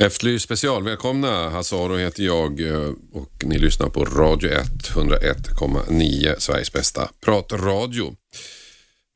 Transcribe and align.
Efterlyst 0.00 0.44
special, 0.44 0.82
välkomna. 0.82 1.50
Hasse 1.50 1.76
Aro 1.76 1.96
heter 1.96 2.22
jag 2.22 2.60
eh, 2.60 2.92
och 3.12 3.44
ni 3.44 3.58
lyssnar 3.58 3.88
på 3.88 4.04
Radio 4.04 4.50
1, 4.50 4.66
101,9, 4.94 6.34
Sveriges 6.38 6.72
bästa 6.72 7.08
pratradio. 7.20 8.14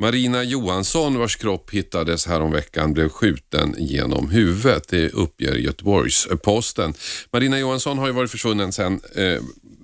Marina 0.00 0.42
Johansson 0.42 1.18
vars 1.18 1.36
kropp 1.36 1.70
hittades 1.70 2.26
häromveckan 2.26 2.92
blev 2.92 3.08
skjuten 3.08 3.74
genom 3.78 4.30
huvudet. 4.30 4.88
Det 4.88 5.08
uppger 5.08 5.54
Göteborgs-Posten. 5.54 6.94
Marina 7.32 7.58
Johansson 7.58 7.98
har 7.98 8.06
ju 8.06 8.12
varit 8.12 8.30
försvunnen 8.30 8.72
sedan 8.72 9.00
eh, 9.14 9.42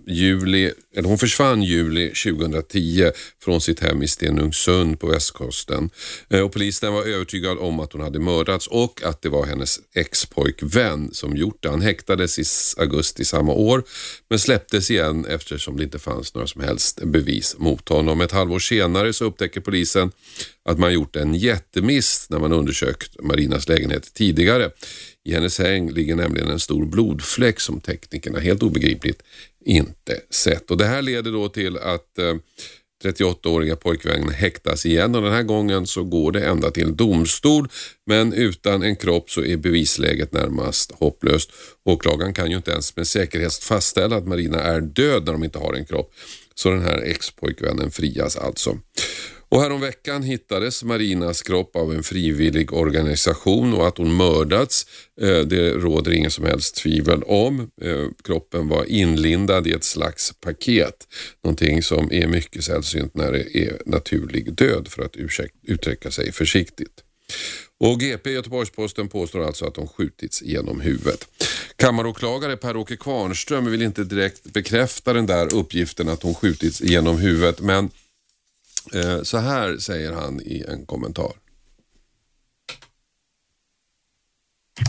juli, 0.08 0.72
eller 0.96 1.08
hon 1.08 1.18
försvann 1.18 1.62
juli 1.62 2.10
2010 2.10 3.10
från 3.44 3.60
sitt 3.60 3.80
hem 3.80 4.02
i 4.02 4.08
Stenungsund 4.08 5.00
på 5.00 5.06
västkusten. 5.06 5.90
Eh, 6.30 6.40
och 6.40 6.52
polisen 6.52 6.92
var 6.92 7.04
övertygad 7.04 7.58
om 7.58 7.80
att 7.80 7.92
hon 7.92 8.02
hade 8.02 8.18
mördats 8.18 8.66
och 8.66 9.02
att 9.04 9.22
det 9.22 9.28
var 9.28 9.46
hennes 9.46 9.80
expojkvän 9.94 11.10
som 11.12 11.36
gjort 11.36 11.62
det. 11.62 11.68
Han 11.68 11.82
häktades 11.82 12.38
i 12.38 12.44
augusti 12.80 13.24
samma 13.24 13.52
år 13.52 13.84
men 14.30 14.38
släpptes 14.38 14.90
igen 14.90 15.26
eftersom 15.28 15.76
det 15.76 15.84
inte 15.84 15.98
fanns 15.98 16.34
några 16.34 16.46
som 16.46 16.60
helst 16.60 17.00
bevis 17.04 17.56
mot 17.58 17.88
honom. 17.88 18.20
Ett 18.20 18.32
halvår 18.32 18.58
senare 18.58 19.12
så 19.12 19.24
upptäcker 19.24 19.60
polisen 19.60 20.10
att 20.64 20.78
man 20.78 20.92
gjort 20.92 21.16
en 21.16 21.34
jättemiss 21.34 22.26
när 22.30 22.38
man 22.38 22.52
undersökt 22.52 23.20
Marinas 23.22 23.68
lägenhet 23.68 24.14
tidigare. 24.14 24.70
I 25.24 25.32
hennes 25.32 25.58
häng 25.58 25.90
ligger 25.90 26.16
nämligen 26.16 26.50
en 26.50 26.60
stor 26.60 26.84
blodfläck 26.84 27.60
som 27.60 27.80
teknikerna 27.80 28.38
helt 28.38 28.62
obegripligt 28.62 29.22
inte 29.68 30.20
sett. 30.30 30.70
Och 30.70 30.76
Det 30.76 30.86
här 30.86 31.02
leder 31.02 31.32
då 31.32 31.48
till 31.48 31.78
att 31.78 32.18
eh, 32.18 32.34
38-åriga 33.04 33.76
pojkvännen 33.76 34.28
häktas 34.28 34.86
igen 34.86 35.14
och 35.14 35.22
den 35.22 35.32
här 35.32 35.42
gången 35.42 35.86
så 35.86 36.04
går 36.04 36.32
det 36.32 36.46
ända 36.46 36.70
till 36.70 36.96
domstol 36.96 37.68
men 38.06 38.32
utan 38.32 38.82
en 38.82 38.96
kropp 38.96 39.30
så 39.30 39.44
är 39.44 39.56
bevisläget 39.56 40.32
närmast 40.32 40.92
hopplöst. 40.92 41.50
Åklagaren 41.84 42.34
kan 42.34 42.50
ju 42.50 42.56
inte 42.56 42.70
ens 42.70 42.96
med 42.96 43.06
säkerhet 43.06 43.54
fastställa 43.54 44.16
att 44.16 44.26
Marina 44.26 44.62
är 44.62 44.80
död 44.80 45.24
när 45.24 45.32
de 45.32 45.44
inte 45.44 45.58
har 45.58 45.74
en 45.74 45.86
kropp. 45.86 46.14
Så 46.54 46.70
den 46.70 46.82
här 46.82 46.98
ex-pojkvännen 46.98 47.90
frias 47.90 48.36
alltså. 48.36 48.78
Och 49.50 49.60
häromveckan 49.60 50.22
hittades 50.22 50.84
Marinas 50.84 51.42
kropp 51.42 51.76
av 51.76 51.94
en 51.94 52.02
frivillig 52.02 52.72
organisation 52.72 53.74
och 53.74 53.88
att 53.88 53.98
hon 53.98 54.16
mördats, 54.16 54.86
eh, 55.20 55.38
det 55.38 55.70
råder 55.70 56.12
ingen 56.12 56.30
som 56.30 56.44
helst 56.44 56.76
tvivel 56.76 57.22
om. 57.22 57.60
Eh, 57.82 58.06
kroppen 58.24 58.68
var 58.68 58.84
inlindad 58.84 59.66
i 59.66 59.72
ett 59.72 59.84
slags 59.84 60.32
paket, 60.40 61.06
någonting 61.44 61.82
som 61.82 62.12
är 62.12 62.26
mycket 62.26 62.64
sällsynt 62.64 63.14
när 63.14 63.32
det 63.32 63.56
är 63.56 63.82
naturlig 63.86 64.52
död 64.52 64.88
för 64.88 65.02
att 65.02 65.16
uttrycka 65.62 66.10
sig 66.10 66.32
försiktigt. 66.32 67.04
Och 67.80 68.00
GP 68.00 68.30
Göteborgs-Posten 68.30 69.08
påstår 69.08 69.44
alltså 69.46 69.64
att 69.66 69.74
de 69.74 69.88
skjutits 69.88 70.42
genom 70.42 70.80
huvudet. 70.80 71.28
Kammaråklagare 71.76 72.56
Per-Åke 72.56 72.96
Kvarnström 72.96 73.70
vill 73.70 73.82
inte 73.82 74.04
direkt 74.04 74.44
bekräfta 74.44 75.12
den 75.12 75.26
där 75.26 75.54
uppgiften 75.54 76.08
att 76.08 76.22
hon 76.22 76.34
skjutits 76.34 76.80
genom 76.80 77.18
huvudet 77.18 77.60
men 77.60 77.90
Eh, 78.94 79.22
så 79.22 79.38
här 79.38 79.76
säger 79.76 80.12
han 80.12 80.40
i 80.40 80.64
en 80.72 80.86
kommentar. 80.86 81.32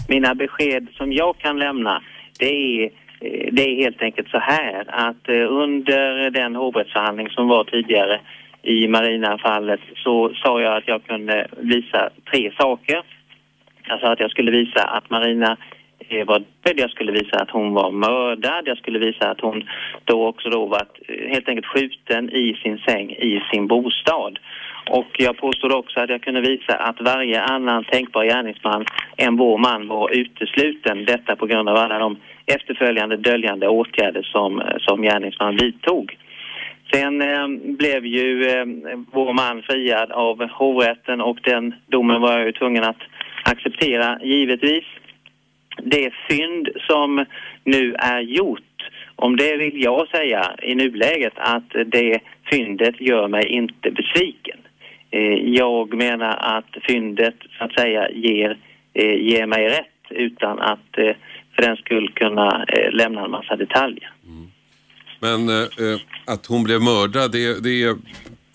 Mina 0.08 0.36
besked 0.36 0.88
som 0.98 1.14
jag 1.14 1.38
kan 1.38 1.60
lämna 1.60 2.04
det 2.40 2.46
är, 2.46 2.84
eh, 3.22 3.54
det 3.54 3.62
är 3.62 3.76
helt 3.76 4.02
enkelt 4.02 4.30
så 4.30 4.40
här 4.40 4.86
att 4.88 5.30
eh, 5.30 5.52
under 5.64 6.30
den 6.30 6.56
hovrättsförhandling 6.56 7.30
som 7.30 7.48
var 7.48 7.64
tidigare 7.64 8.22
i 8.62 8.88
Marina-fallet 8.88 9.80
så 9.96 10.34
sa 10.44 10.62
jag 10.62 10.78
att 10.78 10.88
jag 10.88 11.04
kunde 11.04 11.48
visa 11.58 12.10
tre 12.32 12.52
saker. 12.58 13.04
Jag 13.88 14.00
sa 14.00 14.14
att 14.14 14.20
jag 14.20 14.32
skulle 14.32 14.52
visa 14.52 14.84
att 14.84 15.10
Marina 15.10 15.58
var 16.28 16.40
död, 16.40 16.80
jag 16.80 16.90
skulle 16.90 17.12
visa 17.12 17.40
att 17.40 17.52
hon 17.52 17.74
var 17.74 17.92
mördad, 17.92 18.68
jag 18.68 18.78
skulle 18.78 19.00
visa 19.00 19.30
att 19.32 19.42
hon 19.42 19.64
då 20.06 20.28
också 20.28 20.50
då 20.50 20.66
var 20.66 20.82
eh, 21.08 21.30
helt 21.30 21.50
enkelt 21.50 21.68
skjuten 21.68 22.30
i 22.30 22.60
sin 22.64 22.78
säng 22.78 23.12
i 23.12 23.42
sin 23.52 23.68
bostad. 23.68 24.40
Och 24.90 25.16
jag 25.18 25.38
påstod 25.38 25.72
också 25.72 26.00
att 26.00 26.10
jag 26.10 26.22
kunde 26.22 26.42
visa 26.42 26.74
att 26.76 27.02
varje 27.02 27.42
annan 27.42 27.84
tänkbar 27.84 28.24
gärningsman 28.24 28.86
än 29.18 29.38
vår 29.38 29.58
man 29.58 29.88
var 29.88 30.12
utesluten. 30.12 31.06
Detta 31.06 31.36
på 31.36 31.46
grund 31.46 31.70
av 31.70 31.76
alla 31.76 32.00
de 32.00 32.18
efterföljande 32.46 33.18
döljande 33.18 33.68
åtgärder 33.68 34.22
som, 34.22 34.62
eh, 34.62 34.78
som 34.80 35.02
gärningsmannen 35.02 35.58
vidtog. 35.58 36.18
Sen 36.94 37.22
eh, 37.22 37.48
blev 37.64 38.06
ju 38.06 38.50
eh, 38.50 38.66
vår 39.12 39.34
man 39.34 39.62
friad 39.62 40.12
av 40.12 40.50
hovrätten 40.50 41.22
och 41.22 41.38
den 41.44 41.74
domen 41.88 42.22
var 42.22 42.32
jag 42.32 42.46
ju 42.46 42.52
tvungen 42.52 42.84
att 42.84 43.02
acceptera 43.44 44.20
givetvis 44.24 44.86
det 45.84 46.14
fynd 46.30 46.70
som 46.88 47.26
nu 47.64 47.94
är 47.94 48.20
gjort, 48.20 48.62
om 49.16 49.36
det 49.36 49.58
vill 49.58 49.84
jag 49.84 50.08
säga 50.08 50.56
i 50.62 50.76
nuläget 50.76 51.34
att 51.36 51.70
det 51.86 52.20
fyndet 52.52 53.02
gör 53.02 53.28
mig 53.28 53.48
inte 53.48 53.92
besviken. 53.92 54.58
Eh, 55.12 55.34
jag 55.34 55.94
menar 55.94 56.38
att 56.58 56.84
fyndet 56.88 57.36
så 57.58 57.64
att 57.64 57.74
säga 57.74 58.10
ger, 58.12 58.58
eh, 58.94 59.16
ger 59.16 59.46
mig 59.46 59.66
rätt 59.66 59.86
utan 60.10 60.60
att 60.60 60.98
eh, 60.98 61.16
för 61.56 61.62
den 61.62 61.78
skull 61.78 62.12
kunna 62.16 62.66
lämna 62.92 63.26
en 63.26 63.32
massa 63.32 63.56
detaljer. 63.56 64.12
Mm. 64.28 64.48
Men 65.20 65.50
eh, 65.50 66.00
att 66.26 66.46
hon 66.46 66.64
blev 66.64 66.82
mördad, 66.82 67.32
det, 67.32 67.64
det 67.64 67.98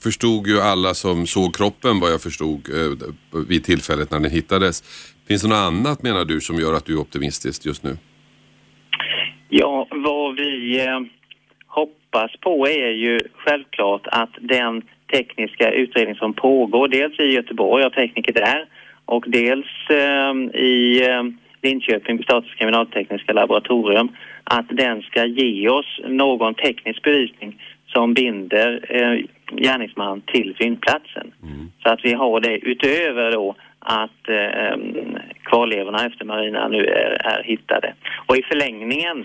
förstod 0.02 0.46
ju 0.46 0.60
alla 0.60 0.94
som 0.94 1.26
såg 1.26 1.56
kroppen 1.56 2.00
vad 2.00 2.12
jag 2.12 2.22
förstod 2.22 2.68
eh, 2.74 3.40
vid 3.48 3.64
tillfället 3.64 4.10
när 4.10 4.20
den 4.20 4.30
hittades. 4.30 4.84
Finns 5.28 5.42
det 5.42 5.48
något 5.48 5.56
annat 5.56 6.02
menar 6.02 6.24
du 6.24 6.40
som 6.40 6.56
gör 6.56 6.74
att 6.74 6.84
du 6.84 6.92
är 6.92 7.00
optimistisk 7.00 7.66
just 7.66 7.84
nu? 7.84 7.96
Ja, 9.48 9.86
vad 9.90 10.36
vi 10.36 10.80
eh, 10.86 11.00
hoppas 11.66 12.30
på 12.40 12.68
är 12.68 12.90
ju 12.90 13.20
självklart 13.34 14.06
att 14.06 14.30
den 14.40 14.82
tekniska 15.12 15.70
utredning 15.70 16.14
som 16.14 16.32
pågår, 16.32 16.88
dels 16.88 17.20
i 17.20 17.24
Göteborg 17.24 17.84
av 17.84 17.90
tekniker 17.90 18.32
där 18.32 18.68
och 19.04 19.24
dels 19.26 19.66
eh, 19.90 20.60
i 20.60 21.06
eh, 21.10 21.22
Linköping, 21.62 22.22
Statens 22.22 22.54
kriminaltekniska 22.54 23.32
laboratorium, 23.32 24.08
att 24.44 24.66
den 24.68 25.02
ska 25.02 25.24
ge 25.24 25.68
oss 25.68 26.00
någon 26.08 26.54
teknisk 26.54 27.02
bevisning 27.02 27.62
som 27.86 28.14
binder 28.14 28.84
eh, 28.88 29.18
gärningsman 29.56 30.20
till 30.20 30.54
fyndplatsen. 30.58 31.32
Mm. 31.42 31.70
Så 31.82 31.88
att 31.88 32.00
vi 32.04 32.12
har 32.12 32.40
det 32.40 32.58
utöver 32.58 33.32
då 33.32 33.54
att 33.84 34.28
eh, 34.28 34.76
kvarlevorna 35.42 36.06
efter 36.06 36.24
Marina 36.24 36.68
nu 36.68 36.84
är, 36.84 37.26
är 37.26 37.42
hittade. 37.42 37.94
Och 38.26 38.36
i 38.36 38.42
förlängningen 38.42 39.24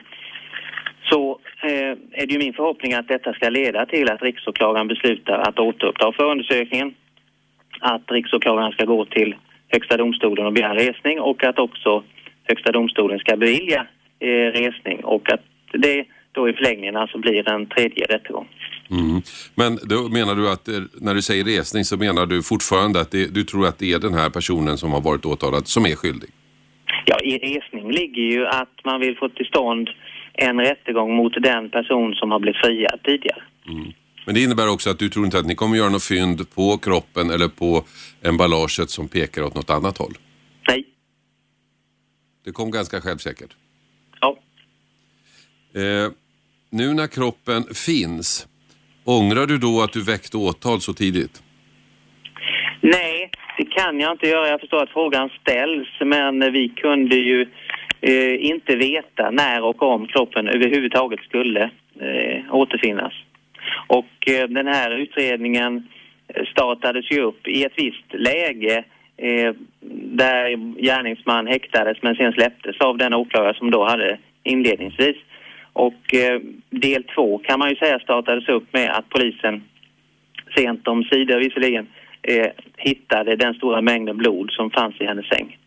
så 1.10 1.40
eh, 1.64 1.92
är 2.12 2.26
det 2.28 2.34
ju 2.34 2.40
min 2.40 2.54
förhoppning 2.54 2.94
att 2.94 3.08
detta 3.08 3.34
ska 3.34 3.50
leda 3.50 3.86
till 3.86 4.10
att 4.10 4.22
riksåklagaren 4.22 4.88
beslutar 4.88 5.40
att 5.40 5.60
återuppta 5.60 6.12
förundersökningen, 6.12 6.94
att 7.80 8.12
riksåklagaren 8.12 8.72
ska 8.72 8.86
gå 8.86 9.06
till 9.06 9.36
Högsta 9.72 9.98
domstolen 9.98 10.46
och 10.46 10.54
begära 10.54 10.76
resning 10.76 11.20
och 11.20 11.44
att 11.44 11.60
också 11.60 12.04
Högsta 12.44 12.72
domstolen 12.72 13.20
ska 13.20 13.38
bevilja 13.38 13.88
eh, 14.20 14.28
resning 14.28 15.04
och 15.04 15.34
att 15.34 15.42
det 15.74 16.06
då 16.32 16.50
i 16.50 16.54
förlängningen 16.54 16.96
alltså 16.96 17.18
blir 17.18 17.50
en 17.50 17.66
tredje 17.66 18.06
rättegång. 18.06 18.48
Mm. 18.92 19.22
Men 19.56 19.80
då 19.84 20.10
menar 20.10 20.36
du 20.36 20.50
att 20.50 20.68
eh, 20.68 20.82
när 20.94 21.16
du 21.16 21.22
säger 21.22 21.44
resning 21.44 21.86
så 21.86 21.98
menar 21.98 22.26
du 22.26 22.44
fortfarande 22.44 23.02
att 23.02 23.12
det, 23.12 23.34
du 23.34 23.44
tror 23.44 23.68
att 23.68 23.80
det 23.80 23.94
är 23.94 24.00
den 24.00 24.14
här 24.14 24.30
personen 24.30 24.78
som 24.78 24.92
har 24.92 25.02
varit 25.02 25.26
åtalad 25.26 25.68
som 25.68 25.86
är 25.86 25.96
skyldig? 25.96 26.30
Ja, 27.06 27.20
i 27.20 27.38
resning 27.38 27.92
ligger 27.92 28.22
ju 28.22 28.48
att 28.48 28.86
man 28.86 29.00
vill 29.00 29.18
få 29.18 29.30
till 29.30 29.46
stånd 29.46 29.90
en 30.34 30.60
rättegång 30.60 31.16
mot 31.16 31.34
den 31.44 31.70
person 31.70 32.14
som 32.14 32.32
har 32.32 32.40
blivit 32.40 32.62
friad 32.62 33.00
tidigare. 33.04 33.44
Mm. 33.68 33.92
Men 34.26 34.36
det 34.36 34.44
innebär 34.44 34.70
också 34.70 34.90
att 34.90 35.00
du 35.00 35.10
tror 35.10 35.26
inte 35.26 35.40
att 35.40 35.46
ni 35.46 35.56
kommer 35.56 35.78
göra 35.78 35.90
något 35.90 36.04
fynd 36.04 36.56
på 36.56 36.78
kroppen 36.78 37.30
eller 37.30 37.48
på 37.48 37.84
emballaget 38.22 38.90
som 38.90 39.08
pekar 39.08 39.44
åt 39.44 39.56
något 39.56 39.70
annat 39.70 39.98
håll? 39.98 40.14
Nej. 40.68 40.86
Det 42.46 42.52
kom 42.52 42.72
ganska 42.72 43.02
självsäkert? 43.02 43.56
Ja. 44.22 44.38
Eh, 45.74 46.12
nu 46.70 46.94
när 46.94 47.08
kroppen 47.08 47.64
finns, 47.74 48.48
Ångrar 49.18 49.46
du 49.46 49.58
då 49.58 49.82
att 49.82 49.94
du 49.94 50.04
väckte 50.04 50.38
åtal 50.38 50.82
så 50.82 50.94
tidigt? 50.94 51.44
Nej, 52.82 53.32
det 53.58 53.66
kan 53.66 54.00
jag 54.00 54.12
inte 54.12 54.28
göra. 54.28 54.48
Jag 54.48 54.60
förstår 54.60 54.84
att 54.84 54.90
frågan 54.90 55.30
ställs, 55.42 55.88
men 56.06 56.54
vi 56.54 56.70
kunde 56.70 57.16
ju 57.16 57.48
eh, 58.02 58.46
inte 58.52 58.76
veta 58.76 59.32
när 59.32 59.62
och 59.64 59.82
om 59.84 60.08
kroppen 60.08 60.48
överhuvudtaget 60.48 61.20
skulle 61.20 61.64
eh, 62.00 62.56
återfinnas. 62.56 63.14
Och 63.88 64.30
eh, 64.30 64.48
den 64.48 64.68
här 64.68 64.92
utredningen 64.92 65.88
eh, 66.28 66.46
startades 66.46 67.12
ju 67.12 67.22
upp 67.22 67.48
i 67.48 67.64
ett 67.64 67.74
visst 67.76 68.14
läge 68.14 68.84
eh, 69.18 69.54
där 70.22 70.46
gärningsman 70.82 71.48
häktades 71.48 71.98
men 72.02 72.16
sen 72.16 72.34
släpptes 72.34 72.78
av 72.80 72.98
den 72.98 73.14
åklagare 73.14 73.58
som 73.58 73.72
då 73.72 73.86
hade 73.86 74.18
inledningsvis. 74.44 75.18
Och 75.74 76.14
eh, 76.14 76.42
del 76.70 77.04
två 77.04 77.38
kan 77.38 77.60
man 77.60 77.70
ju 77.70 77.76
säga 77.76 78.00
startades 78.00 78.50
upp 78.50 78.74
med 78.74 78.90
att 78.92 79.10
polisen 79.10 79.64
sent 80.56 80.88
om 80.88 81.04
sidor 81.04 81.40
visserligen 81.40 81.88
eh, 82.22 82.48
hittade 82.78 83.36
den 83.36 83.54
stora 83.54 83.82
mängden 83.82 84.18
blod 84.18 84.52
som 84.52 84.70
fanns 84.72 85.02
i 85.02 85.06
hennes 85.06 85.28
säng. 85.28 85.58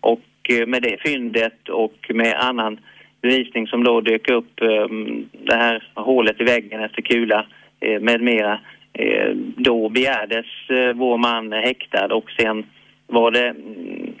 Och 0.00 0.22
eh, 0.48 0.66
med 0.66 0.82
det 0.82 0.96
fyndet 1.02 1.68
och 1.68 2.10
med 2.14 2.34
annan 2.36 2.80
bevisning 3.22 3.66
som 3.66 3.84
då 3.84 4.00
dök 4.00 4.28
upp, 4.28 4.60
eh, 4.60 4.86
det 5.32 5.54
här 5.54 5.88
hålet 5.94 6.40
i 6.40 6.44
väggen 6.44 6.80
efter 6.80 7.02
kula 7.02 7.46
eh, 7.80 8.00
med 8.00 8.20
mera, 8.20 8.60
eh, 8.92 9.30
då 9.56 9.88
begärdes 9.88 10.46
eh, 10.68 10.92
vår 10.92 11.18
man 11.18 11.52
häktad 11.52 12.14
och 12.14 12.30
sen 12.30 12.66
var 13.06 13.30
det 13.30 13.48
mm, 13.48 14.12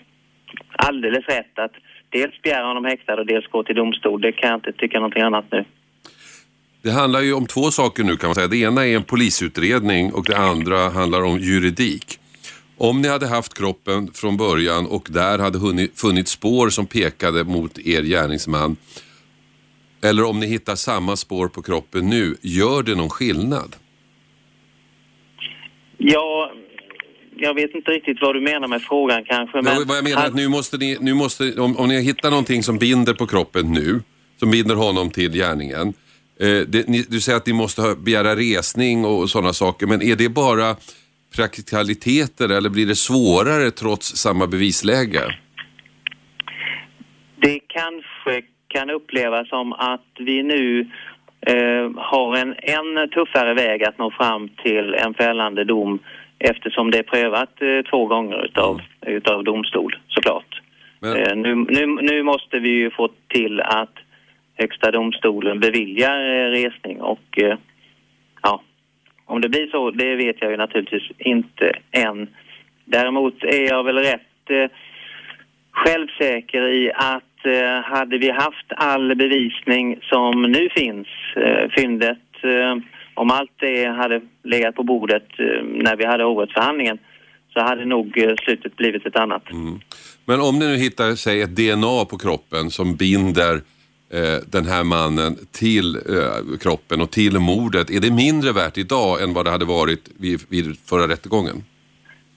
alldeles 0.76 1.26
rätt 1.26 1.58
att 1.58 1.72
dels 2.12 2.42
begära 2.42 2.66
honom 2.66 2.84
häktad 2.84 3.14
och 3.14 3.26
dels 3.26 3.46
gå 3.46 3.62
till 3.62 3.76
domstol. 3.76 4.20
Det 4.20 4.32
kan 4.32 4.50
jag 4.50 4.56
inte 4.56 4.72
tycka 4.72 4.98
någonting 4.98 5.22
annat 5.22 5.44
nu. 5.52 5.64
Det 6.82 6.90
handlar 6.90 7.20
ju 7.20 7.32
om 7.32 7.46
två 7.46 7.70
saker 7.70 8.04
nu 8.04 8.16
kan 8.16 8.28
man 8.28 8.34
säga. 8.34 8.46
Det 8.48 8.56
ena 8.56 8.86
är 8.86 8.96
en 8.96 9.04
polisutredning 9.04 10.12
och 10.12 10.24
det 10.24 10.36
andra 10.36 10.88
handlar 10.88 11.22
om 11.22 11.38
juridik. 11.38 12.18
Om 12.76 13.02
ni 13.02 13.08
hade 13.08 13.26
haft 13.26 13.58
kroppen 13.58 14.08
från 14.14 14.36
början 14.36 14.86
och 14.86 15.08
där 15.10 15.38
hade 15.38 15.58
hunnit, 15.58 16.00
funnits 16.00 16.30
spår 16.30 16.68
som 16.68 16.86
pekade 16.86 17.44
mot 17.44 17.78
er 17.78 18.02
gärningsman 18.02 18.76
eller 20.04 20.24
om 20.24 20.40
ni 20.40 20.46
hittar 20.46 20.74
samma 20.74 21.16
spår 21.16 21.48
på 21.48 21.62
kroppen 21.62 22.10
nu, 22.10 22.36
gör 22.40 22.82
det 22.82 22.94
någon 22.94 23.10
skillnad? 23.10 23.76
Ja, 25.98 26.52
jag 27.36 27.54
vet 27.54 27.74
inte 27.74 27.90
riktigt 27.90 28.18
vad 28.20 28.34
du 28.34 28.40
menar 28.40 28.68
med 28.68 28.82
frågan 28.82 29.24
kanske. 29.24 29.62
Men... 29.62 29.86
Vad 29.86 29.96
jag 29.96 30.04
menar 30.04 30.22
är 30.22 30.26
att 30.26 30.34
nu 30.34 30.48
måste 30.48 30.76
ni, 30.76 30.98
nu 31.00 31.14
måste, 31.14 31.60
om, 31.60 31.76
om 31.76 31.88
ni 31.88 32.02
hittar 32.02 32.30
någonting 32.30 32.62
som 32.62 32.78
binder 32.78 33.14
på 33.14 33.26
kroppen 33.26 33.72
nu, 33.72 34.00
som 34.36 34.50
binder 34.50 34.74
honom 34.74 35.10
till 35.10 35.32
gärningen. 35.32 35.88
Eh, 36.40 36.60
det, 36.68 36.88
ni, 36.88 37.04
du 37.08 37.20
säger 37.20 37.36
att 37.36 37.46
ni 37.46 37.52
måste 37.52 37.82
begära 38.04 38.36
resning 38.36 39.04
och 39.04 39.30
sådana 39.30 39.52
saker, 39.52 39.86
men 39.86 40.02
är 40.02 40.16
det 40.16 40.28
bara 40.28 40.76
praktikaliteter 41.36 42.48
eller 42.48 42.70
blir 42.70 42.86
det 42.86 42.96
svårare 42.96 43.70
trots 43.70 44.16
samma 44.16 44.46
bevisläge? 44.46 45.22
Det 47.36 47.60
kanske 47.66 48.42
kan 48.68 48.90
upplevas 48.90 49.48
som 49.48 49.72
att 49.72 50.06
vi 50.18 50.42
nu 50.42 50.80
eh, 51.46 51.90
har 51.96 52.36
en 52.36 52.54
än 52.58 53.10
tuffare 53.10 53.54
väg 53.54 53.84
att 53.84 53.98
nå 53.98 54.10
fram 54.10 54.48
till 54.48 54.94
en 54.94 55.14
fällande 55.14 55.64
dom 55.64 55.98
eftersom 56.42 56.90
det 56.90 56.98
är 56.98 57.02
prövat 57.02 57.62
eh, 57.62 57.90
två 57.90 58.06
gånger 58.06 58.44
utav, 58.44 58.80
mm. 59.00 59.16
utav 59.16 59.44
domstol 59.44 59.96
såklart. 60.08 60.60
Men... 61.00 61.16
Eh, 61.16 61.36
nu, 61.36 61.54
nu, 61.54 61.86
nu 61.86 62.22
måste 62.22 62.58
vi 62.58 62.68
ju 62.68 62.90
få 62.90 63.08
till 63.28 63.60
att 63.60 63.94
Högsta 64.54 64.90
domstolen 64.90 65.60
beviljar 65.60 66.18
eh, 66.18 66.50
resning 66.50 67.00
och 67.00 67.38
ja, 68.42 68.62
om 69.26 69.40
det 69.40 69.48
blir 69.48 69.70
så, 69.70 69.90
det 69.90 70.16
vet 70.16 70.36
jag 70.40 70.50
ju 70.50 70.56
naturligtvis 70.56 71.10
inte 71.18 71.72
än. 71.90 72.28
Däremot 72.84 73.44
är 73.44 73.68
jag 73.68 73.84
väl 73.84 73.98
rätt 73.98 74.70
självsäker 75.70 76.68
i 76.68 76.92
att 76.94 77.22
hade 77.84 78.18
vi 78.18 78.30
haft 78.30 78.66
all 78.68 79.14
bevisning 79.14 79.98
som 80.02 80.42
nu 80.42 80.68
finns, 80.76 81.08
eh, 81.36 81.70
fyndet, 81.70 82.18
om 83.14 83.30
allt 83.30 83.50
det 83.60 83.84
hade 83.84 84.20
legat 84.44 84.74
på 84.74 84.82
bordet 84.82 85.26
eh, 85.38 85.64
när 85.64 85.96
vi 85.96 86.06
hade 86.06 86.24
hovrättsförhandlingen 86.24 86.98
så 87.52 87.60
hade 87.60 87.84
nog 87.84 88.18
eh, 88.18 88.34
slutet 88.44 88.76
blivit 88.76 89.06
ett 89.06 89.16
annat. 89.16 89.50
Mm. 89.50 89.80
Men 90.24 90.40
om 90.40 90.58
ni 90.58 90.66
nu 90.66 90.76
hittar, 90.76 91.14
säg 91.14 91.40
ett 91.40 91.56
DNA 91.56 92.04
på 92.10 92.18
kroppen 92.18 92.70
som 92.70 92.96
binder 92.96 93.54
eh, 94.12 94.38
den 94.52 94.66
här 94.66 94.84
mannen 94.84 95.36
till 95.52 95.96
eh, 95.96 96.58
kroppen 96.60 97.00
och 97.00 97.10
till 97.10 97.38
mordet. 97.38 97.90
Är 97.90 98.00
det 98.00 98.12
mindre 98.12 98.52
värt 98.52 98.78
idag 98.78 99.22
än 99.22 99.34
vad 99.34 99.44
det 99.44 99.50
hade 99.50 99.64
varit 99.64 100.08
vid, 100.20 100.40
vid 100.50 100.78
förra 100.78 101.08
rättegången? 101.08 101.64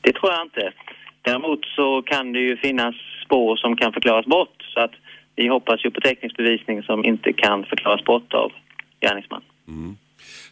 Det 0.01 0.13
tror 0.13 0.31
jag 0.31 0.41
inte. 0.41 0.73
Däremot 1.21 1.65
så 1.65 2.01
kan 2.01 2.33
det 2.33 2.39
ju 2.39 2.57
finnas 2.57 2.95
spår 3.25 3.55
som 3.55 3.75
kan 3.75 3.93
förklaras 3.93 4.25
bort 4.25 4.65
så 4.73 4.79
att 4.79 4.91
vi 5.35 5.47
hoppas 5.47 5.85
ju 5.85 5.91
på 5.91 6.01
teknisk 6.01 6.37
bevisning 6.37 6.83
som 6.83 7.05
inte 7.05 7.33
kan 7.33 7.63
förklaras 7.63 8.03
bort 8.03 8.33
av 8.33 8.51
gärningsman. 9.01 9.41
Mm. 9.67 9.97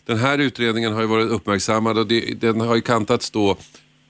Den 0.06 0.18
här 0.18 0.38
utredningen 0.38 0.94
har 0.94 1.02
ju 1.02 1.08
varit 1.08 1.32
uppmärksammad 1.32 1.98
och 1.98 2.08
det, 2.08 2.42
den 2.42 2.62
har 2.62 2.76
ju 2.76 2.82
kantats 2.82 3.32
då, 3.32 3.58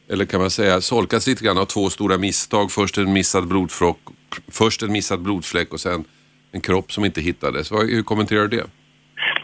eller 0.09 0.25
kan 0.25 0.41
man 0.41 0.49
säga 0.49 0.81
solkats 0.81 1.27
lite 1.27 1.43
grann 1.45 1.57
av 1.57 1.65
två 1.65 1.89
stora 1.89 2.17
misstag. 2.17 2.71
Först 2.71 2.97
en 2.97 3.13
missad 3.13 3.47
blodflock, 3.47 3.99
först 4.51 4.83
en 4.83 4.91
missad 4.91 5.21
blodfläck 5.21 5.73
och 5.73 5.79
sen 5.79 6.03
en 6.51 6.61
kropp 6.61 6.91
som 6.91 7.05
inte 7.05 7.21
hittades. 7.21 7.71
Hur 7.71 8.03
kommenterar 8.03 8.47
du 8.47 8.57
det? 8.57 8.65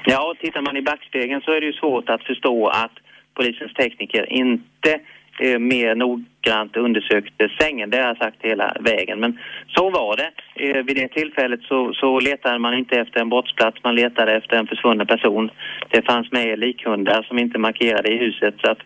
Ja, 0.06 0.36
tittar 0.42 0.62
man 0.62 0.78
i 0.78 0.82
backspegeln 0.82 1.42
så 1.42 1.52
är 1.52 1.62
det 1.62 1.68
ju 1.68 1.74
svårt 1.74 2.10
att 2.10 2.24
förstå 2.24 2.68
att 2.68 2.92
polisens 3.34 3.74
tekniker 3.74 4.34
inte 4.34 5.00
eh, 5.40 5.60
mer 5.60 5.96
noggrant 5.96 6.78
undersökte 6.78 7.50
sängen. 7.60 7.90
Det 7.90 7.98
har 7.98 8.08
jag 8.08 8.18
sagt 8.18 8.38
hela 8.42 8.78
vägen. 8.80 9.20
Men 9.20 9.40
så 9.68 9.90
var 9.90 10.18
det. 10.18 10.32
Eh, 10.56 10.84
vid 10.84 10.96
det 10.96 11.08
tillfället 11.08 11.62
så, 11.64 11.94
så 11.94 12.20
letade 12.20 12.60
man 12.60 12.74
inte 12.74 12.96
efter 12.96 13.20
en 13.20 13.30
brottsplats, 13.30 13.84
man 13.84 13.96
letade 13.96 14.38
efter 14.38 14.58
en 14.58 14.68
försvunnen 14.68 15.08
person. 15.08 15.52
Det 15.90 16.06
fanns 16.06 16.32
med 16.32 16.60
likhundar 16.60 17.24
som 17.24 17.40
inte 17.40 17.60
markerade 17.60 18.10
i 18.14 18.18
huset. 18.18 18.56
Så 18.62 18.72
att 18.72 18.80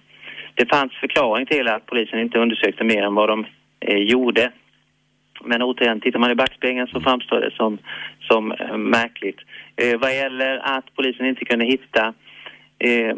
det 0.55 0.69
fanns 0.69 0.93
förklaring 0.93 1.45
till 1.45 1.67
att 1.67 1.85
polisen 1.85 2.19
inte 2.19 2.39
undersökte 2.39 2.83
mer 2.83 3.03
än 3.03 3.15
vad 3.15 3.29
de 3.29 3.45
eh, 3.79 3.97
gjorde. 3.97 4.51
Men 5.45 5.61
återigen, 5.61 6.01
tittar 6.01 6.19
man 6.19 6.31
i 6.31 6.35
backspegeln 6.35 6.87
så 6.87 7.01
framstår 7.01 7.39
det 7.39 7.51
som, 7.51 7.77
som 8.19 8.51
eh, 8.51 8.77
märkligt. 8.77 9.39
Eh, 9.75 9.99
vad 9.99 10.15
gäller 10.15 10.57
att 10.57 10.95
polisen 10.95 11.25
inte 11.25 11.45
kunde 11.45 11.65
hitta 11.65 12.13
eh, 12.79 13.15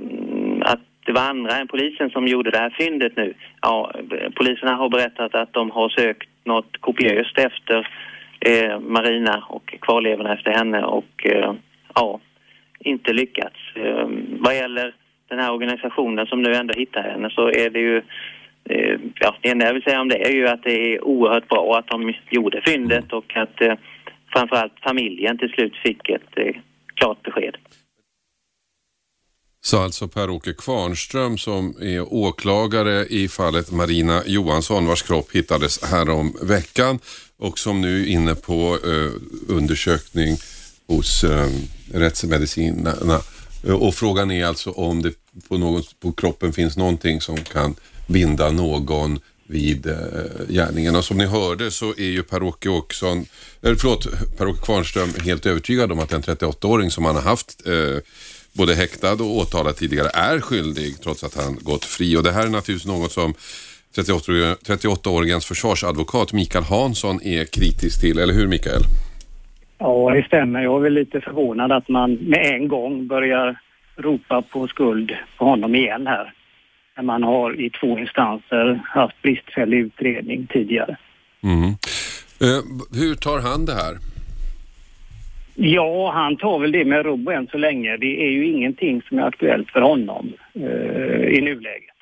det 1.06 1.12
var 1.12 1.22
andra 1.22 1.58
än 1.58 1.68
polisen 1.68 2.10
som 2.10 2.28
gjorde 2.28 2.52
det 2.52 2.58
här 2.58 2.76
fyndet 2.80 3.18
nu. 3.18 3.34
Ja, 3.62 3.92
poliserna 4.36 4.76
har 4.76 4.90
berättat 4.90 5.36
att 5.36 5.54
de 5.54 5.72
har 5.72 5.90
sökt 5.90 6.30
något 6.44 6.78
kopiöst 6.80 7.38
efter 7.38 7.88
eh, 8.40 8.80
Marina 8.80 9.46
och 9.50 9.76
kvarlevorna 9.82 10.34
efter 10.34 10.52
henne 10.52 10.84
och 10.84 11.26
eh, 11.26 11.54
ja, 11.96 12.20
inte 12.80 13.14
lyckats. 13.14 13.60
Eh, 13.76 14.08
vad 14.40 14.56
gäller 14.56 14.96
den 15.28 15.40
här 15.40 15.54
organisationen 15.54 16.26
som 16.26 16.42
nu 16.42 16.54
ändå 16.54 16.74
hittar 16.78 17.04
henne 17.04 17.30
så 17.30 17.48
är 17.48 17.70
det 17.70 17.80
ju 17.80 17.98
eh, 18.70 19.00
ja, 19.20 19.36
det 19.42 19.50
enda 19.50 19.66
jag 19.66 19.74
vill 19.74 19.84
säga 19.84 20.02
om 20.02 20.10
det 20.10 20.28
är 20.28 20.32
ju 20.32 20.48
att 20.48 20.64
det 20.64 20.94
är 20.94 21.06
oerhört 21.06 21.48
bra 21.48 21.78
att 21.78 21.88
de 21.88 22.14
gjorde 22.30 22.62
fyndet 22.66 23.14
och 23.14 23.38
att 23.38 23.62
eh, 23.62 23.74
framförallt 24.34 24.80
familjen 24.84 25.38
till 25.38 25.50
slut 25.50 25.76
fick 25.76 26.10
ett 26.10 26.38
eh, 26.38 26.56
klart 26.96 27.24
besked. 27.24 27.58
Sa 29.66 29.84
alltså 29.84 30.08
Per-Åke 30.08 30.54
Kvarnström 30.54 31.38
som 31.38 31.76
är 31.82 32.14
åklagare 32.14 33.06
i 33.06 33.28
fallet 33.28 33.72
Marina 33.72 34.24
Johansson 34.26 34.88
vars 34.88 35.02
kropp 35.02 35.32
hittades 35.32 35.84
härom 35.84 36.38
veckan 36.42 37.00
och 37.38 37.60
som 37.60 37.82
nu 37.82 38.02
är 38.02 38.08
inne 38.08 38.36
på 38.36 38.78
eh, 38.86 39.12
undersökning 39.48 40.38
hos 40.88 41.24
eh, 41.24 41.50
rättsmedicinarna. 41.94 43.22
Eh, 43.64 43.74
och 43.74 43.96
frågan 43.96 44.32
är 44.32 44.46
alltså 44.46 44.72
om 44.72 45.02
det 45.02 45.12
på, 45.48 45.58
någon, 45.58 45.84
på 46.00 46.12
kroppen 46.12 46.54
finns 46.54 46.78
någonting 46.78 47.22
som 47.22 47.38
kan 47.38 47.76
binda 48.08 48.52
någon 48.52 49.20
vid 49.48 49.88
eh, 49.88 49.96
gärningen. 50.50 50.96
Och 50.96 51.06
som 51.06 51.18
ni 51.18 51.26
hörde 51.26 51.72
så 51.72 51.90
är 51.90 52.10
ju 52.10 52.24
Per-Åke 52.24 52.70
Åkesson, 52.70 53.26
eh, 53.62 53.76
förlåt, 53.76 54.08
Per-Åke 54.38 54.62
Kvarnström 54.66 55.14
helt 55.24 55.46
övertygad 55.46 55.92
om 55.92 56.00
att 56.00 56.14
en 56.14 56.24
38-åring 56.24 56.92
som 56.92 57.06
han 57.06 57.16
har 57.16 57.24
haft 57.24 57.68
eh, 57.68 57.98
både 58.58 58.76
häktad 58.76 59.14
och 59.14 59.38
åtalad 59.38 59.76
tidigare 59.76 60.10
är 60.14 60.40
skyldig 60.40 61.02
trots 61.04 61.24
att 61.24 61.36
han 61.36 61.58
gått 61.62 61.86
fri. 61.86 62.18
Och 62.18 62.24
det 62.24 62.32
här 62.32 62.46
är 62.46 62.50
naturligtvis 62.50 62.86
något 62.86 63.12
som 63.12 63.34
38-åringens 63.96 65.48
försvarsadvokat 65.48 66.34
Mikael 66.34 66.64
Hansson 66.64 67.22
är 67.24 67.46
kritisk 67.46 68.02
till, 68.02 68.20
eller 68.20 68.34
hur 68.34 68.48
Mikael? 68.48 68.82
Ja, 69.78 70.12
det 70.14 70.24
stämmer. 70.24 70.62
Jag 70.62 70.76
är 70.78 70.80
väl 70.84 70.94
lite 70.94 71.22
förvånad 71.22 71.72
att 71.72 71.90
man 71.90 72.14
med 72.14 72.56
en 72.56 72.68
gång 72.68 73.08
börjar 73.08 73.60
ropa 73.98 74.42
på 74.42 74.68
skuld 74.68 75.12
på 75.38 75.46
honom 75.46 75.76
igen 75.76 76.08
här 76.08 76.34
när 76.98 77.04
man 77.04 77.24
har 77.24 77.62
i 77.62 77.70
två 77.70 78.00
instanser 78.00 78.82
haft 78.86 79.22
bristfällig 79.22 79.78
utredning 79.78 80.48
tidigare. 80.48 80.98
Mm. 81.44 81.70
Eh, 82.42 83.00
hur 83.00 83.16
tar 83.16 83.40
han 83.40 83.66
det 83.66 83.74
här? 83.74 83.98
Ja, 85.56 86.12
han 86.12 86.38
tar 86.38 86.60
väl 86.60 86.72
det 86.72 86.86
med 86.86 87.06
ro 87.06 87.30
än 87.32 87.48
så 87.48 87.58
länge. 87.58 87.98
Det 87.98 88.26
är 88.26 88.30
ju 88.30 88.48
ingenting 88.48 89.02
som 89.02 89.20
är 89.20 89.24
aktuellt 89.24 89.72
för 89.72 89.82
honom 89.82 90.34
eh, 90.54 91.38
i 91.38 91.42
nuläget. 91.42 91.96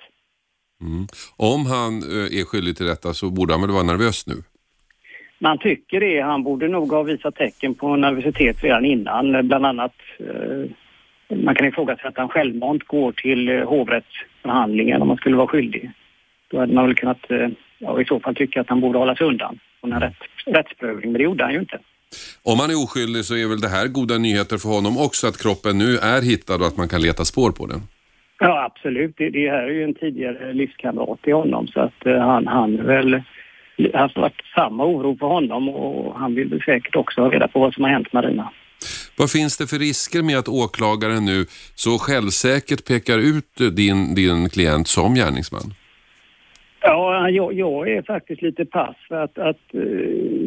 Mm. 0.81 1.07
Om 1.38 1.65
han 1.65 1.93
eh, 1.98 2.39
är 2.39 2.45
skyldig 2.45 2.77
till 2.77 2.86
detta 2.86 3.13
så 3.13 3.29
borde 3.29 3.53
han 3.53 3.62
väl 3.62 3.72
vara 3.72 3.83
nervös 3.83 4.27
nu? 4.27 4.33
Man 5.39 5.57
tycker 5.57 6.00
det. 6.00 6.22
Han 6.22 6.43
borde 6.43 6.67
nog 6.67 6.91
ha 6.91 7.03
visat 7.03 7.36
tecken 7.36 7.75
på 7.75 7.95
nervositet 7.95 8.63
redan 8.63 8.86
innan. 8.86 9.48
Bland 9.48 9.65
annat, 9.65 9.95
eh, 10.19 10.69
man 11.38 11.55
kan 11.55 11.67
ifrågasätta 11.67 12.07
att 12.07 12.17
han 12.17 12.29
självmant 12.29 12.83
går 12.83 13.12
till 13.12 13.50
eh, 13.50 13.63
hovrätt 13.63 14.13
förhandlingen 14.41 15.01
om 15.01 15.07
man 15.07 15.17
skulle 15.17 15.36
vara 15.36 15.48
skyldig. 15.48 15.91
Då 16.48 16.60
hade 16.60 16.74
man 16.74 16.86
väl 16.86 16.95
kunnat 16.95 17.31
eh, 17.31 17.48
ja, 17.77 18.01
i 18.01 18.05
så 18.05 18.19
fall 18.19 18.36
tycka 18.36 18.62
att 18.62 18.69
han 18.69 18.81
borde 18.81 19.00
hålla 19.00 19.15
sig 19.15 19.27
undan 19.27 19.60
från 19.79 19.93
en 19.93 20.00
rätt, 20.00 20.17
rättsprövning, 20.45 21.12
men 21.12 21.19
det 21.19 21.24
gjorde 21.24 21.43
han 21.43 21.53
ju 21.53 21.60
inte. 21.60 21.79
Om 22.43 22.60
han 22.60 22.70
är 22.70 22.84
oskyldig 22.84 23.25
så 23.25 23.36
är 23.36 23.48
väl 23.48 23.62
det 23.62 23.67
här 23.67 23.88
goda 23.88 24.17
nyheter 24.17 24.58
för 24.58 24.70
honom 24.70 24.98
också 24.98 25.27
att 25.27 25.41
kroppen 25.41 25.77
nu 25.77 25.98
är 25.98 26.22
hittad 26.22 26.55
och 26.55 26.67
att 26.67 26.77
man 26.77 26.89
kan 26.89 27.01
leta 27.01 27.25
spår 27.25 27.51
på 27.51 27.65
den? 27.65 27.82
Ja, 28.39 28.63
absolut. 28.63 29.13
Det, 29.17 29.29
det 29.29 29.50
här 29.50 29.63
är 29.63 29.74
ju 29.74 29.84
en 29.84 29.93
tidigare 29.93 30.53
livskamrat 30.53 31.22
till 31.22 31.34
honom 31.34 31.67
så 31.67 31.79
att 31.79 32.05
uh, 32.08 32.17
han, 32.17 32.48
han 32.48 32.86
väl 32.86 33.13
har 33.93 34.22
varit 34.22 34.41
samma 34.55 34.86
oro 34.86 35.17
för 35.17 35.27
honom 35.27 35.70
och 35.70 36.20
han 36.20 36.36
vill 36.36 36.50
väl 36.50 36.62
säkert 36.62 36.96
också 36.96 37.22
ha 37.22 37.29
reda 37.29 37.48
på 37.48 37.60
vad 37.60 37.74
som 37.74 37.84
har 37.84 37.91
hänt 37.91 38.13
Marina. 38.13 38.51
Vad 39.17 39.32
finns 39.32 39.58
det 39.58 39.67
för 39.67 39.79
risker 39.79 40.22
med 40.22 40.38
att 40.38 40.48
åklagaren 40.48 41.25
nu 41.25 41.46
så 41.75 41.98
självsäkert 42.00 42.86
pekar 42.88 43.17
ut 43.17 43.75
din, 43.75 44.15
din 44.15 44.50
klient 44.50 44.88
som 44.88 45.15
gärningsman? 45.15 45.74
Ja, 46.86 47.30
jag, 47.30 47.54
jag 47.54 47.90
är 47.90 48.02
faktiskt 48.02 48.42
lite 48.42 48.66
pass 48.66 48.96
för 49.08 49.24
att, 49.24 49.38
att 49.38 49.74
eh, 49.74 49.82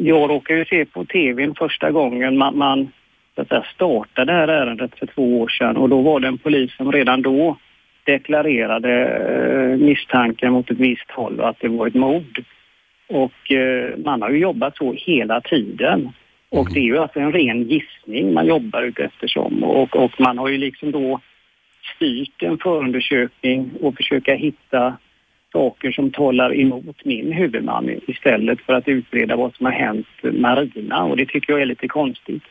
jag 0.02 0.30
råkade 0.30 0.58
ju 0.58 0.64
se 0.64 0.84
på 0.84 1.04
tvn 1.04 1.54
första 1.54 1.90
gången 1.90 2.36
man, 2.38 2.58
man 2.58 2.88
så 3.34 3.42
att 3.42 3.48
säga, 3.48 3.64
startade 3.74 4.32
det 4.32 4.38
här 4.38 4.48
ärendet 4.48 4.98
för 4.98 5.06
två 5.06 5.40
år 5.40 5.48
sedan 5.48 5.76
och 5.76 5.88
då 5.88 6.02
var 6.02 6.20
det 6.20 6.28
en 6.28 6.38
polis 6.38 6.76
som 6.76 6.92
redan 6.92 7.22
då 7.22 7.56
deklarerade 8.04 9.06
eh, 9.06 9.86
misstanken 9.86 10.52
mot 10.52 10.70
ett 10.70 10.78
visst 10.78 11.10
håll 11.10 11.40
och 11.40 11.48
att 11.48 11.60
det 11.60 11.68
var 11.68 11.86
ett 11.86 11.94
mord. 11.94 12.44
Och 13.08 13.52
eh, 13.52 13.96
man 14.04 14.22
har 14.22 14.30
ju 14.30 14.38
jobbat 14.38 14.76
så 14.76 14.94
hela 14.96 15.40
tiden. 15.40 16.12
Och 16.48 16.72
det 16.72 16.80
är 16.80 16.84
ju 16.84 16.98
alltså 16.98 17.20
en 17.20 17.32
ren 17.32 17.62
gissning 17.62 18.34
man 18.34 18.46
jobbar 18.46 18.82
ut 18.82 18.98
eftersom 18.98 19.64
och, 19.64 19.96
och 19.96 20.20
man 20.20 20.38
har 20.38 20.48
ju 20.48 20.58
liksom 20.58 20.92
då 20.92 21.20
styrt 21.96 22.42
en 22.42 22.58
förundersökning 22.58 23.70
och 23.80 23.96
försöka 23.96 24.34
hitta 24.34 24.96
saker 25.56 25.92
som 25.92 26.10
talar 26.10 26.60
emot 26.60 27.04
min 27.04 27.32
huvudman 27.32 28.00
istället 28.06 28.60
för 28.60 28.72
att 28.72 28.88
utreda 28.88 29.36
vad 29.36 29.54
som 29.54 29.66
har 29.66 29.72
hänt 29.72 30.06
Marina 30.22 31.04
och 31.04 31.16
det 31.16 31.26
tycker 31.26 31.52
jag 31.52 31.62
är 31.62 31.66
lite 31.66 31.88
konstigt. 31.88 32.42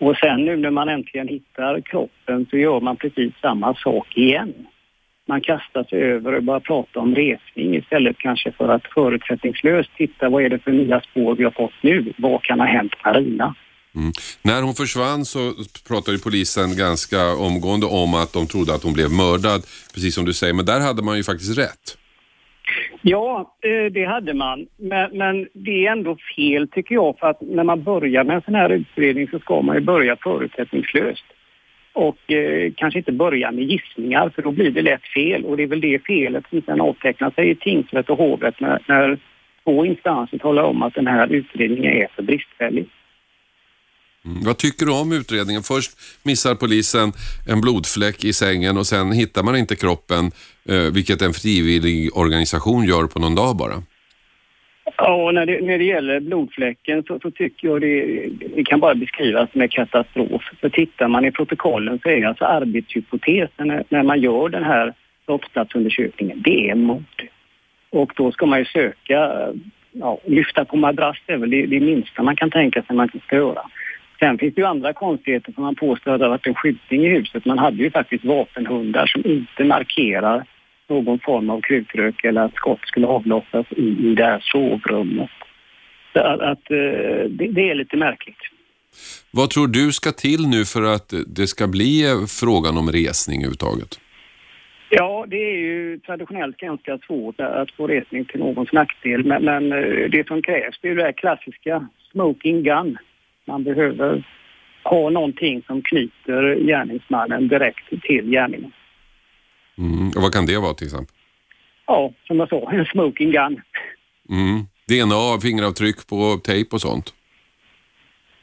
Och 0.00 0.16
sen 0.16 0.44
nu 0.44 0.56
när 0.56 0.70
man 0.70 0.88
äntligen 0.88 1.28
hittar 1.28 1.80
kroppen 1.80 2.46
så 2.50 2.56
gör 2.56 2.80
man 2.80 2.96
precis 2.96 3.32
samma 3.42 3.74
sak 3.74 4.16
igen. 4.16 4.54
Man 5.28 5.40
kastar 5.40 5.84
sig 5.84 6.02
över 6.02 6.34
och 6.34 6.42
börjar 6.42 6.60
prata 6.60 7.00
om 7.00 7.14
resning 7.14 7.76
istället 7.76 8.18
kanske 8.18 8.52
för 8.52 8.68
att 8.68 8.86
förutsättningslöst 8.94 9.90
titta 9.96 10.28
vad 10.28 10.42
är 10.42 10.48
det 10.48 10.58
för 10.58 10.72
nya 10.72 11.00
spår 11.00 11.36
vi 11.36 11.44
har 11.44 11.50
fått 11.50 11.82
nu? 11.82 12.12
Vad 12.18 12.42
kan 12.42 12.60
ha 12.60 12.66
hänt 12.66 12.92
Marina? 13.04 13.54
Mm. 13.96 14.12
När 14.42 14.62
hon 14.62 14.74
försvann 14.74 15.24
så 15.24 15.54
pratade 15.88 16.18
polisen 16.18 16.76
ganska 16.76 17.20
omgående 17.48 17.86
om 17.86 18.14
att 18.14 18.32
de 18.32 18.46
trodde 18.46 18.74
att 18.74 18.82
hon 18.82 18.92
blev 18.92 19.10
mördad, 19.10 19.60
precis 19.94 20.14
som 20.14 20.24
du 20.24 20.34
säger. 20.34 20.54
Men 20.54 20.64
där 20.64 20.80
hade 20.80 21.02
man 21.02 21.16
ju 21.16 21.24
faktiskt 21.24 21.58
rätt. 21.58 21.96
Ja, 23.08 23.56
eh, 23.60 23.92
det 23.92 24.04
hade 24.04 24.34
man. 24.34 24.66
Men, 24.76 25.16
men, 25.16 25.48
det 25.52 25.86
är 25.86 25.92
ändå 25.92 26.16
fel 26.36 26.68
tycker 26.68 26.94
jag 26.94 27.18
för 27.18 27.26
att 27.26 27.40
när 27.40 27.64
man 27.64 27.82
börjar 27.82 28.24
med 28.24 28.36
en 28.36 28.42
sån 28.42 28.54
här 28.54 28.70
utredning 28.70 29.28
så 29.28 29.38
ska 29.38 29.62
man 29.62 29.76
ju 29.76 29.82
börja 29.82 30.16
förutsättningslöst. 30.16 31.24
Och 31.92 32.32
eh, 32.32 32.72
kanske 32.76 32.98
inte 32.98 33.12
börja 33.12 33.50
med 33.52 33.64
gissningar 33.64 34.28
för 34.28 34.42
då 34.42 34.50
blir 34.50 34.70
det 34.70 34.82
lätt 34.82 35.06
fel 35.14 35.44
och 35.44 35.56
det 35.56 35.62
är 35.62 35.66
väl 35.66 35.80
det 35.80 36.04
felet 36.06 36.44
som 36.50 36.62
sen 36.62 36.80
avtecknar 36.80 37.30
sig 37.30 37.50
i 37.50 37.54
tingsrätt 37.54 38.10
och 38.10 38.18
hovrätt 38.18 38.60
när, 38.60 38.82
när 38.88 39.18
två 39.64 39.86
instanser 39.86 40.38
talar 40.38 40.62
om 40.62 40.82
att 40.82 40.94
den 40.94 41.06
här 41.06 41.32
utredningen 41.32 41.92
är 41.92 42.06
för 42.16 42.22
bristfällig. 42.22 42.86
Mm. 44.26 44.44
Vad 44.44 44.58
tycker 44.58 44.86
du 44.86 44.92
om 44.92 45.12
utredningen? 45.12 45.62
Först 45.62 45.90
missar 46.22 46.54
polisen 46.54 47.12
en 47.48 47.60
blodfläck 47.60 48.24
i 48.24 48.32
sängen 48.32 48.76
och 48.76 48.86
sen 48.86 49.12
hittar 49.12 49.42
man 49.42 49.56
inte 49.56 49.76
kroppen, 49.76 50.30
eh, 50.68 50.92
vilket 50.94 51.22
en 51.22 51.32
frivillig 51.32 52.16
organisation 52.16 52.84
gör 52.84 53.06
på 53.06 53.18
någon 53.18 53.34
dag 53.34 53.56
bara. 53.56 53.82
Ja, 54.96 55.30
när 55.32 55.46
det, 55.46 55.60
när 55.66 55.78
det 55.78 55.84
gäller 55.84 56.20
blodfläcken 56.20 57.02
så, 57.02 57.18
så 57.22 57.30
tycker 57.30 57.68
jag 57.68 57.80
det, 57.80 58.26
det, 58.54 58.64
kan 58.64 58.80
bara 58.80 58.94
beskrivas 58.94 59.48
med 59.52 59.72
katastrof. 59.72 60.42
För 60.60 60.68
tittar 60.68 61.08
man 61.08 61.24
i 61.24 61.30
protokollen 61.32 61.98
så 62.02 62.08
är 62.08 62.26
alltså 62.26 62.44
arbetshypotesen 62.44 63.68
när, 63.68 63.84
när 63.88 64.02
man 64.02 64.20
gör 64.20 64.48
den 64.48 64.64
här 64.64 64.94
brottsplatsundersökningen, 65.26 66.42
det 66.42 66.70
är 66.70 66.74
mord. 66.74 67.28
Och 67.90 68.12
då 68.16 68.32
ska 68.32 68.46
man 68.46 68.58
ju 68.58 68.64
söka, 68.64 69.48
ja, 69.92 70.18
lyfta 70.24 70.64
på 70.64 70.76
madrass 70.76 71.16
är 71.26 71.36
väl 71.36 71.50
det, 71.50 71.66
det 71.66 71.80
minsta 71.80 72.22
man 72.22 72.36
kan 72.36 72.50
tänka 72.50 72.82
sig 72.82 72.96
man 72.96 73.08
ska 73.26 73.36
göra. 73.36 73.62
Sen 74.18 74.38
finns 74.38 74.54
det 74.54 74.60
ju 74.60 74.66
andra 74.66 74.92
konstigheter 74.92 75.52
som 75.52 75.62
man 75.62 75.74
påstår 75.74 76.12
att 76.12 76.18
det 76.18 76.24
har 76.24 76.30
varit 76.30 76.46
en 76.46 76.54
skjutning 76.54 77.04
i 77.04 77.08
huset. 77.08 77.44
Man 77.44 77.58
hade 77.58 77.76
ju 77.76 77.90
faktiskt 77.90 78.24
vapenhundar 78.24 79.06
som 79.06 79.26
inte 79.26 79.64
markerar 79.64 80.44
någon 80.88 81.18
form 81.18 81.50
av 81.50 81.60
krutrök 81.60 82.24
eller 82.24 82.40
att 82.40 82.54
skott 82.54 82.80
skulle 82.86 83.06
avlossas 83.06 83.66
i, 83.70 84.10
i 84.10 84.14
det 84.14 84.24
här 84.24 84.40
sovrummet. 84.40 85.30
Så 86.12 86.20
att, 86.20 86.40
att 86.40 86.70
eh, 86.70 86.76
det, 87.28 87.48
det, 87.50 87.70
är 87.70 87.74
lite 87.74 87.96
märkligt. 87.96 88.38
Vad 89.30 89.50
tror 89.50 89.68
du 89.68 89.92
ska 89.92 90.12
till 90.12 90.48
nu 90.48 90.64
för 90.64 90.82
att 90.94 91.14
det 91.26 91.46
ska 91.46 91.66
bli 91.66 92.04
frågan 92.40 92.78
om 92.78 92.92
resning 92.92 93.38
överhuvudtaget? 93.40 94.00
Ja, 94.90 95.24
det 95.28 95.36
är 95.36 95.58
ju 95.58 95.98
traditionellt 95.98 96.56
ganska 96.56 96.98
svårt 96.98 97.40
att 97.40 97.70
få 97.70 97.86
resning 97.86 98.24
till 98.24 98.40
någons 98.40 98.72
nackdel. 98.72 99.24
Men, 99.24 99.44
men 99.44 99.72
eh, 99.72 100.10
det 100.10 100.26
som 100.26 100.42
krävs 100.42 100.78
det 100.82 100.88
är 100.88 100.94
det 100.94 101.02
här 101.02 101.12
klassiska 101.12 101.88
smoking 102.12 102.62
gun. 102.62 102.98
Man 103.46 103.64
behöver 103.64 104.24
ha 104.82 105.10
någonting 105.10 105.62
som 105.66 105.82
knyter 105.82 106.54
gärningsmannen 106.66 107.48
direkt 107.48 108.02
till 108.02 108.30
gärningen. 108.30 108.72
Mm. 109.78 110.08
Och 110.08 110.22
vad 110.22 110.32
kan 110.32 110.46
det 110.46 110.58
vara 110.58 110.74
till 110.74 110.86
exempel? 110.86 111.14
Ja, 111.86 112.12
som 112.26 112.38
jag 112.38 112.48
sa, 112.48 112.70
en 112.72 112.84
smoking 112.84 113.30
gun. 113.30 113.60
Mm. 114.30 114.66
DNA, 114.88 115.40
fingeravtryck 115.42 116.06
på 116.08 116.40
tejp 116.44 116.70
och 116.72 116.80
sånt? 116.80 117.14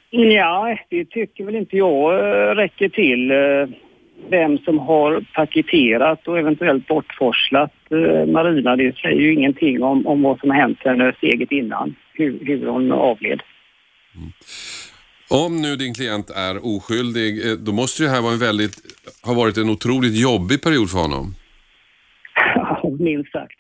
Ja, 0.10 0.78
det 0.90 1.06
tycker 1.06 1.44
väl 1.44 1.56
inte 1.56 1.78
jag 1.78 2.14
eh, 2.14 2.56
räcker 2.56 2.90
till. 2.90 3.32
Eh, 3.32 3.78
vem 4.30 4.58
som 4.58 4.80
har 4.80 5.26
paketerat 5.34 6.28
och 6.28 6.40
eventuellt 6.40 6.88
bortforslat 6.88 7.74
eh, 7.90 8.26
Marina, 8.26 8.76
det 8.76 8.98
säger 8.98 9.22
ju 9.22 9.34
ingenting 9.34 9.84
om, 9.84 10.08
om 10.08 10.22
vad 10.22 10.40
som 10.40 10.50
har 10.50 10.58
hänt 10.58 10.80
henne 10.84 11.14
steget 11.18 11.52
innan, 11.52 11.96
hur, 12.14 12.40
hur 12.46 12.68
hon 12.68 12.92
avled. 12.92 13.42
Mm. 14.16 14.32
Om 15.30 15.62
nu 15.62 15.76
din 15.76 15.94
klient 15.94 16.30
är 16.30 16.66
oskyldig, 16.66 17.50
eh, 17.50 17.58
då 17.58 17.72
måste 17.72 18.04
det 18.04 18.10
här 18.10 18.22
vara 18.22 18.34
en 18.34 18.40
väldigt, 18.40 18.76
ha 19.24 19.34
varit 19.34 19.58
en 19.58 19.70
otroligt 19.70 20.16
jobbig 20.22 20.62
period 20.62 20.90
för 20.92 21.00
honom. 21.00 21.36
Ja, 22.56 22.92
minst 23.00 23.32
sagt. 23.32 23.60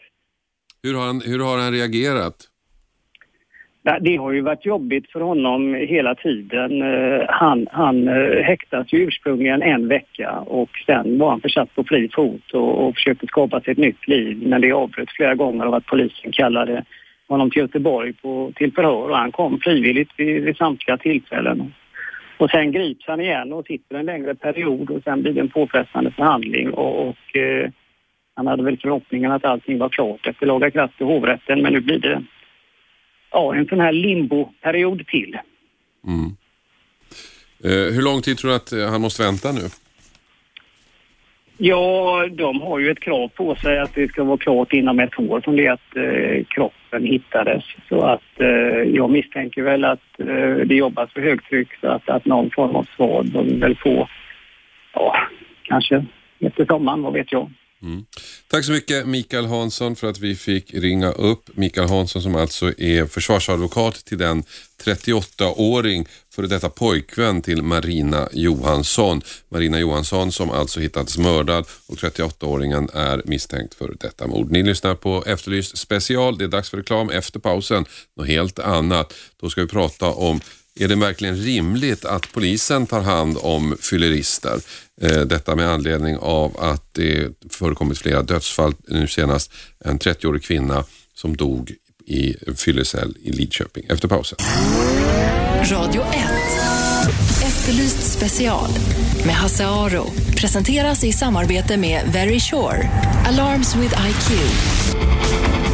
Hur 0.84 0.94
har 0.94 1.06
han, 1.06 1.22
hur 1.26 1.40
har 1.40 1.58
han 1.58 1.72
reagerat? 1.72 2.36
Det 4.02 4.16
har 4.16 4.32
ju 4.32 4.42
varit 4.42 4.66
jobbigt 4.66 5.12
för 5.12 5.22
honom 5.22 5.74
hela 5.74 6.16
tiden. 6.16 6.82
Eh, 6.82 7.26
han, 7.30 7.68
han 7.72 8.08
eh, 8.08 8.44
häktas 8.44 8.94
ju 8.94 9.00
ursprungligen 9.00 9.62
en 9.62 9.88
vecka 9.88 10.32
och 10.32 10.70
sen 10.86 11.18
var 11.18 11.30
han 11.30 11.42
försatt 11.42 11.76
på 11.76 11.84
fri 11.84 12.10
fot 12.14 12.52
och, 12.54 12.88
och 12.88 12.96
försökte 12.96 13.28
skapa 13.28 13.62
sig 13.62 13.72
ett 13.72 13.78
nytt 13.78 14.08
liv. 14.08 14.48
Men 14.48 14.62
det 14.62 14.72
avbröts 14.72 15.14
flera 15.14 15.36
gånger 15.36 15.66
av 15.66 15.74
att 15.74 15.86
polisen 15.86 16.32
kallade 16.32 16.86
honom 17.28 17.52
till 17.52 17.62
Göteborg 17.62 18.14
på, 18.14 18.52
till 18.56 18.74
förhör 18.74 19.10
och 19.10 19.18
han 19.18 19.32
kom 19.32 19.60
frivilligt 19.60 20.10
vid, 20.18 20.44
vid 20.44 20.58
samtliga 20.58 20.98
tillfällen. 20.98 21.74
Och 22.38 22.50
sen 22.50 22.72
grips 22.72 23.08
han 23.08 23.22
igen 23.22 23.54
och 23.54 23.66
sitter 23.66 23.96
en 23.96 24.06
längre 24.06 24.36
period 24.36 24.90
och 24.90 25.04
sen 25.04 25.22
blir 25.22 25.34
det 25.34 25.40
en 25.40 25.50
påfrestande 25.50 26.12
förhandling 26.12 26.74
och, 26.74 27.08
och 27.08 27.38
eh, 27.38 27.70
han 28.36 28.48
hade 28.48 28.64
väl 28.64 28.78
förhoppningen 28.78 29.32
att 29.32 29.46
allting 29.46 29.78
var 29.78 29.90
klart 29.90 30.28
efter 30.28 30.46
laga 30.46 30.72
kraft 30.72 31.02
i 31.02 31.04
hovrätten 31.04 31.62
men 31.62 31.74
nu 31.74 31.80
blir 31.80 32.00
det 32.00 32.24
ja, 33.32 33.56
en 33.56 33.68
sån 33.68 33.80
här 33.80 33.92
limboperiod 33.92 35.08
till. 35.08 35.38
Mm. 36.08 36.36
Eh, 37.64 37.94
hur 37.94 38.02
lång 38.02 38.22
tid 38.22 38.38
tror 38.38 38.50
du 38.50 38.56
att 38.56 38.72
eh, 38.72 38.90
han 38.90 39.02
måste 39.02 39.24
vänta 39.24 39.52
nu? 39.52 39.62
Ja, 41.58 42.28
de 42.32 42.62
har 42.62 42.80
ju 42.80 42.92
ett 42.92 43.00
krav 43.00 43.28
på 43.28 43.56
sig 43.56 43.80
att 43.80 43.96
det 43.96 44.08
ska 44.08 44.24
vara 44.24 44.38
klart 44.38 44.74
inom 44.74 45.00
ett 45.00 45.20
år 45.20 45.42
från 45.42 45.56
det 45.56 45.68
att 45.68 45.96
eh, 45.96 46.44
kroppen 46.48 47.06
hittades. 47.06 47.64
Så 47.90 48.02
att 48.02 48.40
eh, 48.40 48.84
jag 48.96 49.10
misstänker 49.10 49.62
väl 49.62 49.86
att 49.86 50.20
eh, 50.20 50.56
det 50.66 50.76
jobbas 50.76 51.14
för 51.14 51.22
högtryck 51.22 51.68
så 51.82 51.88
att, 51.88 52.10
att 52.10 52.26
någon 52.26 52.50
form 52.50 52.76
av 52.76 52.88
svar 52.96 53.24
bör 53.24 53.60
väl 53.60 53.76
få, 53.76 54.08
ja, 54.94 55.16
kanske 55.64 56.06
efter 56.40 56.66
sommaren, 56.66 57.02
vad 57.02 57.14
vet 57.14 57.32
jag. 57.32 57.50
Mm. 57.84 58.06
Tack 58.48 58.66
så 58.66 58.72
mycket 58.72 59.08
Mikael 59.08 59.46
Hansson 59.46 59.96
för 59.96 60.10
att 60.10 60.20
vi 60.20 60.36
fick 60.36 60.74
ringa 60.74 61.12
upp. 61.12 61.50
Mikael 61.54 61.90
Hansson 61.90 62.22
som 62.22 62.36
alltså 62.36 62.80
är 62.80 63.06
försvarsadvokat 63.06 64.06
till 64.06 64.18
den 64.18 64.44
38-åring 64.84 66.08
före 66.36 66.48
detta 66.48 66.70
pojkvän 66.70 67.42
till 67.42 67.64
Marina 67.64 68.30
Johansson. 68.34 69.22
Marina 69.50 69.80
Johansson 69.80 70.32
som 70.32 70.52
alltså 70.52 70.80
hittats 70.80 71.18
mördad 71.18 71.66
och 71.88 71.96
38-åringen 71.96 72.90
är 72.94 73.22
misstänkt 73.26 73.74
för 73.74 73.96
detta 74.00 74.28
mord. 74.28 74.52
Ni 74.52 74.64
lyssnar 74.64 74.96
på 74.96 75.24
Efterlyst 75.26 75.78
special. 75.78 76.38
Det 76.38 76.44
är 76.44 76.48
dags 76.48 76.70
för 76.70 76.78
reklam 76.78 77.10
efter 77.10 77.40
pausen. 77.40 77.86
Något 78.18 78.28
helt 78.28 78.60
annat. 78.60 79.14
Då 79.42 79.50
ska 79.50 79.62
vi 79.62 79.68
prata 79.68 80.08
om 80.08 80.42
är 80.80 80.88
det 80.88 80.96
verkligen 80.96 81.36
rimligt 81.36 82.06
att 82.06 82.32
polisen 82.34 82.88
tar 82.88 83.02
hand 83.02 83.38
om 83.42 83.78
fyllerister? 83.80 84.60
Eh, 85.02 85.22
detta 85.22 85.56
med 85.56 85.70
anledning 85.70 86.18
av 86.18 86.60
att 86.60 86.94
det 86.94 87.32
förekommit 87.50 87.98
flera 87.98 88.22
dödsfall, 88.22 88.76
nu 88.88 89.08
senast 89.08 89.52
en 89.86 90.00
30-årig 90.00 90.44
kvinna 90.44 90.86
som 91.16 91.38
dog 91.38 91.74
i 92.06 92.36
en 92.48 92.56
fyllecell 92.56 93.18
i 93.22 93.32
Lidköping. 93.32 93.86
Efter 93.90 94.08
pausen. 94.08 94.38
Radio 95.72 96.02
1. 96.02 96.08
Efterlyst 97.46 98.14
special 98.18 98.70
med 99.26 99.36
Hasse 99.36 99.66
Aro. 99.66 100.06
Presenteras 100.38 101.04
i 101.04 101.12
samarbete 101.12 101.78
med 101.78 102.12
Very 102.14 102.40
Sure. 102.40 102.90
Alarms 103.26 103.76
with 103.76 104.08
IQ. 104.08 105.73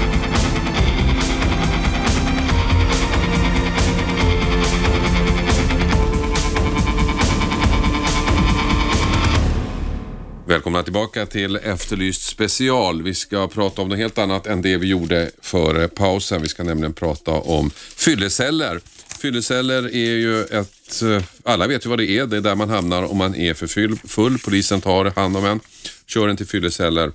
Välkomna 10.49 10.83
tillbaka 10.83 11.25
till 11.25 11.55
Efterlyst 11.55 12.21
special. 12.21 13.03
Vi 13.03 13.13
ska 13.13 13.47
prata 13.47 13.81
om 13.81 13.89
något 13.89 13.97
helt 13.97 14.17
annat 14.17 14.47
än 14.47 14.61
det 14.61 14.77
vi 14.77 14.87
gjorde 14.87 15.31
före 15.41 15.87
pausen. 15.87 16.41
Vi 16.41 16.47
ska 16.47 16.63
nämligen 16.63 16.93
prata 16.93 17.31
om 17.31 17.69
fylleceller. 17.95 18.81
Fylleceller 19.21 19.83
är 19.83 20.15
ju 20.15 20.43
ett, 20.43 21.01
eh, 21.03 21.23
alla 21.43 21.67
vet 21.67 21.85
ju 21.85 21.89
vad 21.89 21.99
det 21.99 22.09
är, 22.09 22.25
det 22.25 22.37
är 22.37 22.41
där 22.41 22.55
man 22.55 22.69
hamnar 22.69 23.03
om 23.03 23.17
man 23.17 23.35
är 23.35 23.53
för 23.53 23.67
full. 24.07 24.39
Polisen 24.39 24.81
tar 24.81 25.05
hand 25.05 25.37
om 25.37 25.45
en, 25.45 25.59
kör 26.07 26.27
en 26.27 26.37
till 26.37 26.47
fylleceller 26.47 27.11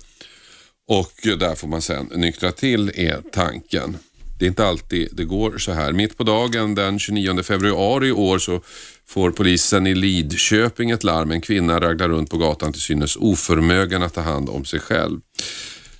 och 0.87 1.13
där 1.23 1.55
får 1.55 1.67
man 1.67 1.81
sen 1.81 2.05
nyktra 2.15 2.51
till 2.51 2.91
är 2.95 3.21
tanken. 3.31 3.97
Det 4.39 4.45
är 4.45 4.47
inte 4.47 4.65
alltid 4.65 5.09
det 5.11 5.23
går 5.23 5.57
så 5.57 5.71
här. 5.71 5.93
Mitt 5.93 6.17
på 6.17 6.23
dagen 6.23 6.75
den 6.75 6.99
29 6.99 7.43
februari 7.43 8.07
i 8.07 8.11
år 8.11 8.39
så 8.39 8.61
får 9.07 9.31
polisen 9.31 9.87
i 9.87 9.95
Lidköping 9.95 10.91
ett 10.91 11.03
larm. 11.03 11.31
En 11.31 11.41
kvinna 11.41 11.79
raglar 11.79 12.09
runt 12.09 12.29
på 12.29 12.37
gatan 12.37 12.73
till 12.73 12.81
synes 12.81 13.15
oförmögen 13.15 14.03
att 14.03 14.13
ta 14.13 14.21
hand 14.21 14.49
om 14.49 14.65
sig 14.65 14.79
själv. 14.79 15.19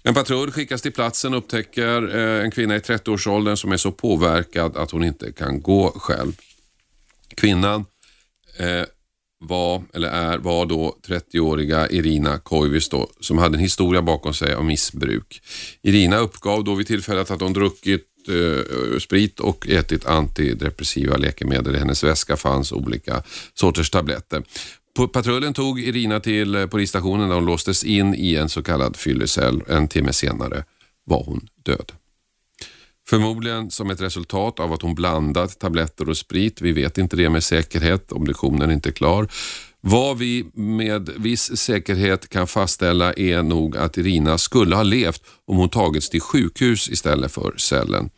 En 0.03 0.13
patrull 0.13 0.51
skickas 0.51 0.81
till 0.81 0.91
platsen 0.91 1.33
och 1.33 1.37
upptäcker 1.37 2.15
eh, 2.15 2.43
en 2.43 2.51
kvinna 2.51 2.75
i 2.75 2.79
30-årsåldern 2.79 3.57
som 3.57 3.71
är 3.71 3.77
så 3.77 3.91
påverkad 3.91 4.77
att 4.77 4.91
hon 4.91 5.03
inte 5.03 5.31
kan 5.31 5.61
gå 5.61 5.91
själv. 5.95 6.33
Kvinnan 7.35 7.85
eh, 8.57 8.85
var, 9.39 9.83
eller 9.93 10.09
är, 10.09 10.37
var 10.37 10.65
då 10.65 10.97
30-åriga 11.07 11.89
Irina 11.89 12.37
Koivisto 12.37 13.07
som 13.19 13.37
hade 13.37 13.57
en 13.57 13.61
historia 13.61 14.01
bakom 14.01 14.33
sig 14.33 14.53
av 14.53 14.65
missbruk. 14.65 15.41
Irina 15.81 16.17
uppgav 16.17 16.63
då 16.63 16.75
vid 16.75 16.87
tillfället 16.87 17.31
att 17.31 17.41
hon 17.41 17.53
druckit 17.53 18.05
eh, 18.29 18.99
sprit 18.99 19.39
och 19.39 19.67
ätit 19.69 20.05
antidepressiva 20.05 21.17
läkemedel. 21.17 21.75
I 21.75 21.79
hennes 21.79 22.03
väska 22.03 22.37
fanns 22.37 22.71
olika 22.71 23.23
sorters 23.53 23.89
tabletter. 23.89 24.43
Patrullen 25.13 25.53
tog 25.53 25.79
Irina 25.79 26.19
till 26.19 26.55
eh, 26.55 26.67
polisstationen 26.67 27.29
där 27.29 27.35
hon 27.35 27.45
låstes 27.45 27.83
in 27.83 28.15
i 28.15 28.35
en 28.35 28.49
så 28.49 28.63
kallad 28.63 28.95
fyllecell. 28.95 29.63
En 29.67 29.87
timme 29.87 30.13
senare 30.13 30.63
var 31.05 31.23
hon 31.23 31.47
död. 31.65 31.91
Förmodligen 33.07 33.71
som 33.71 33.89
ett 33.89 34.01
resultat 34.01 34.59
av 34.59 34.73
att 34.73 34.81
hon 34.81 34.95
blandat 34.95 35.59
tabletter 35.59 36.09
och 36.09 36.17
sprit. 36.17 36.61
Vi 36.61 36.71
vet 36.71 36.97
inte 36.97 37.15
det 37.15 37.29
med 37.29 37.43
säkerhet, 37.43 38.11
obduktionen 38.11 38.69
är 38.69 38.73
inte 38.73 38.91
klar. 38.91 39.27
Vad 39.87 40.17
vi 40.17 40.45
med 40.53 41.09
viss 41.17 41.57
säkerhet 41.57 42.29
kan 42.29 42.47
fastställa 42.47 43.13
är 43.13 43.43
nog 43.43 43.77
att 43.77 43.97
Irina 43.97 44.37
skulle 44.37 44.75
ha 44.75 44.83
levt 44.83 45.23
om 45.45 45.57
hon 45.57 45.69
tagits 45.69 46.09
till 46.09 46.21
sjukhus 46.21 46.89
istället 46.89 47.31
för 47.31 47.53
cellen. 47.57 48.09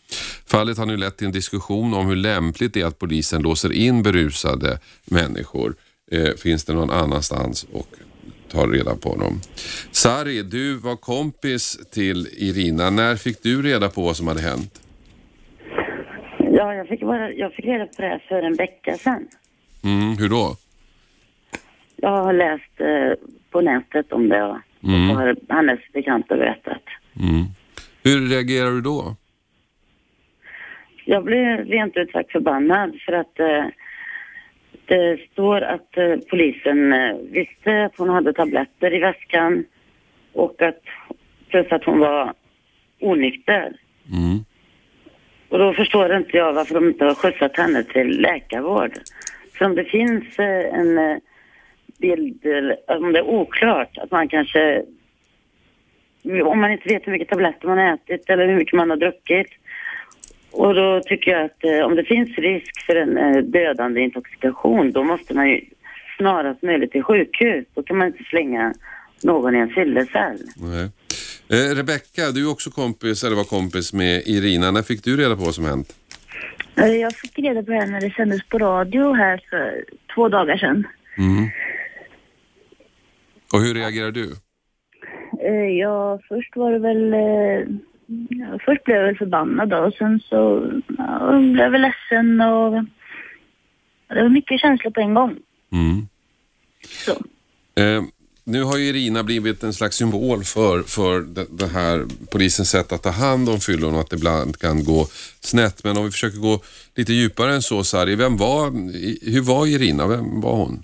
Fallet 0.46 0.78
har 0.78 0.86
nu 0.86 0.98
lett 0.98 1.18
till 1.18 1.28
en 1.28 1.34
diskussion 1.34 1.94
om 1.94 2.08
hur 2.08 2.16
lämpligt 2.16 2.74
det 2.74 2.82
är 2.82 2.86
att 2.86 3.00
polisen 3.00 3.42
låser 3.42 3.72
in 3.72 4.04
berusade 4.04 4.80
människor. 5.06 5.76
Eh, 6.12 6.34
finns 6.44 6.66
det 6.66 6.74
någon 6.74 6.92
annanstans 6.92 7.68
och 7.74 7.88
tar 8.52 8.68
reda 8.68 8.96
på 8.96 9.16
dem. 9.16 9.42
Sari, 9.92 10.44
du 10.44 10.76
var 10.76 10.96
kompis 10.96 11.80
till 11.92 12.28
Irina. 12.38 12.90
När 12.90 13.16
fick 13.16 13.44
du 13.44 13.62
reda 13.62 13.90
på 13.90 14.02
vad 14.02 14.18
som 14.18 14.28
hade 14.28 14.42
hänt? 14.42 14.82
Ja, 16.40 16.74
jag 16.74 16.88
fick, 16.88 17.02
bara, 17.02 17.32
jag 17.32 17.54
fick 17.54 17.65
reda 17.65 17.86
på 17.86 18.02
det 18.02 18.20
för 18.30 18.44
en 18.44 18.56
vecka 18.56 18.98
sedan. 18.98 19.28
Mm, 19.84 20.18
hur 20.18 20.30
då? 20.30 20.56
Jag 21.98 22.10
har 22.10 22.34
läst 22.34 22.82
eh, 22.82 23.28
på 23.52 23.62
nätet 23.62 24.12
om 24.12 24.30
det 24.30 24.44
och 24.44 24.58
mm. 24.84 25.10
har 25.10 25.36
hennes 25.50 25.80
bekanta 25.94 26.36
berättat. 26.36 26.84
Mm. 27.20 27.46
Hur 28.04 28.30
reagerar 28.30 28.72
du 28.72 28.82
då? 28.82 29.16
Jag 31.06 31.24
blir 31.24 31.58
rent 31.58 31.98
ut 31.98 32.12
sagt 32.12 32.32
förbannad 32.32 32.98
för 33.06 33.14
att 33.14 33.40
eh, 33.40 33.66
det 34.86 35.20
står 35.32 35.62
att 35.62 35.98
eh, 35.98 36.16
polisen 36.30 36.94
eh, 36.94 37.16
visste 37.32 37.86
att 37.86 37.98
hon 37.98 38.10
hade 38.10 38.34
tabletter 38.34 38.94
i 38.94 39.00
väskan 39.00 39.66
och 40.34 40.62
att 40.62 40.82
plus 41.50 41.72
att 41.72 41.84
hon 41.84 42.00
var 42.00 42.34
onykter. 43.00 43.76
Mm. 44.12 44.46
Och 45.50 45.60
då 45.60 45.74
förstår 45.74 46.16
inte 46.16 46.38
jag 46.38 46.54
varför 46.54 46.74
de 46.74 46.88
inte 46.88 47.06
har 47.06 47.16
skjutsat 47.16 47.58
henne 47.58 47.84
till 47.84 48.22
läkarvård. 48.22 48.92
För 49.54 49.66
om 49.66 49.76
det 49.76 49.86
finns 49.86 50.40
eh, 50.40 50.80
en 50.80 51.22
bild, 51.98 52.46
om 52.88 53.14
det 53.14 53.20
är 53.20 53.28
oklart, 53.28 53.98
att 53.98 54.12
man 54.12 54.28
kanske, 54.30 54.84
om 56.46 56.60
man 56.60 56.72
inte 56.72 56.90
vet 56.90 57.08
hur 57.08 57.12
mycket 57.12 57.30
tabletter 57.30 57.68
man 57.68 57.78
har 57.78 57.94
ätit 57.94 58.30
eller 58.30 58.48
hur 58.48 58.56
mycket 58.56 58.74
man 58.74 58.90
har 58.90 58.98
druckit. 58.98 59.48
Och 60.52 60.76
då 60.76 61.02
tycker 61.06 61.32
jag 61.32 61.46
att 61.46 61.64
eh, 61.64 61.86
om 61.86 61.96
det 61.96 62.04
finns 62.04 62.38
risk 62.38 62.86
för 62.86 62.96
en 62.96 63.18
eh, 63.18 63.44
dödande 63.44 64.02
intoxikation, 64.02 64.92
då 64.92 65.04
måste 65.04 65.34
man 65.34 65.50
ju 65.50 65.62
snarast 66.18 66.62
möjligt 66.62 66.92
till 66.92 67.04
sjukhus. 67.04 67.66
Då 67.74 67.84
kan 67.84 67.98
man 67.98 68.08
inte 68.08 68.24
slänga 68.24 68.74
någon 69.24 69.56
i 69.56 69.60
en 69.60 69.70
fyllecell. 69.70 70.38
Nej. 70.58 70.90
Eh, 71.50 71.76
Rebecka, 71.76 72.32
du 72.34 72.46
är 72.48 72.52
också 72.52 72.72
kompis, 72.72 73.24
eller 73.24 73.36
var 73.36 73.44
kompis 73.44 73.94
med 73.94 74.22
Irina. 74.26 74.72
När 74.72 74.84
fick 74.84 75.04
du 75.04 75.18
reda 75.18 75.36
på 75.36 75.44
vad 75.44 75.56
som 75.56 75.66
hänt? 75.66 75.94
Eh, 76.76 76.96
jag 76.96 77.16
fick 77.16 77.40
reda 77.40 77.64
på 77.64 77.72
det 77.72 77.86
när 77.86 78.02
det 78.02 78.10
sändes 78.10 78.44
på 78.50 78.58
radio 78.58 79.14
här 79.14 79.44
för 79.50 79.86
två 80.16 80.30
dagar 80.30 80.58
sedan. 80.58 80.88
Mm. 81.18 81.50
Och 83.54 83.62
hur 83.62 83.74
reagerar 83.74 84.12
du? 84.12 84.36
Eh, 85.44 85.70
ja, 85.80 86.20
först 86.28 86.56
var 86.56 86.72
det 86.72 86.80
väl... 86.80 87.14
Eh, 87.14 87.76
ja, 88.30 88.60
först 88.66 88.84
blev 88.84 88.98
jag 88.98 89.06
väl 89.06 89.18
förbannad 89.18 89.70
då, 89.70 89.78
och 89.78 89.94
sen 89.94 90.20
så 90.30 90.72
ja, 90.98 91.40
blev 91.40 91.64
jag 91.64 91.72
väl 91.72 91.82
ledsen 91.82 92.42
och... 92.42 92.86
Det 94.08 94.22
var 94.22 94.30
mycket 94.30 94.60
känslor 94.60 94.92
på 94.92 95.00
en 95.00 95.14
gång. 95.14 95.36
Mm. 95.72 96.08
Så. 96.84 97.12
Eh, 97.82 98.04
nu 98.44 98.64
har 98.64 98.78
ju 98.78 98.86
Irina 98.86 99.24
blivit 99.24 99.64
en 99.64 99.74
slags 99.74 99.98
symbol 99.98 100.44
för, 100.44 100.84
för 100.84 101.22
det, 101.22 101.46
det 101.50 101.68
här 101.68 102.06
polisens 102.32 102.70
sätt 102.70 102.92
att 102.92 103.04
ta 103.04 103.10
hand 103.10 103.50
om 103.50 103.60
fyllon 103.60 103.94
och 103.94 104.00
att 104.00 104.10
det 104.10 104.16
ibland 104.16 104.58
kan 104.58 104.84
gå 104.84 105.08
snett. 105.40 105.84
Men 105.84 105.98
om 105.98 106.06
vi 106.06 106.12
försöker 106.12 106.38
gå 106.38 106.62
lite 106.96 107.14
djupare 107.14 107.54
än 107.54 107.62
så, 107.62 107.84
Sari, 107.84 108.16
vem 108.16 108.38
var, 108.38 108.72
hur 109.32 109.42
var 109.42 109.68
Irina? 109.68 110.08
Vem 110.08 110.42
var 110.42 110.56
hon? 110.56 110.84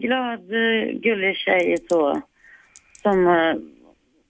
En 0.00 0.08
glad, 0.08 0.52
eh, 0.52 1.00
gullig 1.00 1.36
tjej 1.36 1.78
så, 1.88 2.22
som 3.02 3.26
eh, 3.26 3.54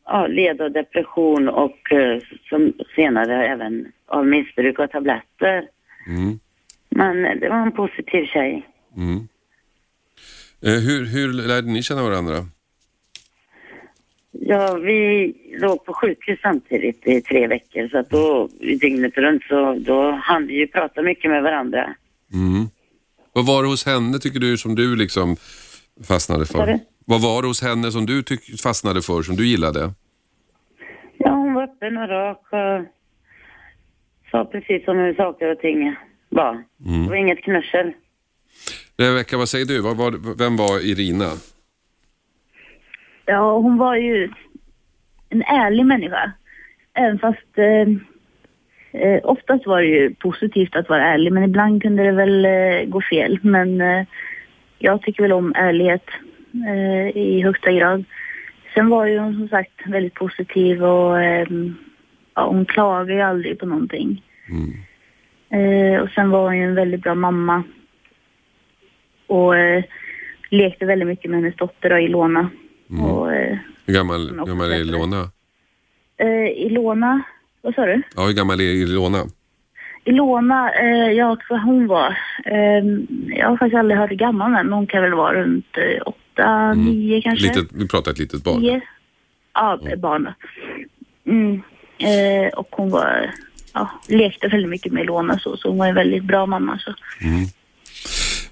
ja, 0.04 0.26
led 0.26 0.60
av 0.60 0.72
depression 0.72 1.48
och 1.48 1.92
eh, 1.92 2.22
som 2.48 2.72
senare 2.96 3.46
även 3.46 3.92
av 4.06 4.26
missbruk 4.26 4.78
av 4.78 4.86
tabletter. 4.86 5.68
Mm. 6.06 6.38
Men 6.88 7.40
det 7.40 7.48
var 7.48 7.56
en 7.56 7.72
positiv 7.72 8.24
tjej. 8.26 8.66
Mm. 8.96 9.28
hur, 10.60 11.04
hur 11.06 11.32
lärde 11.32 11.68
ni 11.68 11.82
känna 11.82 12.02
varandra? 12.02 12.34
Ja, 14.30 14.74
vi 14.74 15.32
låg 15.60 15.84
på 15.84 15.92
sjukhus 15.92 16.38
samtidigt 16.42 17.06
i 17.06 17.20
tre 17.20 17.46
veckor 17.46 17.88
så 17.88 17.98
att 17.98 18.10
då, 18.10 18.48
dygnet 18.80 19.16
runt, 19.16 19.42
så 19.42 19.74
då 19.74 20.10
hann 20.10 20.46
vi 20.46 20.54
ju 20.54 20.66
prata 20.66 21.02
mycket 21.02 21.30
med 21.30 21.42
varandra. 21.42 21.94
Mm. 22.32 22.68
Vad 23.32 23.46
var 23.46 23.62
det 23.62 23.68
hos 23.68 23.86
henne 23.86 24.18
tycker 24.18 24.40
du 24.40 24.58
som 24.58 24.74
du 24.74 24.96
liksom 24.96 25.36
fastnade 26.08 26.46
för? 26.46 26.78
Vad, 27.04 27.22
var 27.22 27.42
det 27.42 27.48
hos 27.48 27.62
henne 27.62 27.92
som 27.92 28.06
du 28.06 28.22
tyck, 28.22 28.60
fastnade 28.60 29.02
för, 29.02 29.22
som 29.22 29.36
du 29.36 29.46
gillade? 29.46 29.92
Ja, 31.18 31.30
hon 31.30 31.54
var 31.54 31.62
öppen 31.62 31.96
och 31.96 32.08
rak 32.08 32.42
och 32.52 32.86
sa 34.30 34.44
precis 34.44 34.84
som 34.84 34.98
hur 34.98 35.14
saker 35.14 35.52
och 35.52 35.58
ting 35.58 35.96
var. 36.28 36.52
Mm. 36.86 37.02
Det 37.02 37.08
var 37.08 37.16
inget 37.16 37.42
knussel. 37.44 37.92
Rebecka, 38.96 39.36
vad 39.36 39.48
säger 39.48 39.66
du? 39.66 39.80
Vad 39.80 39.96
var, 39.96 40.36
vem 40.38 40.56
var 40.56 40.80
Irina? 40.84 41.30
Ja, 43.26 43.58
hon 43.58 43.78
var 43.78 43.96
ju 43.96 44.30
en 45.28 45.42
ärlig 45.42 45.86
människa. 45.86 46.32
Även 46.94 47.18
fast 47.18 47.58
eh, 47.58 48.09
Eh, 48.92 49.20
oftast 49.22 49.66
var 49.66 49.80
det 49.80 49.88
ju 49.88 50.14
positivt 50.14 50.76
att 50.76 50.88
vara 50.88 51.04
ärlig 51.04 51.32
men 51.32 51.44
ibland 51.44 51.82
kunde 51.82 52.02
det 52.02 52.12
väl 52.12 52.44
eh, 52.44 52.88
gå 52.88 53.00
fel. 53.00 53.38
Men 53.42 53.80
eh, 53.80 54.06
jag 54.78 55.02
tycker 55.02 55.22
väl 55.22 55.32
om 55.32 55.54
ärlighet 55.56 56.04
eh, 56.68 57.16
i 57.16 57.42
högsta 57.42 57.72
grad. 57.72 58.04
Sen 58.74 58.88
var 58.88 59.06
ju 59.06 59.18
hon 59.18 59.34
som 59.34 59.48
sagt 59.48 59.86
väldigt 59.86 60.14
positiv 60.14 60.84
och 60.84 61.22
ehm, 61.22 61.74
ja, 62.34 62.46
hon 62.46 62.64
klagar 62.64 63.14
ju 63.14 63.20
aldrig 63.20 63.58
på 63.58 63.66
någonting. 63.66 64.22
Mm. 64.48 64.74
Eh, 65.50 66.00
och 66.00 66.10
sen 66.10 66.30
var 66.30 66.42
hon 66.42 66.56
ju 66.56 66.64
en 66.64 66.74
väldigt 66.74 67.02
bra 67.02 67.14
mamma. 67.14 67.62
Och 69.26 69.56
eh, 69.56 69.84
lekte 70.50 70.86
väldigt 70.86 71.08
mycket 71.08 71.30
med 71.30 71.40
hennes 71.40 71.56
dotter 71.56 71.90
då, 71.90 71.98
Ilona. 71.98 72.50
Mm. 72.90 73.04
Och, 73.04 73.30
Hur 73.86 73.94
gammal, 73.94 74.44
gammal 74.46 74.72
är. 74.72 74.80
Ilona? 74.80 75.30
Ilona, 76.54 77.22
vad 77.62 77.74
sa 77.74 77.86
du? 77.86 78.02
Ja, 78.16 78.26
hur 78.26 78.32
gammal 78.32 78.60
är 78.60 78.64
Ilona? 78.64 79.24
Ilona, 80.04 80.72
eh, 80.72 81.12
ja 81.12 81.36
vad 81.50 81.62
hon 81.62 81.86
var. 81.86 82.18
Eh, 82.44 82.84
jag 83.38 83.48
har 83.48 83.56
faktiskt 83.56 83.78
aldrig 83.78 83.98
hört 83.98 84.10
hur 84.10 84.16
gammal 84.16 84.50
men 84.50 84.72
hon 84.72 84.86
kan 84.86 85.02
väl 85.02 85.14
vara 85.14 85.42
runt 85.42 85.76
eh, 85.76 86.02
åtta, 86.06 86.74
nio 86.74 87.22
kanske. 87.22 87.46
Litet, 87.46 87.72
vi 87.72 87.88
pratar 87.88 88.10
ett 88.10 88.18
litet 88.18 88.44
barn. 88.44 88.60
Tio. 88.60 88.80
Ja, 89.54 89.78
barn 89.98 90.24
då. 90.24 90.32
Mm. 91.30 91.62
Eh, 91.98 92.52
och 92.52 92.68
hon 92.70 92.90
var, 92.90 93.30
ja, 93.74 93.90
lekte 94.08 94.48
väldigt 94.48 94.70
mycket 94.70 94.92
med 94.92 95.02
Ilona 95.02 95.38
så, 95.38 95.56
så 95.56 95.68
hon 95.68 95.78
var 95.78 95.86
en 95.86 95.94
väldigt 95.94 96.24
bra 96.24 96.46
mamma. 96.46 96.78
Så. 96.78 96.94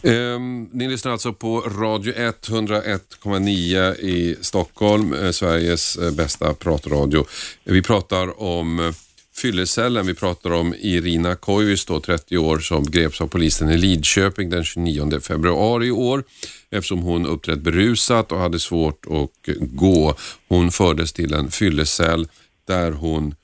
Ehm, 0.02 0.68
ni 0.72 0.88
lyssnar 0.88 1.12
alltså 1.12 1.32
på 1.32 1.60
Radio 1.60 2.14
101,9 2.14 3.94
i 3.94 4.36
Stockholm, 4.40 5.14
eh, 5.14 5.30
Sveriges 5.30 5.96
eh, 5.96 6.10
bästa 6.10 6.54
pratradio. 6.54 7.26
Vi 7.64 7.82
pratar 7.82 8.42
om 8.42 8.78
eh, 8.78 8.94
fyllecellen, 9.36 10.06
vi 10.06 10.14
pratar 10.14 10.50
om 10.50 10.74
Irina 10.74 11.34
Koivisto, 11.34 12.00
30 12.00 12.38
år, 12.38 12.58
som 12.58 12.84
greps 12.84 13.20
av 13.20 13.26
polisen 13.26 13.70
i 13.70 13.76
Lidköping 13.76 14.50
den 14.50 14.64
29 14.64 15.20
februari 15.20 15.86
i 15.86 15.90
år 15.90 16.24
eftersom 16.70 17.02
hon 17.02 17.26
uppträtt 17.26 17.60
berusat 17.60 18.32
och 18.32 18.38
hade 18.38 18.60
svårt 18.60 19.06
att 19.06 19.54
gå. 19.58 20.14
Hon 20.48 20.70
fördes 20.70 21.12
till 21.12 21.34
en 21.34 21.50
fyllecell 21.50 22.28
där 22.66 22.90
hon 22.92 23.34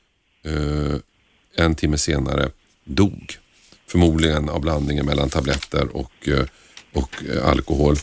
eh, 0.45 0.97
en 1.57 1.75
timme 1.75 1.99
senare 1.99 2.51
dog. 2.85 3.39
Förmodligen 3.95 4.49
av 4.49 4.61
blandningen 4.61 5.07
mellan 5.07 5.29
tabletter 5.29 5.97
och, 5.97 6.29
eh, 6.29 6.45
och 7.01 7.13
eh, 7.31 7.49
alkohol. 7.51 7.95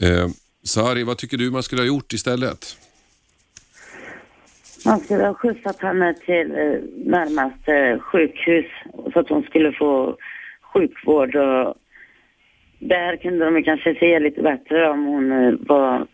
Eh, 0.00 0.26
Sari, 0.64 1.02
vad 1.04 1.18
tycker 1.18 1.36
du 1.36 1.50
man 1.50 1.62
skulle 1.62 1.82
ha 1.82 1.86
gjort 1.86 2.12
istället? 2.12 2.76
Man 4.86 5.00
skulle 5.00 5.26
ha 5.26 5.34
skjutsat 5.34 5.80
henne 5.80 6.14
till 6.14 6.50
eh, 6.50 6.78
närmaste 7.16 7.98
sjukhus 7.98 8.66
så 9.12 9.20
att 9.20 9.28
hon 9.28 9.42
skulle 9.42 9.72
få 9.72 10.16
sjukvård 10.72 11.36
och 11.36 11.74
där 12.78 13.16
kunde 13.16 13.44
de 13.44 13.62
kanske 13.62 13.94
se 13.94 14.18
lite 14.18 14.42
bättre 14.42 14.90
om 14.90 15.04
hon 15.04 15.58
var 15.66 16.06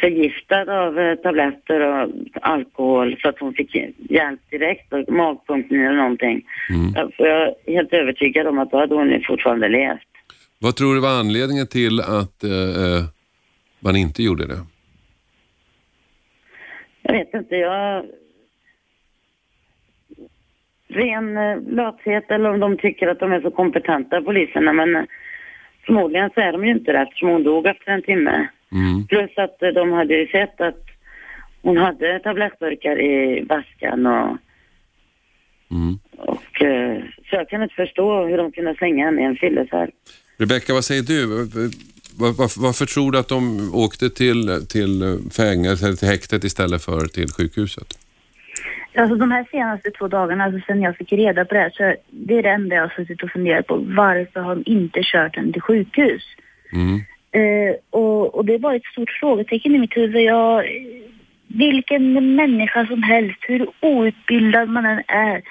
förgiftad 0.00 0.82
av 0.82 0.98
eh, 0.98 1.14
tabletter 1.14 1.80
och 1.80 2.10
alkohol 2.40 3.16
så 3.22 3.28
att 3.28 3.38
hon 3.38 3.54
fick 3.54 3.74
hjälp 4.10 4.40
direkt 4.50 4.92
och 4.92 5.12
magpumpning 5.12 5.80
eller 5.80 5.96
någonting. 5.96 6.42
Mm. 6.70 7.10
För 7.16 7.26
jag 7.26 7.42
är 7.42 7.72
helt 7.72 7.92
övertygad 7.92 8.46
om 8.46 8.58
att 8.58 8.70
då 8.70 8.78
hade 8.78 8.94
hon 8.94 9.22
fortfarande 9.26 9.68
levt. 9.68 10.00
Vad 10.58 10.76
tror 10.76 10.94
du 10.94 11.00
var 11.00 11.20
anledningen 11.20 11.66
till 11.66 12.00
att 12.00 12.44
eh, 12.44 12.50
eh, 12.50 13.04
man 13.80 13.96
inte 13.96 14.22
gjorde 14.22 14.46
det? 14.46 14.60
Jag 17.02 17.12
vet 17.12 17.34
inte, 17.34 17.56
jag... 17.56 18.04
Ren 20.88 21.36
eh, 21.36 21.74
lathet 21.74 22.30
eller 22.30 22.50
om 22.50 22.60
de 22.60 22.76
tycker 22.76 23.08
att 23.08 23.20
de 23.20 23.32
är 23.32 23.40
så 23.40 23.50
kompetenta 23.50 24.22
poliserna 24.22 24.72
men 24.72 25.06
förmodligen 25.86 26.30
så 26.34 26.40
är 26.40 26.52
de 26.52 26.64
ju 26.64 26.70
inte 26.70 26.92
det 26.92 26.98
eftersom 26.98 27.28
hon 27.28 27.42
dog 27.42 27.66
efter 27.66 27.92
en 27.92 28.02
timme. 28.02 28.48
Mm. 28.72 29.06
Plus 29.06 29.30
att 29.36 29.62
eh, 29.62 29.68
de 29.68 29.92
hade 29.92 30.14
ju 30.14 30.26
sett 30.26 30.60
att 30.60 30.80
hon 31.62 31.76
hade 31.76 32.18
tablettburkar 32.18 33.00
i 33.00 33.44
vaskan 33.48 34.06
och, 34.06 34.36
Mm. 35.70 35.98
och 36.16 36.62
eh, 36.62 37.02
så 37.30 37.36
jag 37.36 37.48
kan 37.48 37.62
inte 37.62 37.74
förstå 37.74 38.26
hur 38.26 38.36
de 38.36 38.52
kunde 38.52 38.74
slänga 38.74 39.04
henne 39.04 39.22
i 39.22 39.24
en 39.24 39.36
fyllecell. 39.36 39.90
Rebecka, 40.38 40.74
vad 40.74 40.84
säger 40.84 41.02
du? 41.02 41.26
Var, 42.18 42.32
var, 42.32 42.62
varför 42.62 42.86
tror 42.86 43.12
du 43.12 43.18
att 43.18 43.28
de 43.28 43.70
åkte 43.74 44.10
till, 44.10 44.66
till 44.68 45.18
fängelse, 45.36 45.86
eller 45.86 45.96
till 45.96 46.08
häktet 46.08 46.44
istället 46.44 46.84
för 46.84 47.00
till 47.06 47.28
sjukhuset? 47.28 47.98
Alltså 48.94 49.16
de 49.16 49.30
här 49.30 49.46
senaste 49.50 49.90
två 49.90 50.08
dagarna, 50.08 50.44
alltså 50.44 50.60
sen 50.66 50.82
jag 50.82 50.96
fick 50.96 51.12
reda 51.12 51.44
på 51.44 51.54
det 51.54 51.60
här, 51.60 51.70
så 51.70 51.94
det 52.10 52.38
är 52.38 52.42
det 52.42 52.48
enda 52.48 52.76
jag 52.76 52.82
har 52.82 52.88
suttit 52.96 53.22
och 53.22 53.30
funderat 53.30 53.66
på. 53.66 53.76
Varför 53.76 54.40
har 54.40 54.54
de 54.56 54.62
inte 54.66 55.00
kört 55.02 55.36
henne 55.36 55.52
till 55.52 55.62
sjukhus? 55.62 56.22
Mm. 56.72 57.00
Eh, 57.32 57.74
och, 57.90 58.34
och 58.34 58.44
det 58.44 58.58
var 58.58 58.74
ett 58.74 58.84
stort 58.84 59.10
frågetecken 59.10 59.74
i 59.74 59.78
mitt 59.78 59.96
huvud. 59.96 60.22
Jag, 60.22 60.64
vilken 61.46 62.34
människa 62.34 62.86
som 62.86 63.02
helst, 63.02 63.38
hur 63.40 63.66
outbildad 63.80 64.68
man 64.68 64.86
än 64.86 65.02
är, 65.06 65.42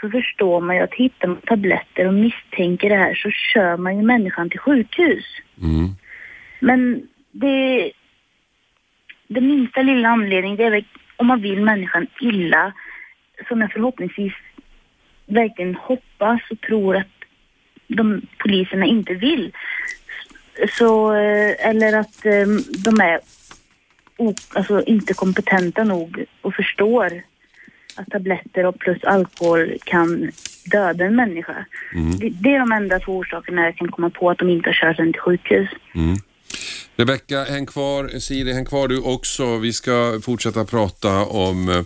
så 0.00 0.10
förstår 0.10 0.60
man 0.60 0.76
ju 0.76 0.82
att 0.82 0.94
hittar 0.94 1.28
man 1.28 1.40
tabletter 1.46 2.06
och 2.06 2.14
misstänker 2.14 2.88
det 2.88 2.96
här 2.96 3.14
så 3.14 3.30
kör 3.30 3.76
man 3.76 3.96
ju 3.96 4.02
människan 4.02 4.50
till 4.50 4.60
sjukhus. 4.60 5.24
Mm. 5.62 5.88
Men 6.60 7.08
det, 7.32 7.92
det 9.28 9.40
minsta 9.40 9.82
lilla 9.82 10.08
anledning 10.08 10.56
det 10.56 10.64
är 10.64 10.70
väl 10.70 10.84
om 11.16 11.26
man 11.26 11.40
vill 11.40 11.60
människan 11.60 12.06
illa 12.20 12.72
som 13.48 13.60
jag 13.60 13.72
förhoppningsvis 13.72 14.32
verkligen 15.26 15.74
hoppas 15.74 16.40
och 16.50 16.60
tror 16.60 16.96
att 16.96 17.06
de 17.86 18.22
poliserna 18.38 18.86
inte 18.86 19.14
vill. 19.14 19.52
Så, 20.78 21.14
eh, 21.14 21.68
eller 21.68 21.92
att 21.92 22.26
eh, 22.26 22.46
de 22.78 23.00
är 23.00 23.20
alltså 24.52 24.82
inte 24.82 25.14
kompetenta 25.14 25.84
nog 25.84 26.24
och 26.42 26.54
förstår 26.54 27.22
att 27.94 28.10
tabletter 28.10 28.66
och 28.66 28.78
plus 28.78 29.04
alkohol 29.04 29.78
kan 29.84 30.30
döda 30.64 31.04
en 31.04 31.16
människa. 31.16 31.66
Det, 32.20 32.28
det 32.28 32.54
är 32.54 32.58
de 32.58 32.72
enda 32.72 33.00
två 33.00 33.16
orsakerna 33.16 33.64
jag 33.64 33.76
kan 33.76 33.90
komma 33.90 34.10
på 34.10 34.30
att 34.30 34.38
de 34.38 34.48
inte 34.48 34.68
har 34.68 34.74
kört 34.74 34.96
den 34.96 35.12
till 35.12 35.22
sjukhus. 35.22 35.68
Mm. 35.94 36.16
Rebecka, 36.96 37.44
häng 37.44 37.66
kvar. 37.66 38.08
Siri, 38.18 38.52
häng 38.52 38.64
kvar 38.64 38.88
du 38.88 39.00
också. 39.00 39.58
Vi 39.58 39.72
ska 39.72 40.20
fortsätta 40.24 40.64
prata 40.64 41.24
om 41.24 41.68
eh, 41.68 41.82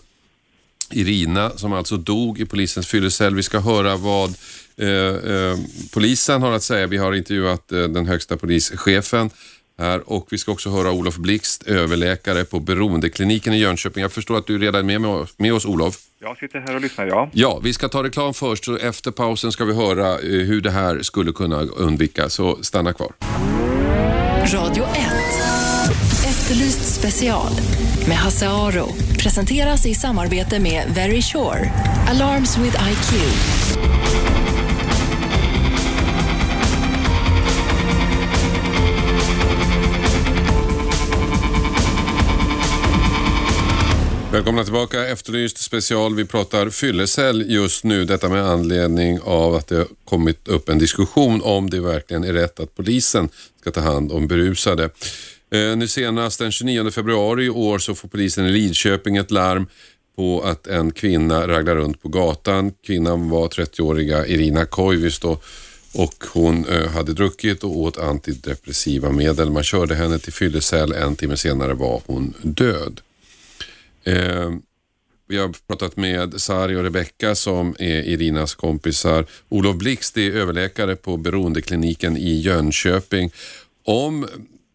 Irina 0.92 1.50
som 1.50 1.72
alltså 1.72 1.96
dog 1.96 2.40
i 2.40 2.44
polisens 2.44 2.86
fyllecell. 2.86 3.34
Vi 3.34 3.42
ska 3.42 3.58
höra 3.60 3.96
vad 3.96 4.30
eh, 4.76 4.88
eh, 4.88 5.58
polisen 5.92 6.42
har 6.42 6.52
att 6.52 6.62
säga. 6.62 6.86
Vi 6.86 6.96
har 6.96 7.14
intervjuat 7.14 7.72
eh, 7.72 7.82
den 7.82 8.06
högsta 8.06 8.36
polischefen 8.36 9.30
här 9.78 10.02
och 10.10 10.26
vi 10.30 10.38
ska 10.38 10.52
också 10.52 10.70
höra 10.70 10.90
Olof 10.90 11.16
Blixt, 11.16 11.62
överläkare 11.62 12.44
på 12.44 12.60
Beroendekliniken 12.60 13.52
i 13.52 13.58
Jönköping. 13.58 14.02
Jag 14.02 14.12
förstår 14.12 14.38
att 14.38 14.46
du 14.46 14.58
redan 14.58 14.80
är 14.80 14.84
med, 14.84 15.00
med, 15.00 15.10
oss, 15.10 15.34
med 15.36 15.54
oss, 15.54 15.66
Olof. 15.66 15.96
Jag 16.20 16.38
sitter 16.38 16.60
här 16.60 16.74
och 16.74 16.80
lyssnar, 16.80 17.06
ja. 17.06 17.30
Ja, 17.32 17.60
vi 17.64 17.72
ska 17.72 17.88
ta 17.88 18.02
reklam 18.02 18.34
först 18.34 18.68
och 18.68 18.80
efter 18.80 19.10
pausen 19.10 19.52
ska 19.52 19.64
vi 19.64 19.74
höra 19.74 20.12
eh, 20.12 20.18
hur 20.20 20.60
det 20.60 20.70
här 20.70 21.02
skulle 21.02 21.32
kunna 21.32 21.62
undvikas. 21.62 22.34
Så 22.34 22.58
stanna 22.62 22.92
kvar. 22.92 23.12
Radio 24.54 24.84
1. 24.84 25.71
Efterlyst 26.52 26.94
special 26.94 27.52
med 28.08 28.16
Hasse 28.16 28.48
Aro. 28.48 28.88
Presenteras 29.18 29.86
i 29.86 29.94
samarbete 29.94 30.60
med 30.60 30.84
Very 30.94 31.22
Sure. 31.22 31.72
Alarms 32.08 32.58
with 32.58 32.76
IQ. 32.90 33.12
Välkomna 44.32 44.64
tillbaka, 44.64 45.08
Efterlyst 45.08 45.58
special. 45.58 46.14
Vi 46.14 46.24
pratar 46.24 46.70
fyllecell 46.70 47.50
just 47.50 47.84
nu. 47.84 48.04
Detta 48.04 48.28
med 48.28 48.46
anledning 48.46 49.20
av 49.24 49.54
att 49.54 49.66
det 49.66 49.76
har 49.76 49.86
kommit 50.04 50.48
upp 50.48 50.68
en 50.68 50.78
diskussion 50.78 51.42
om 51.42 51.70
det 51.70 51.80
verkligen 51.80 52.24
är 52.24 52.32
rätt 52.32 52.60
att 52.60 52.74
polisen 52.74 53.28
ska 53.60 53.70
ta 53.70 53.80
hand 53.80 54.12
om 54.12 54.26
berusade. 54.26 54.90
Eh, 55.52 55.76
nu 55.76 55.88
senast 55.88 56.38
den 56.38 56.52
29 56.52 56.90
februari 56.90 57.44
i 57.44 57.50
år 57.50 57.78
så 57.78 57.94
får 57.94 58.08
polisen 58.08 58.46
i 58.46 58.50
Lidköping 58.50 59.16
ett 59.16 59.30
larm 59.30 59.66
på 60.16 60.42
att 60.42 60.66
en 60.66 60.92
kvinna 60.92 61.48
raglar 61.48 61.76
runt 61.76 62.02
på 62.02 62.08
gatan. 62.08 62.72
Kvinnan 62.86 63.30
var 63.30 63.48
30-åriga 63.48 64.26
Irina 64.26 64.66
Koivisto 64.66 65.38
och 65.94 66.24
hon 66.32 66.68
eh, 66.68 66.88
hade 66.88 67.12
druckit 67.12 67.64
och 67.64 67.78
åt 67.78 67.98
antidepressiva 67.98 69.12
medel. 69.12 69.50
Man 69.50 69.62
körde 69.62 69.94
henne 69.94 70.18
till 70.18 70.32
fyllecell. 70.32 70.92
En 70.92 71.16
timme 71.16 71.36
senare 71.36 71.74
var 71.74 72.02
hon 72.06 72.34
död. 72.42 73.00
Eh, 74.04 74.50
vi 75.28 75.38
har 75.38 75.54
pratat 75.66 75.96
med 75.96 76.40
Sari 76.40 76.76
och 76.76 76.82
Rebecka 76.82 77.34
som 77.34 77.76
är 77.78 78.02
Irinas 78.02 78.54
kompisar. 78.54 79.26
Olof 79.48 79.76
Blixt 79.76 80.16
är 80.16 80.30
överläkare 80.30 80.96
på 80.96 81.16
Beroendekliniken 81.16 82.16
i 82.16 82.40
Jönköping. 82.40 83.30
Om 83.84 84.26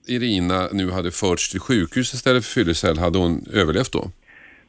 Irina 0.08 0.68
nu 0.74 0.92
hade 0.92 1.12
förts 1.12 1.52
till 1.52 1.60
sjukhus 1.60 2.14
istället 2.14 2.46
för 2.46 2.52
fyllecell, 2.52 2.98
hade 2.98 3.18
hon 3.18 3.46
överlevt 3.54 3.94
då? 3.94 4.04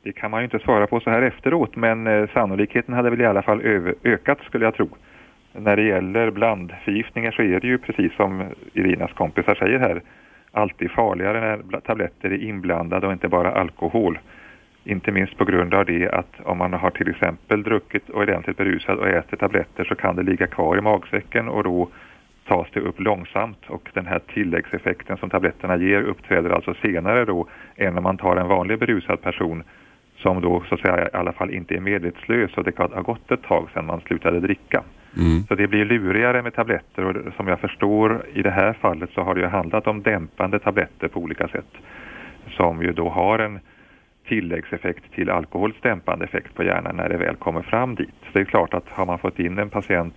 Det 0.02 0.12
kan 0.12 0.30
man 0.30 0.40
ju 0.40 0.44
inte 0.44 0.58
svara 0.58 0.86
på 0.86 1.00
så 1.00 1.10
här 1.10 1.22
efteråt, 1.22 1.76
men 1.76 2.06
eh, 2.06 2.28
sannolikheten 2.34 2.94
hade 2.94 3.10
väl 3.10 3.20
i 3.20 3.26
alla 3.26 3.42
fall 3.42 3.60
ökat 4.04 4.38
skulle 4.46 4.64
jag 4.64 4.74
tro. 4.74 4.88
När 5.52 5.76
det 5.76 5.82
gäller 5.82 6.30
blandförgiftningar 6.30 7.32
så 7.32 7.42
är 7.42 7.60
det 7.60 7.66
ju 7.66 7.78
precis 7.78 8.12
som 8.16 8.44
Irinas 8.72 9.12
kompisar 9.12 9.54
säger 9.54 9.78
här, 9.78 10.02
alltid 10.52 10.90
farligare 10.90 11.40
när 11.40 11.80
tabletter 11.80 12.30
är 12.30 12.42
inblandade 12.42 13.06
och 13.06 13.12
inte 13.12 13.28
bara 13.28 13.52
alkohol. 13.52 14.18
Inte 14.84 15.12
minst 15.12 15.36
på 15.36 15.44
grund 15.44 15.74
av 15.74 15.84
det 15.86 16.08
att 16.08 16.34
om 16.44 16.58
man 16.58 16.72
har 16.72 16.90
till 16.90 17.08
exempel 17.08 17.62
druckit 17.62 18.10
och 18.10 18.22
är 18.22 18.26
ordentligt 18.26 18.56
berusad 18.56 18.98
och 18.98 19.08
äter 19.08 19.36
tabletter 19.36 19.84
så 19.84 19.94
kan 19.94 20.16
det 20.16 20.22
ligga 20.22 20.46
kvar 20.46 20.78
i 20.78 20.80
magsäcken 20.80 21.48
och 21.48 21.64
då 21.64 21.88
tas 22.48 22.66
det 22.72 22.80
upp 22.80 23.00
långsamt 23.00 23.66
och 23.66 23.90
den 23.94 24.06
här 24.06 24.20
tilläggseffekten 24.34 25.16
som 25.16 25.30
tabletterna 25.30 25.76
ger 25.76 26.02
uppträder 26.02 26.50
alltså 26.50 26.74
senare 26.74 27.24
då 27.24 27.46
än 27.76 27.98
om 27.98 28.02
man 28.02 28.16
tar 28.16 28.36
en 28.36 28.48
vanlig 28.48 28.78
berusad 28.78 29.22
person 29.22 29.62
som 30.16 30.40
då 30.40 30.64
så 30.68 30.74
att 30.74 30.80
säga 30.80 31.04
i 31.04 31.10
alla 31.12 31.32
fall 31.32 31.50
inte 31.50 31.74
är 31.74 31.80
medvetslös 31.80 32.56
och 32.56 32.64
det 32.64 32.78
har 32.78 33.02
gått 33.02 33.30
ett 33.30 33.42
tag 33.42 33.68
sedan 33.74 33.86
man 33.86 34.00
slutade 34.00 34.40
dricka. 34.40 34.82
Mm. 35.16 35.42
Så 35.48 35.54
det 35.54 35.66
blir 35.66 35.84
lurigare 35.84 36.42
med 36.42 36.54
tabletter 36.54 37.04
och 37.04 37.34
som 37.36 37.48
jag 37.48 37.60
förstår 37.60 38.26
i 38.32 38.42
det 38.42 38.50
här 38.50 38.72
fallet 38.72 39.10
så 39.14 39.22
har 39.22 39.34
det 39.34 39.40
ju 39.40 39.46
handlat 39.46 39.86
om 39.86 40.02
dämpande 40.02 40.58
tabletter 40.58 41.08
på 41.08 41.20
olika 41.20 41.48
sätt 41.48 41.72
som 42.56 42.82
ju 42.82 42.92
då 42.92 43.08
har 43.08 43.38
en 43.38 43.60
tilläggseffekt 44.28 45.12
till 45.14 45.30
alkohols 45.30 45.74
dämpande 45.82 46.24
effekt 46.24 46.54
på 46.54 46.62
hjärnan 46.62 46.96
när 46.96 47.08
det 47.08 47.16
väl 47.16 47.36
kommer 47.36 47.62
fram 47.62 47.94
dit. 47.94 48.14
Så 48.22 48.28
det 48.32 48.40
är 48.40 48.44
klart 48.44 48.74
att 48.74 48.88
har 48.88 49.06
man 49.06 49.18
fått 49.18 49.38
in 49.38 49.58
en 49.58 49.70
patient 49.70 50.14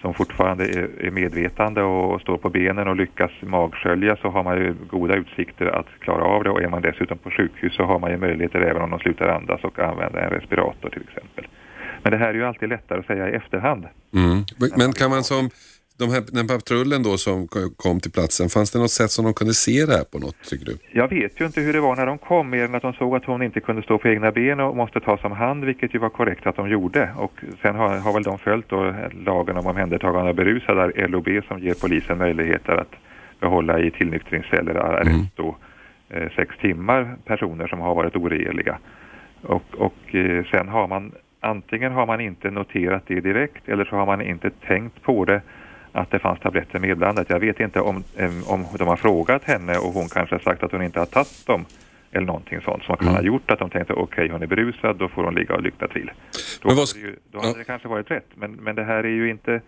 som 0.00 0.14
fortfarande 0.14 0.64
är, 0.64 1.10
medvetande 1.10 1.82
och 1.82 2.20
står 2.20 2.38
på 2.38 2.50
benen 2.50 2.88
och 2.88 2.96
lyckas 2.96 3.30
magskölja 3.40 4.16
så 4.16 4.28
har 4.28 4.42
man 4.42 4.56
ju 4.56 4.74
goda 4.90 5.14
utsikter 5.14 5.66
att 5.66 5.86
klara 6.00 6.24
av 6.24 6.44
det 6.44 6.50
och 6.50 6.62
är 6.62 6.68
man 6.68 6.82
dessutom 6.82 7.18
på 7.18 7.30
sjukhus 7.30 7.74
så 7.74 7.84
har 7.84 7.98
man 7.98 8.10
ju 8.10 8.16
möjligheter 8.16 8.60
även 8.60 8.82
om 8.82 8.90
de 8.90 8.98
slutar 8.98 9.28
andas 9.28 9.64
och 9.64 9.78
använda 9.78 10.20
en 10.20 10.30
respirator 10.30 10.90
till 10.90 11.02
exempel. 11.08 11.46
Men 12.02 12.12
det 12.12 12.18
här 12.18 12.28
är 12.28 12.34
ju 12.34 12.44
alltid 12.44 12.68
lättare 12.68 12.98
att 12.98 13.06
säga 13.06 13.30
i 13.30 13.32
efterhand. 13.32 13.86
Mm. 14.14 14.44
Men 14.76 14.92
kan 14.92 15.10
man 15.10 15.24
som, 15.24 15.50
de 15.98 16.10
här, 16.10 16.22
den 16.32 16.46
patrullen 16.46 17.02
då 17.02 17.16
som 17.16 17.48
kom 17.76 18.00
till 18.00 18.12
platsen, 18.12 18.48
fanns 18.48 18.70
det 18.70 18.78
något 18.78 18.90
sätt 18.90 19.10
som 19.10 19.24
de 19.24 19.34
kunde 19.34 19.54
se 19.54 19.86
det 19.86 19.92
här 19.92 20.04
på 20.12 20.18
något 20.18 20.42
tycker 20.50 20.66
du? 20.66 20.78
Jag 20.92 21.08
vet 21.08 21.40
ju 21.40 21.46
inte 21.46 21.60
hur 21.60 21.72
det 21.72 21.80
var 21.80 21.96
när 21.96 22.06
de 22.06 22.18
kom 22.18 22.50
mer 22.50 22.64
än 22.64 22.74
att 22.74 22.82
de 22.82 22.92
såg 22.92 23.16
att 23.16 23.24
hon 23.24 23.42
inte 23.42 23.60
kunde 23.60 23.82
stå 23.82 23.98
på 23.98 24.08
egna 24.08 24.32
ben 24.32 24.60
och 24.60 24.76
måste 24.76 25.00
tas 25.00 25.24
om 25.24 25.32
hand 25.32 25.64
vilket 25.64 25.94
ju 25.94 25.98
var 25.98 26.08
korrekt 26.08 26.46
att 26.46 26.56
de 26.56 26.68
gjorde 26.68 27.10
och 27.16 27.32
sen 27.62 27.74
har, 27.76 27.98
har 27.98 28.12
väl 28.12 28.22
de 28.22 28.38
följt 28.38 28.68
då 28.68 28.94
lagen 29.24 29.56
om 29.56 29.66
omhändertagande 29.66 30.30
av 30.30 30.34
berusade, 30.34 31.06
LOB 31.08 31.28
som 31.48 31.58
ger 31.58 31.74
polisen 31.74 32.18
möjligheter 32.18 32.72
att 32.72 32.94
behålla 33.40 33.80
i 33.80 33.90
tillnyktringscell 33.90 34.68
eller 34.68 34.80
arrest 34.80 35.36
då 35.36 35.56
eh, 36.08 36.28
sex 36.36 36.56
timmar 36.60 37.16
personer 37.24 37.66
som 37.66 37.80
har 37.80 37.94
varit 37.94 38.16
oregeliga. 38.16 38.78
Och, 39.42 39.74
och 39.74 40.14
eh, 40.14 40.44
sen 40.50 40.68
har 40.68 40.88
man 40.88 41.12
antingen 41.40 41.92
har 41.92 42.06
man 42.06 42.20
inte 42.20 42.50
noterat 42.50 43.02
det 43.06 43.20
direkt 43.20 43.68
eller 43.68 43.84
så 43.84 43.96
har 43.96 44.06
man 44.06 44.20
inte 44.20 44.50
tänkt 44.50 45.02
på 45.02 45.24
det 45.24 45.42
att 45.98 46.10
det 46.10 46.18
fanns 46.18 46.40
tabletter 46.40 46.78
medblandat. 46.78 47.30
Jag 47.30 47.40
vet 47.40 47.60
inte 47.60 47.80
om, 47.80 48.04
em, 48.16 48.42
om 48.46 48.66
de 48.78 48.88
har 48.88 48.96
frågat 48.96 49.44
henne 49.44 49.78
och 49.78 49.92
hon 49.92 50.08
kanske 50.08 50.34
har 50.34 50.40
sagt 50.40 50.62
att 50.62 50.72
hon 50.72 50.82
inte 50.82 50.98
har 50.98 51.06
tagit 51.06 51.46
dem 51.46 51.64
eller 52.12 52.26
någonting 52.26 52.60
sånt 52.60 52.82
som 52.82 52.96
kan 52.96 53.06
Mm. 53.08 53.16
ha 53.16 53.22
gjort 53.22 53.50
att 53.50 53.58
de 53.58 53.70
tänkte 53.70 53.92
okej 53.92 54.28
hon 54.28 54.42
är 54.42 54.46
berusad 54.46 54.96
då 54.96 55.08
får 55.08 55.24
hon 55.24 55.34
ligga 55.34 55.54
och 55.54 55.62
lykta 55.62 55.88
till. 55.88 56.10
Då 56.62 56.68
Men 56.68 56.76
vad 56.76 56.88
hade, 56.88 57.00
ju, 57.06 57.16
då 57.32 57.38
hade 57.38 57.50
ja. 57.50 57.54
det 57.58 57.64
kanske 57.64 57.88
varit 57.88 58.10
rätt 58.10 58.26
men, 58.34 58.52
men 58.52 58.74
det 58.74 58.84
här 58.84 59.04
är 59.04 59.08
ju 59.08 59.30
inte 59.30 59.60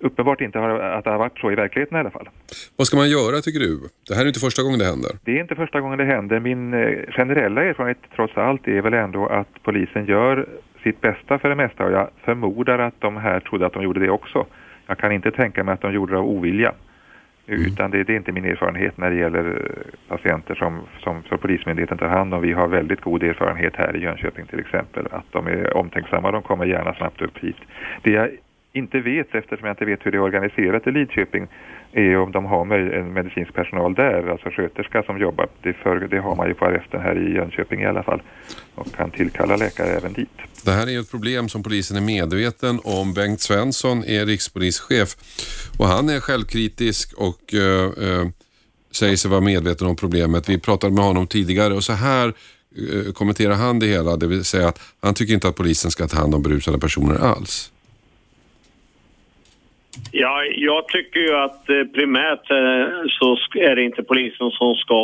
uppenbart 0.00 0.40
inte 0.40 0.58
att 0.98 1.04
det 1.04 1.10
har 1.10 1.18
varit 1.18 1.38
så 1.38 1.52
i 1.52 1.54
verkligheten 1.54 1.96
i 1.96 2.00
alla 2.00 2.10
fall. 2.10 2.28
Vad 2.76 2.86
ska 2.86 2.96
man 2.96 3.10
göra 3.10 3.40
tycker 3.40 3.60
du? 3.60 3.80
Det 4.08 4.14
här 4.14 4.22
är 4.22 4.26
inte 4.26 4.40
första 4.40 4.62
gången 4.62 4.78
det 4.78 4.84
händer. 4.84 5.10
Det 5.24 5.32
är 5.36 5.40
inte 5.40 5.54
första 5.54 5.80
gången 5.80 5.98
det 5.98 6.04
händer. 6.04 6.40
Min 6.40 6.74
eh, 6.74 6.98
generella 7.16 7.64
erfarenhet 7.64 7.98
trots 8.16 8.36
allt 8.36 8.68
är 8.68 8.82
väl 8.82 8.94
ändå 8.94 9.26
att 9.26 9.48
polisen 9.62 10.06
gör 10.06 10.46
sitt 10.82 11.00
bästa 11.00 11.38
för 11.38 11.48
det 11.48 11.54
mesta 11.54 11.84
och 11.84 11.92
jag 11.92 12.10
förmodar 12.24 12.78
att 12.78 12.94
de 12.98 13.16
här 13.16 13.40
trodde 13.40 13.66
att 13.66 13.72
de 13.72 13.82
gjorde 13.82 14.00
det 14.00 14.10
också. 14.10 14.46
Jag 14.90 14.98
kan 14.98 15.12
inte 15.12 15.30
tänka 15.30 15.64
mig 15.64 15.74
att 15.74 15.80
de 15.80 15.92
gjorde 15.92 16.12
det 16.12 16.18
av 16.18 16.26
ovilja. 16.26 16.72
Utan 17.46 17.90
det, 17.90 18.04
det 18.04 18.12
är 18.12 18.16
inte 18.16 18.32
min 18.32 18.44
erfarenhet 18.44 18.96
när 18.96 19.10
det 19.10 19.16
gäller 19.16 19.44
eh, 19.44 20.16
patienter 20.16 20.54
som, 20.54 20.80
som 21.00 21.22
för 21.22 21.36
Polismyndigheten 21.36 21.98
tar 21.98 22.08
hand 22.08 22.34
om. 22.34 22.42
Vi 22.42 22.52
har 22.52 22.68
väldigt 22.68 23.00
god 23.00 23.22
erfarenhet 23.22 23.76
här 23.76 23.96
i 23.96 24.00
Jönköping 24.00 24.46
till 24.46 24.58
exempel. 24.60 25.06
Att 25.10 25.24
de 25.30 25.46
är 25.46 25.76
omtänksamma, 25.76 26.30
de 26.30 26.42
kommer 26.42 26.64
gärna 26.64 26.94
snabbt 26.94 27.22
upp 27.22 27.38
hit. 27.38 27.56
Det 28.02 28.10
jag 28.10 28.30
inte 28.72 29.00
vet, 29.00 29.34
eftersom 29.34 29.66
jag 29.66 29.72
inte 29.72 29.84
vet 29.84 30.06
hur 30.06 30.10
det 30.10 30.18
är 30.18 30.22
organiserat 30.22 30.86
i 30.86 30.90
Lidköping, 30.90 31.48
är 31.92 32.16
om 32.16 32.32
de 32.32 32.44
har 32.44 32.74
en 32.74 33.12
medicinsk 33.12 33.54
personal 33.54 33.94
där, 33.94 34.30
alltså 34.30 34.50
sköterska 34.50 35.02
som 35.02 35.18
jobbar. 35.20 35.48
Det, 35.62 35.72
för, 35.72 36.00
det 36.00 36.18
har 36.18 36.36
man 36.36 36.48
ju 36.48 36.54
på 36.54 36.64
arresten 36.64 37.00
här 37.00 37.28
i 37.28 37.34
Jönköping 37.34 37.80
i 37.80 37.86
alla 37.86 38.02
fall. 38.02 38.22
Och 38.74 38.92
kan 38.92 39.10
tillkalla 39.10 39.56
läkare 39.56 39.88
även 39.88 40.12
dit. 40.12 40.28
Det 40.64 40.70
här 40.70 40.86
är 40.86 40.90
ju 40.90 41.00
ett 41.00 41.10
problem 41.10 41.48
som 41.48 41.62
polisen 41.62 41.96
är 41.96 42.00
medveten 42.00 42.80
om. 42.84 43.14
Bengt 43.14 43.40
Svensson 43.40 44.04
är 44.04 44.26
rikspolischef 44.26 45.08
och 45.78 45.86
han 45.86 46.08
är 46.08 46.20
självkritisk 46.20 47.18
och 47.18 47.54
eh, 47.54 48.20
eh 48.20 48.28
säger 48.92 49.16
sig 49.16 49.30
vara 49.30 49.40
medveten 49.40 49.86
om 49.86 49.96
problemet. 49.96 50.48
Vi 50.48 50.58
pratade 50.58 50.94
med 50.94 51.04
honom 51.04 51.26
tidigare 51.26 51.74
och 51.74 51.84
så 51.84 51.92
här 51.92 52.26
eh, 52.26 53.12
kommenterar 53.12 53.54
han 53.54 53.78
det 53.78 53.86
hela, 53.86 54.16
det 54.16 54.26
vill 54.26 54.44
säga 54.44 54.68
att 54.68 54.80
han 55.02 55.14
tycker 55.14 55.34
inte 55.34 55.48
att 55.48 55.56
polisen 55.56 55.90
ska 55.90 56.06
ta 56.06 56.16
hand 56.16 56.34
om 56.34 56.42
berusade 56.42 56.78
personer 56.78 57.18
alls. 57.18 57.72
Ja, 60.12 60.44
jag 60.44 60.88
tycker 60.88 61.20
ju 61.20 61.36
att 61.36 61.68
eh, 61.68 61.84
primärt 61.94 62.50
eh, 62.50 62.86
så 63.08 63.36
är 63.54 63.76
det 63.76 63.82
inte 63.82 64.02
polisen 64.02 64.50
som 64.50 64.74
ska 64.74 64.94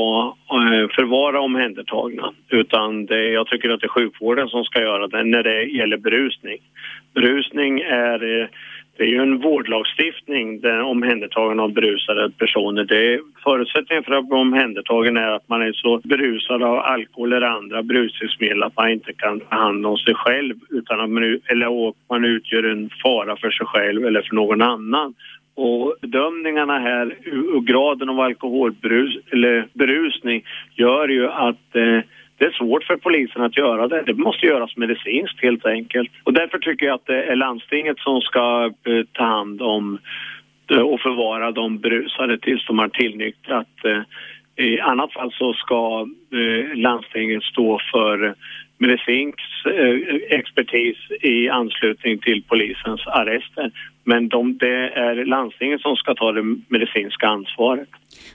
eh, 0.50 0.88
förvara 0.96 1.40
omhändertagna 1.40 2.32
utan 2.48 3.06
det, 3.06 3.28
jag 3.28 3.46
tycker 3.46 3.70
att 3.70 3.80
det 3.80 3.86
är 3.86 3.88
sjukvården 3.88 4.48
som 4.48 4.64
ska 4.64 4.80
göra 4.80 5.06
det 5.06 5.24
när 5.24 5.42
det 5.42 5.62
gäller 5.62 5.96
berusning. 5.96 6.58
Berusning 7.14 7.80
är, 7.80 8.40
eh, 8.40 8.48
det 8.96 9.04
är 9.04 9.08
ju 9.08 9.22
en 9.22 9.38
vårdlagstiftning, 9.38 10.60
den 10.60 10.80
omhändertagande 10.80 11.62
av 11.62 11.72
berusade 11.72 12.30
personer. 12.30 12.84
Det 12.84 13.14
är, 13.14 13.20
förutsättningen 13.44 14.04
för 14.04 14.12
att 14.12 14.28
bli 14.28 14.36
omhändertagen 14.36 15.16
är 15.16 15.30
att 15.30 15.48
man 15.48 15.62
är 15.62 15.72
så 15.72 16.00
berusad 16.04 16.62
av 16.62 16.78
alkohol 16.78 17.32
eller 17.32 17.46
andra 17.46 17.82
berusningsmedel 17.82 18.62
att 18.62 18.76
man 18.76 18.90
inte 18.90 19.12
kan 19.12 19.40
ta 19.40 19.56
hand 19.56 19.86
om 19.86 19.96
sig 19.96 20.14
själv 20.14 20.54
utan 20.70 21.00
att 21.00 21.10
man, 21.10 21.22
eller 21.22 21.94
man 22.08 22.24
utgör 22.24 22.62
en 22.62 22.90
fara 23.02 23.36
för 23.36 23.50
sig 23.50 23.66
själv 23.66 24.06
eller 24.06 24.22
för 24.22 24.34
någon 24.34 24.62
annan. 24.62 25.14
Och 25.54 25.94
bedömningarna 26.00 26.78
här 26.78 27.16
och 27.54 27.66
graden 27.66 28.08
av 28.08 28.20
alkoholberusning, 28.20 29.22
eller 29.30 29.68
berusning 29.72 30.44
gör 30.74 31.08
ju 31.08 31.28
att 31.28 31.76
eh, 31.76 32.00
det 32.38 32.44
är 32.44 32.50
svårt 32.50 32.84
för 32.84 32.96
polisen 32.96 33.42
att 33.42 33.56
göra 33.56 33.88
det. 33.88 34.02
Det 34.02 34.14
måste 34.14 34.46
göras 34.46 34.76
medicinskt 34.76 35.42
helt 35.42 35.66
enkelt. 35.66 36.10
Och 36.24 36.32
därför 36.32 36.58
tycker 36.58 36.86
jag 36.86 36.94
att 36.94 37.06
det 37.06 37.22
är 37.22 37.36
landstinget 37.36 37.98
som 37.98 38.20
ska 38.20 38.72
eh, 38.86 39.02
ta 39.12 39.24
hand 39.24 39.62
om 39.62 39.98
eh, 40.70 40.80
och 40.80 41.00
förvara 41.00 41.50
de 41.50 41.78
berusade 41.78 42.38
tills 42.38 42.66
de 42.66 42.78
har 42.78 42.88
tillnyktrat. 42.88 43.84
Eh, 43.84 44.02
I 44.66 44.80
annat 44.80 45.12
fall 45.12 45.32
så 45.32 45.52
ska 45.52 46.06
landstinget 46.74 47.42
stå 47.42 47.80
för 47.92 48.34
medicinsk 48.78 49.38
expertis 50.28 50.96
i 51.20 51.48
anslutning 51.48 52.18
till 52.18 52.42
polisens 52.42 53.06
arrester. 53.06 53.70
Men 54.06 54.28
de, 54.28 54.58
det 54.58 54.88
är 54.88 55.24
landstinget 55.24 55.80
som 55.80 55.96
ska 55.96 56.14
ta 56.14 56.32
det 56.32 56.42
medicinska 56.68 57.26
ansvaret. 57.26 57.88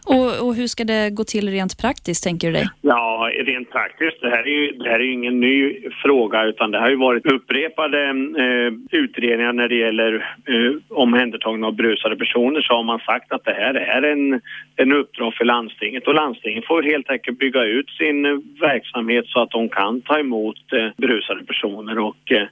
Och, 0.05 0.47
och 0.47 0.55
hur 0.55 0.67
ska 0.67 0.84
det 0.84 1.10
gå 1.10 1.23
till 1.23 1.49
rent 1.49 1.81
praktiskt, 1.81 2.23
tänker 2.23 2.47
du 2.47 2.53
dig? 2.53 2.67
Ja, 2.81 3.29
rent 3.45 3.71
praktiskt. 3.71 4.21
Det 4.21 4.29
här 4.29 4.43
är 4.47 4.55
ju, 4.62 4.71
det 4.71 4.89
här 4.89 4.99
är 4.99 5.13
ingen 5.13 5.39
ny 5.39 5.75
fråga 6.03 6.43
utan 6.43 6.71
det 6.71 6.79
har 6.79 6.89
ju 6.89 6.95
varit 6.95 7.25
upprepade 7.25 7.99
eh, 8.43 8.99
utredningar 9.01 9.53
när 9.53 9.67
det 9.67 9.75
gäller 9.75 10.13
eh, 10.45 10.97
omhändertagande 10.97 11.67
av 11.67 11.75
berusade 11.75 12.15
personer 12.15 12.62
så 12.62 12.73
har 12.73 12.84
man 12.84 12.99
sagt 12.99 13.31
att 13.31 13.45
det 13.45 13.53
här 13.53 13.73
är 13.73 14.01
en, 14.01 14.41
en 14.75 14.91
uppdrag 14.91 15.34
för 15.34 15.45
landstinget 15.45 16.07
och 16.07 16.15
landstinget 16.15 16.65
får 16.65 16.84
helt 16.84 17.10
enkelt 17.10 17.39
bygga 17.39 17.63
ut 17.63 17.89
sin 17.89 18.23
verksamhet 18.60 19.25
så 19.27 19.41
att 19.41 19.51
de 19.51 19.69
kan 19.69 20.01
ta 20.01 20.19
emot 20.19 20.73
eh, 20.73 20.88
berusade 20.97 21.43
personer 21.43 21.99
och 21.99 22.31
eh, 22.31 22.47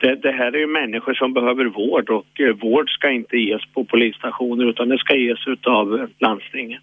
det, 0.00 0.14
det 0.14 0.32
här 0.32 0.52
är 0.52 0.58
ju 0.58 0.66
människor 0.66 1.14
som 1.14 1.32
behöver 1.32 1.64
vård 1.64 2.10
och 2.10 2.40
eh, 2.40 2.54
vård 2.54 2.90
ska 2.90 3.10
inte 3.10 3.36
ges 3.36 3.62
på 3.74 3.84
polisstationer 3.84 4.64
utan 4.70 4.88
det 4.88 4.98
ska 4.98 5.16
ges 5.16 5.46
utav 5.46 6.00
eh, 6.00 6.06
landstinget. 6.18 6.82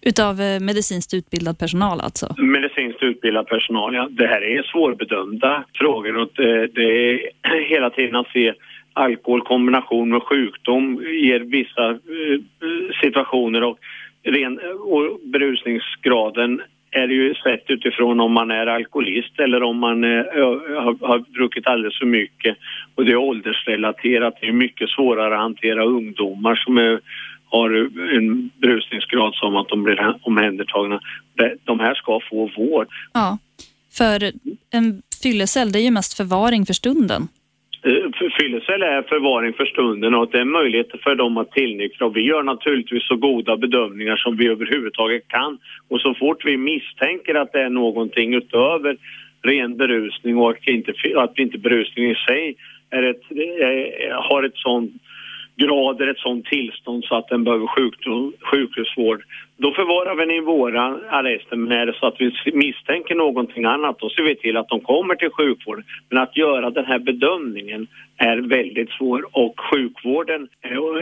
Utav 0.00 0.40
eh, 0.40 0.60
medicinskt 0.60 1.14
utbildad 1.14 1.58
personal 1.58 2.00
alltså? 2.00 2.34
Medicinskt 2.38 3.02
utbildad 3.02 3.46
personal, 3.46 3.94
ja. 3.94 4.08
Det 4.10 4.26
här 4.26 4.42
är 4.42 4.62
svårbedömda 4.62 5.64
frågor 5.74 6.16
och 6.16 6.28
det, 6.36 6.66
det 6.66 7.10
är 7.10 7.20
hela 7.68 7.90
tiden 7.90 8.16
att 8.16 8.28
se 8.28 8.54
alkohol 8.92 9.42
kombination 9.42 10.10
med 10.10 10.22
sjukdom 10.22 11.02
ger 11.22 11.40
vissa 11.40 11.98
situationer 13.02 13.62
och, 13.62 13.78
ren, 14.22 14.60
och 14.80 15.20
berusningsgraden 15.24 16.62
är 16.90 17.06
det 17.06 17.14
ju 17.14 17.34
sett 17.34 17.70
utifrån 17.70 18.20
om 18.20 18.32
man 18.32 18.50
är 18.50 18.66
alkoholist 18.66 19.38
eller 19.38 19.62
om 19.62 19.78
man 19.78 20.04
eh, 20.04 20.24
har, 20.84 21.06
har 21.06 21.18
druckit 21.18 21.66
alldeles 21.66 21.98
för 21.98 22.06
mycket. 22.06 22.56
Och 22.94 23.04
det 23.04 23.12
är 23.12 23.16
åldersrelaterat. 23.16 24.34
Det 24.40 24.46
är 24.46 24.52
mycket 24.52 24.90
svårare 24.90 25.34
att 25.34 25.40
hantera 25.40 25.84
ungdomar 25.84 26.54
som 26.54 26.78
är, 26.78 27.00
har 27.44 27.70
en 28.16 28.50
berusningsgrad 28.58 29.34
som 29.34 29.56
att 29.56 29.68
de 29.68 29.82
blir 29.82 30.16
omhändertagna. 30.22 31.00
De 31.64 31.80
här 31.80 31.94
ska 31.94 32.20
få 32.30 32.50
vård. 32.56 32.88
Ja, 33.12 33.38
för 33.92 34.32
en 34.70 35.02
fyllecell 35.22 35.72
det 35.72 35.78
är 35.78 35.82
ju 35.82 35.90
mest 35.90 36.16
förvaring 36.16 36.66
för 36.66 36.74
stunden. 36.74 37.28
Eh, 37.86 38.30
Fyllecell 38.38 38.82
är 38.82 39.02
förvaring 39.02 39.52
för 39.52 39.66
stunden 39.66 40.14
och 40.14 40.22
att 40.22 40.32
det 40.32 40.40
är 40.40 40.44
möjlighet 40.44 40.90
för 41.02 41.14
dem 41.14 41.36
att 41.36 41.50
tillnyktra. 41.50 42.06
Och 42.06 42.16
vi 42.16 42.20
gör 42.20 42.42
naturligtvis 42.42 43.06
så 43.06 43.16
goda 43.16 43.56
bedömningar 43.56 44.16
som 44.16 44.36
vi 44.36 44.48
överhuvudtaget 44.48 45.28
kan. 45.28 45.58
Och 45.88 46.00
så 46.00 46.14
fort 46.14 46.44
vi 46.44 46.56
misstänker 46.56 47.34
att 47.34 47.52
det 47.52 47.60
är 47.60 47.70
någonting 47.70 48.34
utöver 48.34 48.96
ren 49.42 49.76
berusning 49.76 50.36
och 50.36 50.68
inte, 50.68 50.92
att 51.16 51.38
inte 51.38 51.58
berusning 51.58 52.10
i 52.10 52.14
sig 52.14 52.56
är 52.90 53.02
ett, 53.02 53.30
är, 53.30 54.12
har 54.28 54.42
ett 54.42 54.56
sånt 54.56 54.92
grader 55.56 56.06
ett 56.06 56.18
sådant 56.18 56.44
tillstånd 56.44 57.04
så 57.04 57.14
att 57.14 57.28
den 57.28 57.44
behöver 57.44 57.66
sjukdom, 57.66 58.32
sjukhusvård. 58.50 59.22
Då 59.56 59.72
förvarar 59.72 60.14
vi 60.14 60.24
den 60.24 60.34
i 60.34 60.40
våra 60.40 60.82
arrester 61.10 61.56
men 61.56 61.72
är 61.72 61.86
det 61.86 61.94
så 62.00 62.06
att 62.06 62.14
vi 62.18 62.52
misstänker 62.52 63.14
någonting 63.14 63.64
annat 63.64 63.98
då 63.98 64.10
ser 64.10 64.22
vi 64.22 64.36
till 64.36 64.56
att 64.56 64.68
de 64.68 64.80
kommer 64.80 65.14
till 65.14 65.30
sjukvård. 65.30 65.84
Men 66.08 66.22
att 66.22 66.36
göra 66.36 66.70
den 66.70 66.84
här 66.84 66.98
bedömningen 66.98 67.86
är 68.16 68.36
väldigt 68.36 68.90
svår 68.90 69.26
och 69.32 69.60
sjukvården 69.70 70.48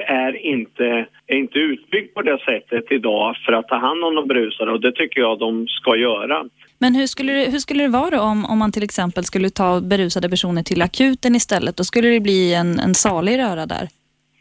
är 0.07 0.47
inte, 0.47 1.07
är 1.27 1.37
inte 1.37 1.59
utbyggd 1.59 2.15
på 2.15 2.23
det 2.23 2.39
sättet 2.39 2.85
idag 2.91 3.37
för 3.47 3.53
att 3.53 3.69
ta 3.69 3.77
hand 3.77 4.05
om 4.05 4.15
de 4.15 4.29
berusade 4.29 4.73
och 4.73 4.81
det 4.81 4.93
tycker 4.93 5.21
jag 5.21 5.39
de 5.39 5.67
ska 5.69 5.97
göra. 5.97 6.45
Men 6.79 6.95
hur 6.95 7.07
skulle 7.07 7.33
det, 7.33 7.51
hur 7.51 7.59
skulle 7.59 7.83
det 7.83 7.89
vara 7.89 8.23
om, 8.23 8.45
om 8.45 8.59
man 8.59 8.73
till 8.73 8.83
exempel 8.83 9.25
skulle 9.25 9.51
ta 9.51 9.81
berusade 9.81 10.29
personer 10.29 10.63
till 10.63 10.83
akuten 10.83 11.35
istället? 11.35 11.77
Då 11.77 11.85
skulle 11.85 12.09
det 12.09 12.21
bli 12.21 12.55
en, 12.55 12.79
en 12.79 12.95
salig 12.95 13.39
röra 13.39 13.67
där. 13.67 13.89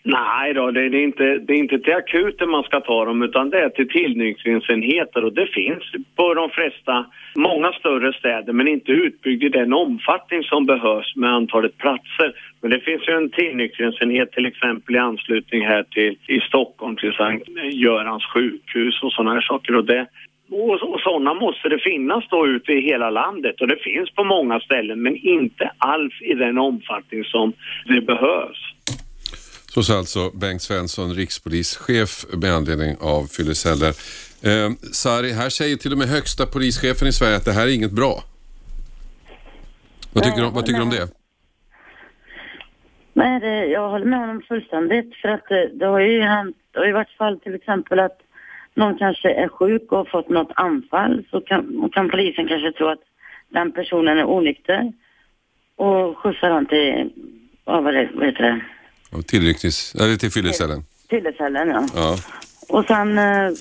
Nej 0.06 0.54
då, 0.54 0.72
det 0.72 0.82
är, 0.82 0.96
inte, 0.96 1.24
det 1.24 1.54
är 1.54 1.58
inte 1.58 1.80
till 1.80 1.94
akuten 1.94 2.50
man 2.50 2.64
ska 2.64 2.80
ta 2.80 3.06
dem 3.06 3.24
utan 3.24 3.50
det 3.50 3.60
är 3.60 3.70
till 3.70 3.90
tillnyktringsenheter 3.90 5.26
och 5.26 5.34
det 5.34 5.48
finns 5.48 5.84
på 6.16 6.34
de 6.34 6.50
flesta, 6.50 7.06
många 7.36 7.72
större 7.72 8.14
städer 8.14 8.54
men 8.54 8.68
inte 8.68 8.92
utbyggd 8.92 9.44
i 9.44 9.50
den 9.50 9.74
omfattning 9.74 10.44
som 10.44 10.66
behövs 10.66 11.16
med 11.16 11.30
antalet 11.30 11.78
platser. 11.78 12.34
Men 12.62 12.72
det 12.72 12.80
finns 12.80 13.08
ju 13.08 13.14
en 13.14 13.30
tillnyktringsenhet 13.30 14.32
till 14.32 14.46
exempel 14.46 14.96
i 14.96 14.98
anslutning 14.98 15.66
här 15.66 15.84
till 15.84 16.18
i 16.28 16.40
Stockholm 16.40 16.96
till 16.96 17.14
Sankt 17.14 17.50
Görans 17.72 18.26
sjukhus 18.26 19.04
och 19.04 19.12
sådana 19.12 19.34
här 19.34 19.42
saker 19.42 19.76
och 19.76 19.86
det 19.86 20.08
och, 20.52 20.94
och 20.94 21.00
sådana 21.00 21.34
måste 21.34 21.70
det 21.70 21.80
finnas 21.80 22.24
då 22.30 22.48
ute 22.48 22.72
i 22.72 22.82
hela 22.82 23.10
landet 23.10 23.62
och 23.62 23.68
det 23.68 23.84
finns 23.84 24.12
på 24.12 24.24
många 24.24 24.60
ställen 24.60 25.02
men 25.02 25.16
inte 25.16 25.72
alls 25.78 26.22
i 26.22 26.34
den 26.34 26.58
omfattning 26.58 27.24
som 27.24 27.54
det 27.86 28.02
behövs. 28.02 28.74
Så 29.74 29.84
sa 29.84 29.98
alltså 29.98 30.30
Bengt 30.30 30.62
Svensson, 30.62 31.14
rikspolischef 31.14 32.26
med 32.42 32.52
anledning 32.54 32.96
av 33.02 33.22
fylleceller. 33.36 33.92
Eh, 34.50 34.70
Sari, 35.02 35.32
här 35.32 35.50
säger 35.50 35.76
till 35.78 35.92
och 35.92 35.98
med 35.98 36.08
högsta 36.08 36.46
polischefen 36.46 37.08
i 37.08 37.12
Sverige 37.12 37.36
att 37.36 37.46
det 37.46 37.52
här 37.52 37.68
är 37.68 37.76
inget 37.76 37.92
bra. 37.92 38.14
Vad 40.14 40.24
tycker, 40.24 40.42
du, 40.42 40.50
vad 40.50 40.66
tycker 40.66 40.80
du 40.80 40.84
om 40.84 40.96
det? 41.00 41.08
Nej, 43.14 43.40
det, 43.40 43.66
jag 43.66 43.90
håller 43.90 44.06
med 44.06 44.20
honom 44.20 44.42
fullständigt. 44.48 45.16
För 45.22 45.30
att 45.30 45.46
det, 45.50 45.70
det 45.80 45.86
har 45.86 46.00
ju 46.00 46.22
hänt, 46.22 46.58
det 46.72 46.80
har 46.80 46.86
ju 46.86 46.94
varit 46.94 47.18
fall 47.18 47.40
till 47.40 47.56
exempel 47.56 48.00
att 48.00 48.20
någon 48.74 48.98
kanske 48.98 49.30
är 49.32 49.48
sjuk 49.48 49.92
och 49.92 49.98
har 49.98 50.06
fått 50.06 50.30
något 50.30 50.52
anfall 50.56 51.24
så 51.32 51.42
kan, 51.42 51.90
kan 51.94 52.10
polisen 52.10 52.48
kanske 52.48 52.72
tro 52.72 52.88
att 52.88 53.04
den 53.50 53.72
personen 53.72 54.18
är 54.18 54.30
onykter 54.30 54.94
och 55.76 56.18
skjutsar 56.18 56.50
han 56.50 56.66
till, 56.66 57.12
vad, 57.64 57.94
det, 57.94 58.10
vad 58.14 58.26
heter 58.26 58.44
det? 58.44 58.62
Tillrycknings... 59.22 59.96
Eller 59.96 60.16
till 60.16 60.32
fyllecellen. 60.32 60.84
Fyllecellen, 61.10 61.70
ja. 61.70 61.86
ja. 61.96 62.18
Och 62.70 62.86
sen 62.86 63.18
eh, 63.18 63.52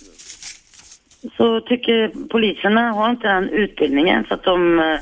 så 1.37 1.61
tycker 1.61 2.29
poliserna 2.29 2.93
har 2.93 3.11
inte 3.11 3.29
den 3.29 3.49
utbildningen 3.49 4.25
så 4.29 4.35
att 4.35 4.45
de 4.45 4.79
eh, 4.79 4.99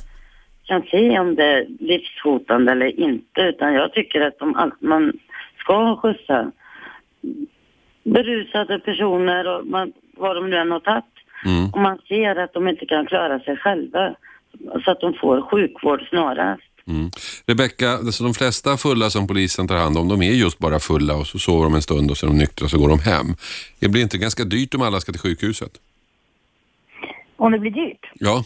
kan 0.65 0.83
se 0.83 1.19
om 1.19 1.35
det 1.35 1.45
är 1.45 1.67
livshotande 1.81 2.73
eller 2.73 3.01
inte. 3.01 3.41
Utan 3.41 3.75
jag 3.75 3.93
tycker 3.93 4.21
att 4.21 4.39
de, 4.39 4.73
man 4.81 5.13
ska 5.59 5.97
skjutsa 5.97 6.53
berusade 8.05 8.79
personer 8.79 9.47
och 9.47 9.67
man, 9.67 9.93
vad 10.17 10.37
de 10.37 10.51
nu 10.51 10.57
än 10.57 10.71
har 10.71 10.81
tagit. 10.81 11.05
Mm. 11.47 11.71
Och 11.73 11.81
man 11.81 11.99
ser 12.09 12.37
att 12.37 12.53
de 12.53 12.69
inte 12.69 12.87
kan 12.87 13.07
klara 13.07 13.41
sig 13.41 13.57
själva 13.57 14.15
så 14.85 14.91
att 14.91 15.01
de 15.01 15.15
får 15.15 15.43
sjukvård 15.43 16.09
snarast. 16.09 16.70
Mm. 16.91 17.11
Rebecka, 17.47 17.91
alltså 17.91 18.25
de 18.25 18.35
flesta 18.35 18.77
fulla 18.77 19.11
som 19.11 19.27
polisen 19.27 19.69
tar 19.69 19.77
hand 19.77 19.97
om, 19.99 20.09
de 20.09 20.23
är 20.23 20.33
just 20.33 20.59
bara 20.59 20.81
fulla 20.81 21.15
och 21.17 21.27
så 21.27 21.39
sover 21.39 21.65
de 21.65 21.75
en 21.75 21.83
stund 21.83 22.11
och 22.11 22.17
så 22.17 22.27
är 22.27 22.31
de 22.31 22.39
nyktra 22.39 22.65
och 22.65 22.71
så 22.71 22.79
går 22.79 22.89
de 22.89 22.99
hem. 22.99 23.27
Det 23.81 23.89
blir 23.89 24.03
inte 24.03 24.19
ganska 24.19 24.45
dyrt 24.45 24.75
om 24.75 24.83
alla 24.83 25.01
ska 25.01 25.13
till 25.13 25.21
sjukhuset? 25.21 25.73
Om 27.37 27.53
det 27.53 27.59
blir 27.59 27.71
dyrt? 27.71 28.11
Ja. 28.15 28.45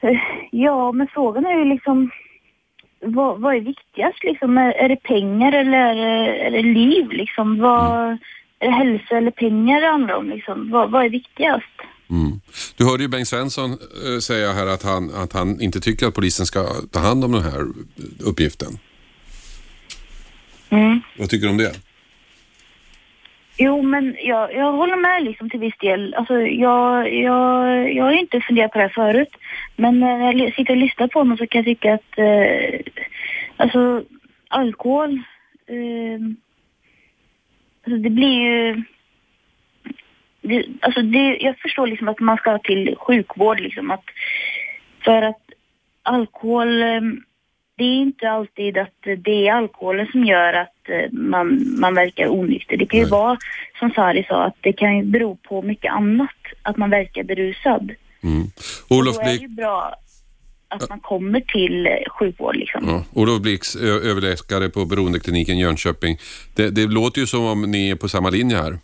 Eh, 0.00 0.20
ja, 0.50 0.92
men 0.92 1.06
frågan 1.14 1.46
är 1.46 1.58
ju 1.58 1.64
liksom 1.64 2.10
vad, 3.00 3.40
vad 3.40 3.56
är 3.56 3.60
viktigast 3.60 4.24
liksom? 4.24 4.58
Är, 4.58 4.72
är 4.72 4.88
det 4.88 5.02
pengar 5.02 5.52
eller 5.52 5.78
är 5.78 5.94
det, 5.94 6.36
är 6.46 6.50
det 6.50 6.62
liv 6.62 7.10
liksom? 7.10 7.58
Vad, 7.58 8.04
mm. 8.04 8.18
Är 8.60 8.66
det 8.66 8.72
hälsa 8.72 9.16
eller 9.16 9.30
pengar 9.30 9.80
det 9.80 9.86
handlar 9.86 10.14
om 10.14 10.28
liksom? 10.28 10.70
Vad, 10.70 10.90
vad 10.90 11.04
är 11.04 11.08
viktigast? 11.08 11.76
Mm. 12.10 12.40
Du 12.76 12.84
hörde 12.84 13.02
ju 13.02 13.08
Bengt 13.08 13.28
Svensson 13.28 13.70
äh, 13.70 14.18
säga 14.18 14.52
här 14.52 14.66
att 14.66 14.82
han, 14.82 15.14
att 15.14 15.32
han 15.32 15.60
inte 15.60 15.80
tycker 15.80 16.06
att 16.06 16.14
polisen 16.14 16.46
ska 16.46 16.66
ta 16.90 16.98
hand 16.98 17.24
om 17.24 17.32
den 17.32 17.42
här 17.42 17.66
uppgiften. 18.20 18.78
Mm. 20.70 21.00
Vad 21.18 21.30
tycker 21.30 21.46
du 21.46 21.50
om 21.50 21.58
det? 21.58 21.72
Jo, 23.60 23.82
men 23.82 24.16
jag, 24.22 24.54
jag 24.54 24.72
håller 24.72 24.96
med 24.96 25.24
liksom 25.24 25.50
till 25.50 25.60
viss 25.60 25.78
del. 25.80 26.14
Alltså, 26.14 26.40
jag, 26.40 27.14
jag, 27.14 27.94
jag 27.94 28.04
har 28.04 28.12
inte 28.12 28.40
funderat 28.40 28.72
på 28.72 28.78
det 28.78 28.84
här 28.84 28.92
förut. 28.94 29.34
Men 29.76 30.00
när 30.00 30.32
jag 30.32 30.54
sitter 30.54 30.70
och 30.70 30.76
lyssnar 30.76 31.08
på 31.08 31.18
honom 31.18 31.36
så 31.36 31.46
kan 31.46 31.58
jag 31.58 31.64
tycka 31.64 31.94
att 31.94 32.18
eh, 32.18 32.80
alltså, 33.56 34.02
alkohol, 34.48 35.22
eh, 35.66 36.20
alltså 37.84 38.02
det 38.02 38.10
blir 38.10 38.42
ju 38.42 38.82
det, 40.48 40.66
alltså 40.80 41.02
det, 41.02 41.36
jag 41.40 41.58
förstår 41.58 41.86
liksom 41.86 42.08
att 42.08 42.20
man 42.20 42.36
ska 42.36 42.58
till 42.58 42.96
sjukvård 42.98 43.60
liksom 43.60 43.90
att 43.90 44.04
för 45.04 45.22
att 45.22 45.42
alkohol, 46.02 46.82
eh, 46.82 47.00
det 47.76 47.84
är 47.84 48.00
inte 48.00 48.30
alltid 48.30 48.78
att 48.78 48.98
det 49.24 49.48
är 49.48 49.52
alkoholen 49.52 50.06
som 50.12 50.24
gör 50.24 50.52
att 50.52 50.88
eh, 50.88 51.12
man, 51.12 51.74
man 51.80 51.94
verkar 51.94 52.28
onykter. 52.28 52.76
Det 52.76 52.86
kan 52.86 52.98
ju 52.98 53.04
Nej. 53.04 53.10
vara, 53.10 53.38
som 53.78 53.90
Sari 53.90 54.24
sa, 54.28 54.44
att 54.44 54.56
det 54.60 54.72
kan 54.72 54.96
ju 54.96 55.04
bero 55.04 55.36
på 55.36 55.62
mycket 55.62 55.92
annat, 55.92 56.38
att 56.62 56.76
man 56.76 56.90
verkar 56.90 57.22
berusad. 57.22 57.90
Mm. 58.22 58.46
Olof 58.88 59.16
Då 59.16 59.20
är 59.20 59.24
det 59.24 59.32
ju 59.34 59.48
bra 59.48 59.94
att 60.68 60.88
man 60.88 61.00
kommer 61.00 61.40
till 61.40 61.86
eh, 61.86 61.92
sjukvård. 62.18 62.56
Liksom. 62.56 62.88
Ja. 62.88 63.04
Olof 63.12 63.40
Blix, 63.40 63.76
överläkare 63.76 64.68
på 64.68 64.84
Beroendekliniken 64.84 65.58
Jönköping. 65.58 66.18
Det, 66.54 66.70
det 66.70 66.86
låter 66.86 67.20
ju 67.20 67.26
som 67.26 67.44
om 67.44 67.62
ni 67.62 67.90
är 67.90 67.96
på 67.96 68.08
samma 68.08 68.30
linje 68.30 68.56
här. 68.56 68.78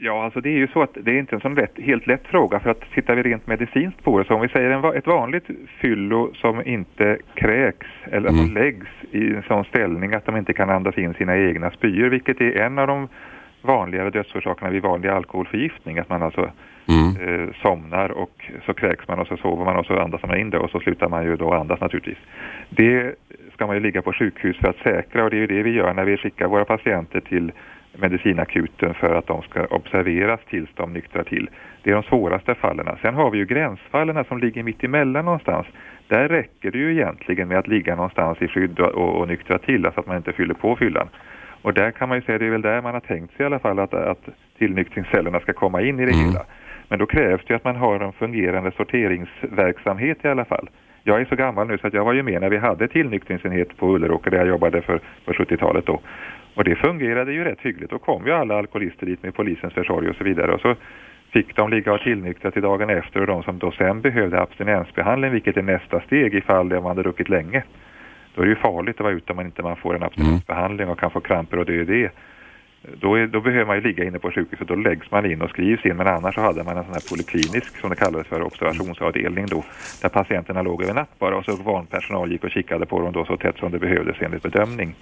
Ja, 0.00 0.24
alltså 0.24 0.40
det 0.40 0.48
är 0.48 0.58
ju 0.58 0.68
så 0.68 0.82
att 0.82 0.96
det 1.00 1.10
är 1.10 1.18
inte 1.18 1.34
en 1.36 1.40
sån 1.40 1.54
lätt, 1.54 1.78
helt 1.78 2.06
lätt 2.06 2.26
fråga 2.26 2.60
för 2.60 2.70
att 2.70 2.80
tittar 2.94 3.16
vi 3.16 3.22
rent 3.22 3.46
medicinskt 3.46 4.02
på 4.02 4.18
det 4.18 4.24
så 4.24 4.34
om 4.34 4.40
vi 4.40 4.48
säger 4.48 4.70
en, 4.70 4.96
ett 4.96 5.06
vanligt 5.06 5.46
fyllo 5.80 6.34
som 6.34 6.66
inte 6.66 7.18
kräks 7.34 7.86
eller 8.04 8.28
mm. 8.28 8.54
läggs 8.54 8.86
i 9.10 9.34
en 9.34 9.42
sån 9.42 9.64
ställning 9.64 10.14
att 10.14 10.26
de 10.26 10.36
inte 10.36 10.52
kan 10.52 10.70
andas 10.70 10.98
in 10.98 11.14
sina 11.14 11.36
egna 11.36 11.70
spyor 11.70 12.08
vilket 12.08 12.40
är 12.40 12.56
en 12.56 12.78
av 12.78 12.86
de 12.86 13.08
vanligare 13.62 14.10
dödsorsakerna 14.10 14.70
vid 14.70 14.82
vanlig 14.82 15.08
alkoholförgiftning 15.08 15.98
att 15.98 16.08
man 16.08 16.22
alltså 16.22 16.50
mm. 16.88 17.16
eh, 17.28 17.54
somnar 17.62 18.10
och 18.10 18.50
så 18.66 18.74
kräks 18.74 19.08
man 19.08 19.18
och 19.18 19.26
så 19.26 19.36
sover 19.36 19.64
man 19.64 19.76
och 19.76 19.86
så 19.86 19.98
andas 19.98 20.22
man 20.22 20.38
in 20.38 20.50
det 20.50 20.58
och 20.58 20.70
så 20.70 20.80
slutar 20.80 21.08
man 21.08 21.24
ju 21.24 21.36
då 21.36 21.52
andas 21.52 21.80
naturligtvis. 21.80 22.18
Det 22.68 23.14
ska 23.52 23.66
man 23.66 23.76
ju 23.76 23.82
ligga 23.82 24.02
på 24.02 24.12
sjukhus 24.12 24.56
för 24.56 24.68
att 24.68 24.78
säkra 24.82 25.24
och 25.24 25.30
det 25.30 25.36
är 25.36 25.40
ju 25.40 25.46
det 25.46 25.62
vi 25.62 25.70
gör 25.70 25.94
när 25.94 26.04
vi 26.04 26.16
skickar 26.16 26.48
våra 26.48 26.64
patienter 26.64 27.20
till 27.20 27.52
medicinakuten 28.00 28.94
för 28.94 29.14
att 29.14 29.26
de 29.26 29.42
ska 29.42 29.66
observeras 29.66 30.40
tills 30.50 30.70
de 30.74 30.92
nyktrar 30.92 31.22
till. 31.22 31.50
Det 31.82 31.90
är 31.90 31.94
de 31.94 32.02
svåraste 32.02 32.54
fallen. 32.54 32.96
Sen 33.02 33.14
har 33.14 33.30
vi 33.30 33.38
ju 33.38 33.46
gränsfallen 33.46 34.24
som 34.24 34.38
ligger 34.38 34.62
mitt 34.62 34.84
emellan 34.84 35.24
någonstans. 35.24 35.66
Där 36.08 36.28
räcker 36.28 36.70
det 36.70 36.78
ju 36.78 36.92
egentligen 36.92 37.48
med 37.48 37.58
att 37.58 37.68
ligga 37.68 37.96
någonstans 37.96 38.42
i 38.42 38.48
skydd 38.48 38.80
och, 38.80 39.20
och 39.20 39.28
nyktra 39.28 39.58
till, 39.58 39.86
alltså 39.86 40.00
att 40.00 40.06
man 40.06 40.16
inte 40.16 40.32
fyller 40.32 40.54
på 40.54 40.76
fyllan. 40.76 41.08
Och 41.62 41.74
där 41.74 41.90
kan 41.90 42.08
man 42.08 42.18
ju 42.18 42.22
säga, 42.22 42.38
det 42.38 42.46
är 42.46 42.50
väl 42.50 42.62
där 42.62 42.82
man 42.82 42.94
har 42.94 43.00
tänkt 43.00 43.36
sig 43.36 43.42
i 43.42 43.46
alla 43.46 43.58
fall 43.58 43.78
att, 43.78 43.94
att 43.94 44.28
tillnyktringscellerna 44.58 45.40
ska 45.40 45.52
komma 45.52 45.82
in 45.82 46.00
i 46.00 46.06
det 46.06 46.12
mm. 46.12 46.26
hela. 46.26 46.44
Men 46.88 46.98
då 46.98 47.06
krävs 47.06 47.42
det 47.46 47.54
att 47.54 47.64
man 47.64 47.76
har 47.76 48.00
en 48.00 48.12
fungerande 48.12 48.72
sorteringsverksamhet 48.76 50.18
i 50.24 50.28
alla 50.28 50.44
fall. 50.44 50.68
Jag 51.02 51.20
är 51.20 51.24
så 51.24 51.36
gammal 51.36 51.66
nu 51.66 51.78
så 51.78 51.86
att 51.86 51.94
jag 51.94 52.04
var 52.04 52.12
ju 52.12 52.22
med 52.22 52.40
när 52.40 52.48
vi 52.48 52.56
hade 52.56 52.88
tillnyktringsenhet 52.88 53.76
på 53.76 53.86
Ulleråker 53.94 54.30
där 54.30 54.38
jag 54.38 54.48
jobbade 54.48 54.82
för, 54.82 55.00
för 55.24 55.32
70-talet 55.32 55.86
då. 55.86 56.00
Och 56.58 56.64
det 56.64 56.76
fungerade 56.76 57.32
ju 57.32 57.44
rätt 57.44 57.60
hyggligt. 57.60 57.90
Då 57.90 57.98
kom 57.98 58.26
ju 58.26 58.32
alla 58.32 58.58
alkoholister 58.58 59.06
dit 59.06 59.22
med 59.22 59.34
polisens 59.34 59.74
försorg 59.74 60.08
och 60.08 60.16
så 60.16 60.24
vidare. 60.24 60.52
Och 60.52 60.60
så 60.60 60.74
fick 61.30 61.56
de 61.56 61.70
ligga 61.70 61.92
och 61.92 62.00
tillnyktra 62.00 62.50
till 62.50 62.62
dagen 62.62 62.90
efter 62.90 63.20
och 63.20 63.26
de 63.26 63.42
som 63.42 63.58
då 63.58 63.72
sen 63.72 64.00
behövde 64.00 64.40
abstinensbehandling, 64.40 65.30
vilket 65.32 65.56
är 65.56 65.62
nästa 65.62 66.00
steg 66.00 66.34
ifall 66.34 66.68
de 66.68 66.84
hade 66.84 67.02
druckit 67.02 67.28
länge. 67.28 67.62
Då 68.34 68.42
är 68.42 68.46
det 68.46 68.50
ju 68.50 68.56
farligt 68.56 68.96
att 68.96 69.04
vara 69.04 69.12
ute 69.12 69.32
om 69.32 69.36
man 69.36 69.46
inte 69.46 69.62
man 69.62 69.76
får 69.76 69.96
en 69.96 70.02
abstinensbehandling 70.02 70.88
och 70.88 70.98
kan 70.98 71.10
få 71.10 71.20
kramper 71.20 71.58
och 71.58 71.66
dö 71.66 71.72
i 71.72 71.84
det. 71.84 72.10
Då, 73.00 73.14
är, 73.14 73.26
då 73.26 73.40
behöver 73.40 73.66
man 73.66 73.76
ju 73.76 73.82
ligga 73.82 74.04
inne 74.04 74.18
på 74.18 74.30
sjukhuset, 74.30 74.68
då 74.68 74.74
läggs 74.74 75.10
man 75.10 75.26
in 75.26 75.42
och 75.42 75.50
skrivs 75.50 75.84
in. 75.84 75.96
Men 75.96 76.06
annars 76.06 76.34
så 76.34 76.40
hade 76.40 76.64
man 76.64 76.76
en 76.76 76.84
sån 76.84 76.92
här 76.92 77.08
poliklinisk, 77.10 77.76
som 77.80 77.90
det 77.90 77.96
kallades 77.96 78.26
för, 78.26 78.42
observationsavdelning 78.42 79.46
då, 79.46 79.64
där 80.02 80.08
patienterna 80.08 80.62
låg 80.62 80.82
över 80.82 80.94
natt 80.94 81.18
bara 81.18 81.36
och 81.36 81.44
så 81.44 81.56
vanpersonal 81.56 82.32
gick 82.32 82.44
och 82.44 82.50
kikade 82.50 82.86
på 82.86 83.00
dem 83.00 83.12
då 83.12 83.24
så 83.24 83.36
tätt 83.36 83.58
som 83.58 83.72
det 83.72 83.78
behövdes 83.78 84.16
enligt 84.20 84.42
bedömning. 84.42 84.94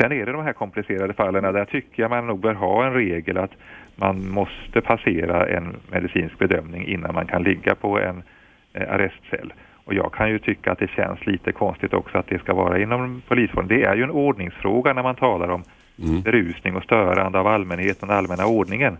Sen 0.00 0.12
är 0.12 0.26
det 0.26 0.32
de 0.32 0.44
här 0.44 0.52
komplicerade 0.52 1.14
fallen 1.14 1.42
där 1.42 1.64
tycker 1.64 2.02
jag 2.02 2.10
man 2.10 2.26
nog 2.26 2.40
bör 2.40 2.54
ha 2.54 2.86
en 2.86 2.94
regel 2.94 3.38
att 3.38 3.52
man 3.96 4.30
måste 4.30 4.80
passera 4.80 5.46
en 5.46 5.76
medicinsk 5.90 6.38
bedömning 6.38 6.86
innan 6.86 7.14
man 7.14 7.26
kan 7.26 7.42
ligga 7.42 7.74
på 7.74 8.00
en 8.00 8.22
eh, 8.72 8.94
arrestcell. 8.94 9.52
Och 9.84 9.94
jag 9.94 10.12
kan 10.12 10.30
ju 10.30 10.38
tycka 10.38 10.72
att 10.72 10.78
det 10.78 10.90
känns 10.90 11.26
lite 11.26 11.52
konstigt 11.52 11.94
också 11.94 12.18
att 12.18 12.26
det 12.26 12.38
ska 12.38 12.54
vara 12.54 12.78
inom 12.78 13.22
polisvården. 13.28 13.68
Det 13.68 13.84
är 13.84 13.94
ju 13.94 14.02
en 14.02 14.10
ordningsfråga 14.10 14.92
när 14.92 15.02
man 15.02 15.14
talar 15.14 15.48
om 15.48 15.62
mm. 16.02 16.22
berusning 16.22 16.76
och 16.76 16.82
störande 16.82 17.38
av 17.38 17.46
allmänheten 17.46 18.08
och 18.08 18.14
allmänna 18.14 18.46
ordningen. 18.46 18.96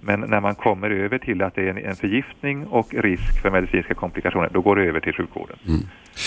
Men 0.00 0.20
när 0.20 0.40
man 0.40 0.54
kommer 0.54 0.90
över 0.90 1.18
till 1.18 1.42
att 1.42 1.54
det 1.54 1.68
är 1.68 1.86
en, 1.86 1.96
förgiftning 1.96 2.66
och 2.66 2.94
risk 2.94 3.42
för 3.42 3.50
medicinska 3.50 3.94
komplikationer, 3.94 4.48
då 4.52 4.60
går 4.60 4.76
det 4.76 4.82
över 4.82 5.00
till 5.00 5.14
sjukvården. 5.14 5.56
Mm. 5.68 5.80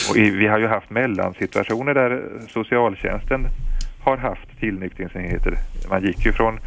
Och 0.09 0.18
i, 0.18 0.30
vi 0.30 0.47
har 0.47 0.59
ju 0.59 0.68
haft 0.68 0.89
mellansituationer 0.89 1.93
där 1.93 2.22
socialtjänsten 2.47 3.47
har 4.04 4.18
haft 4.18 4.60
tillnyktringsenheter. 4.60 5.58
Man 5.89 6.04
gick 6.04 6.26
ju 6.26 6.32
från 6.32 6.60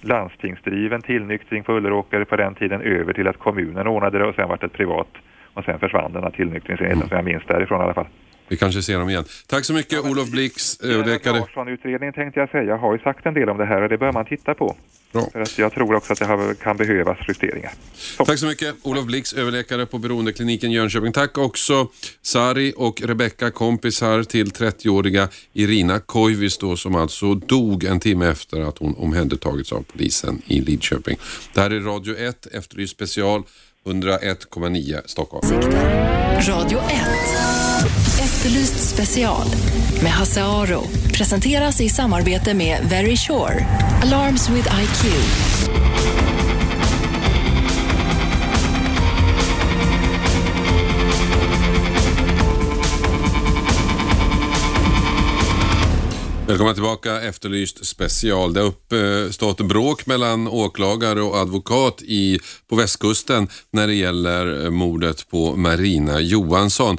landstingsdriven 0.00 1.02
tillnyktring 1.02 1.64
på 1.64 1.72
Ulleråker 1.72 2.24
på 2.24 2.36
den 2.36 2.54
tiden 2.54 2.80
över 2.80 3.12
till 3.12 3.28
att 3.28 3.38
kommunen 3.38 3.86
ordnade 3.86 4.18
det 4.18 4.24
och 4.24 4.34
sen 4.34 4.48
vart 4.48 4.60
det 4.60 4.68
privat 4.68 5.08
och 5.54 5.64
sen 5.64 5.78
försvann 5.78 6.12
den 6.12 6.22
här 6.22 6.30
tillnyktringsenheten 6.30 6.98
mm. 6.98 7.08
som 7.08 7.16
jag 7.16 7.24
minns 7.24 7.44
därifrån 7.46 7.80
i 7.80 7.84
alla 7.84 7.94
fall. 7.94 8.06
Vi 8.52 8.56
kanske 8.56 8.82
ser 8.82 8.98
dem 8.98 9.08
igen. 9.08 9.24
Tack 9.46 9.64
så 9.64 9.72
mycket 9.72 9.92
ja, 9.92 10.10
Olof 10.10 10.30
Blix, 10.30 10.80
överläkare. 10.80 11.38
Larsson-utredningen 11.38 12.14
tänkte 12.14 12.40
jag 12.40 12.50
säga. 12.50 12.76
Har 12.76 12.92
ju 12.92 12.98
sagt 12.98 13.26
en 13.26 13.34
del 13.34 13.48
om 13.48 13.58
det 13.58 13.64
här 13.64 13.82
och 13.82 13.88
det 13.88 13.98
bör 13.98 14.12
man 14.12 14.24
titta 14.24 14.54
på. 14.54 14.76
Bra. 15.12 15.28
För 15.32 15.40
att 15.40 15.58
jag 15.58 15.72
tror 15.72 15.94
också 15.94 16.12
att 16.12 16.18
det 16.18 16.54
kan 16.62 16.76
behövas 16.76 17.18
justeringar. 17.28 17.72
Så. 17.94 18.24
Tack 18.24 18.38
så 18.38 18.46
mycket 18.46 18.74
Olof 18.82 19.06
Blix, 19.06 19.32
överläkare 19.32 19.86
på 19.86 19.98
Beroendekliniken 19.98 20.72
Jönköping. 20.72 21.12
Tack 21.12 21.38
också 21.38 21.88
Sari 22.22 22.72
och 22.76 23.02
Rebecka, 23.02 23.50
kompisar 23.50 24.22
till 24.22 24.50
30-åriga 24.50 25.28
Irina 25.52 25.98
Koivis 25.98 26.58
då, 26.58 26.76
som 26.76 26.94
alltså 26.94 27.34
dog 27.34 27.84
en 27.84 28.00
timme 28.00 28.28
efter 28.28 28.60
att 28.60 28.78
hon 28.78 28.94
omhändertagits 28.94 29.72
av 29.72 29.84
polisen 29.92 30.42
i 30.46 30.60
Lidköping. 30.60 31.16
Det 31.54 31.60
här 31.60 31.70
är 31.70 31.80
Radio 31.80 32.16
1, 32.16 32.46
Efterlyst 32.46 32.92
special, 32.92 33.42
101,9 33.84 35.00
Stockholm. 35.06 35.62
Radio 36.48 36.78
1. 36.78 37.61
Efterlyst 38.42 38.94
special 38.94 39.46
med 40.02 40.10
Hasse 40.10 40.42
Aro 40.42 40.82
presenteras 41.16 41.80
i 41.80 41.88
samarbete 41.88 42.54
med 42.54 42.78
Very 42.90 43.16
Sure. 43.16 43.66
Alarms 44.02 44.50
with 44.50 44.68
IQ. 44.82 45.71
Välkomna 56.52 56.74
tillbaka, 56.74 57.20
Efterlyst 57.20 57.86
special. 57.86 58.52
Det 58.52 58.60
har 58.60 58.66
uppstått 58.66 59.60
bråk 59.60 60.06
mellan 60.06 60.48
åklagare 60.48 61.22
och 61.22 61.36
advokat 61.36 62.02
i, 62.02 62.38
på 62.68 62.76
västkusten 62.76 63.48
när 63.70 63.86
det 63.86 63.94
gäller 63.94 64.64
eh, 64.64 64.70
mordet 64.70 65.28
på 65.30 65.56
Marina 65.56 66.20
Johansson. 66.20 66.98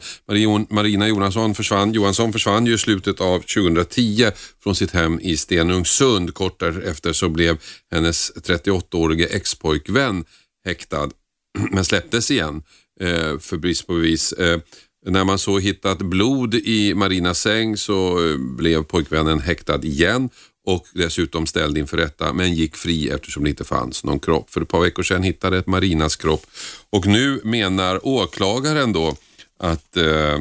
Marina 0.70 1.08
Johansson 1.08 1.56
försvann, 1.56 1.93
Johansson 1.93 2.34
försvann 2.34 2.66
ju 2.66 2.74
i 2.74 2.78
slutet 2.78 3.22
av 3.22 3.39
2010 3.39 4.32
från 4.64 4.76
sitt 4.76 4.91
hem 4.91 5.20
i 5.20 5.38
Stenungsund. 5.38 6.34
Kort 6.34 6.60
därefter 6.60 7.14
så 7.14 7.30
blev 7.30 7.58
hennes 7.91 8.32
38-årige 8.36 9.26
expojkvän 9.26 10.26
häktad 10.66 11.10
men 11.72 11.86
släpptes 11.86 12.32
igen 12.32 12.64
eh, 12.99 13.39
för 13.39 13.58
brist 13.58 13.88
på 13.88 13.93
bevis. 13.93 14.34
Eh, 14.34 14.60
när 15.06 15.24
man 15.24 15.39
så 15.39 15.60
hittat 15.60 15.97
blod 15.97 16.56
i 16.56 16.93
Marinas 16.93 17.39
säng 17.39 17.78
så 17.78 18.28
eh, 18.30 18.38
blev 18.38 18.84
pojkvännen 18.84 19.39
häktad 19.39 19.84
igen 19.84 20.30
och 20.66 20.88
dessutom 20.93 21.45
ställd 21.45 21.78
inför 21.78 21.97
rätta 21.97 22.34
men 22.34 22.54
gick 22.54 22.76
fri 22.76 23.10
eftersom 23.10 23.43
det 23.43 23.49
inte 23.49 23.64
fanns 23.64 24.04
någon 24.04 24.20
kropp. 24.20 24.49
För 24.49 24.62
ett 24.62 24.68
par 24.68 24.82
veckor 24.82 25.04
sedan 25.04 25.24
hittade 25.24 25.58
ett 25.58 25.68
Marinas 25.68 26.16
kropp 26.16 26.45
och 26.89 27.06
nu 27.06 27.41
menar 27.43 28.08
åklagaren 28.08 28.93
då 28.93 29.16
att 29.60 29.97
eh, 29.97 30.39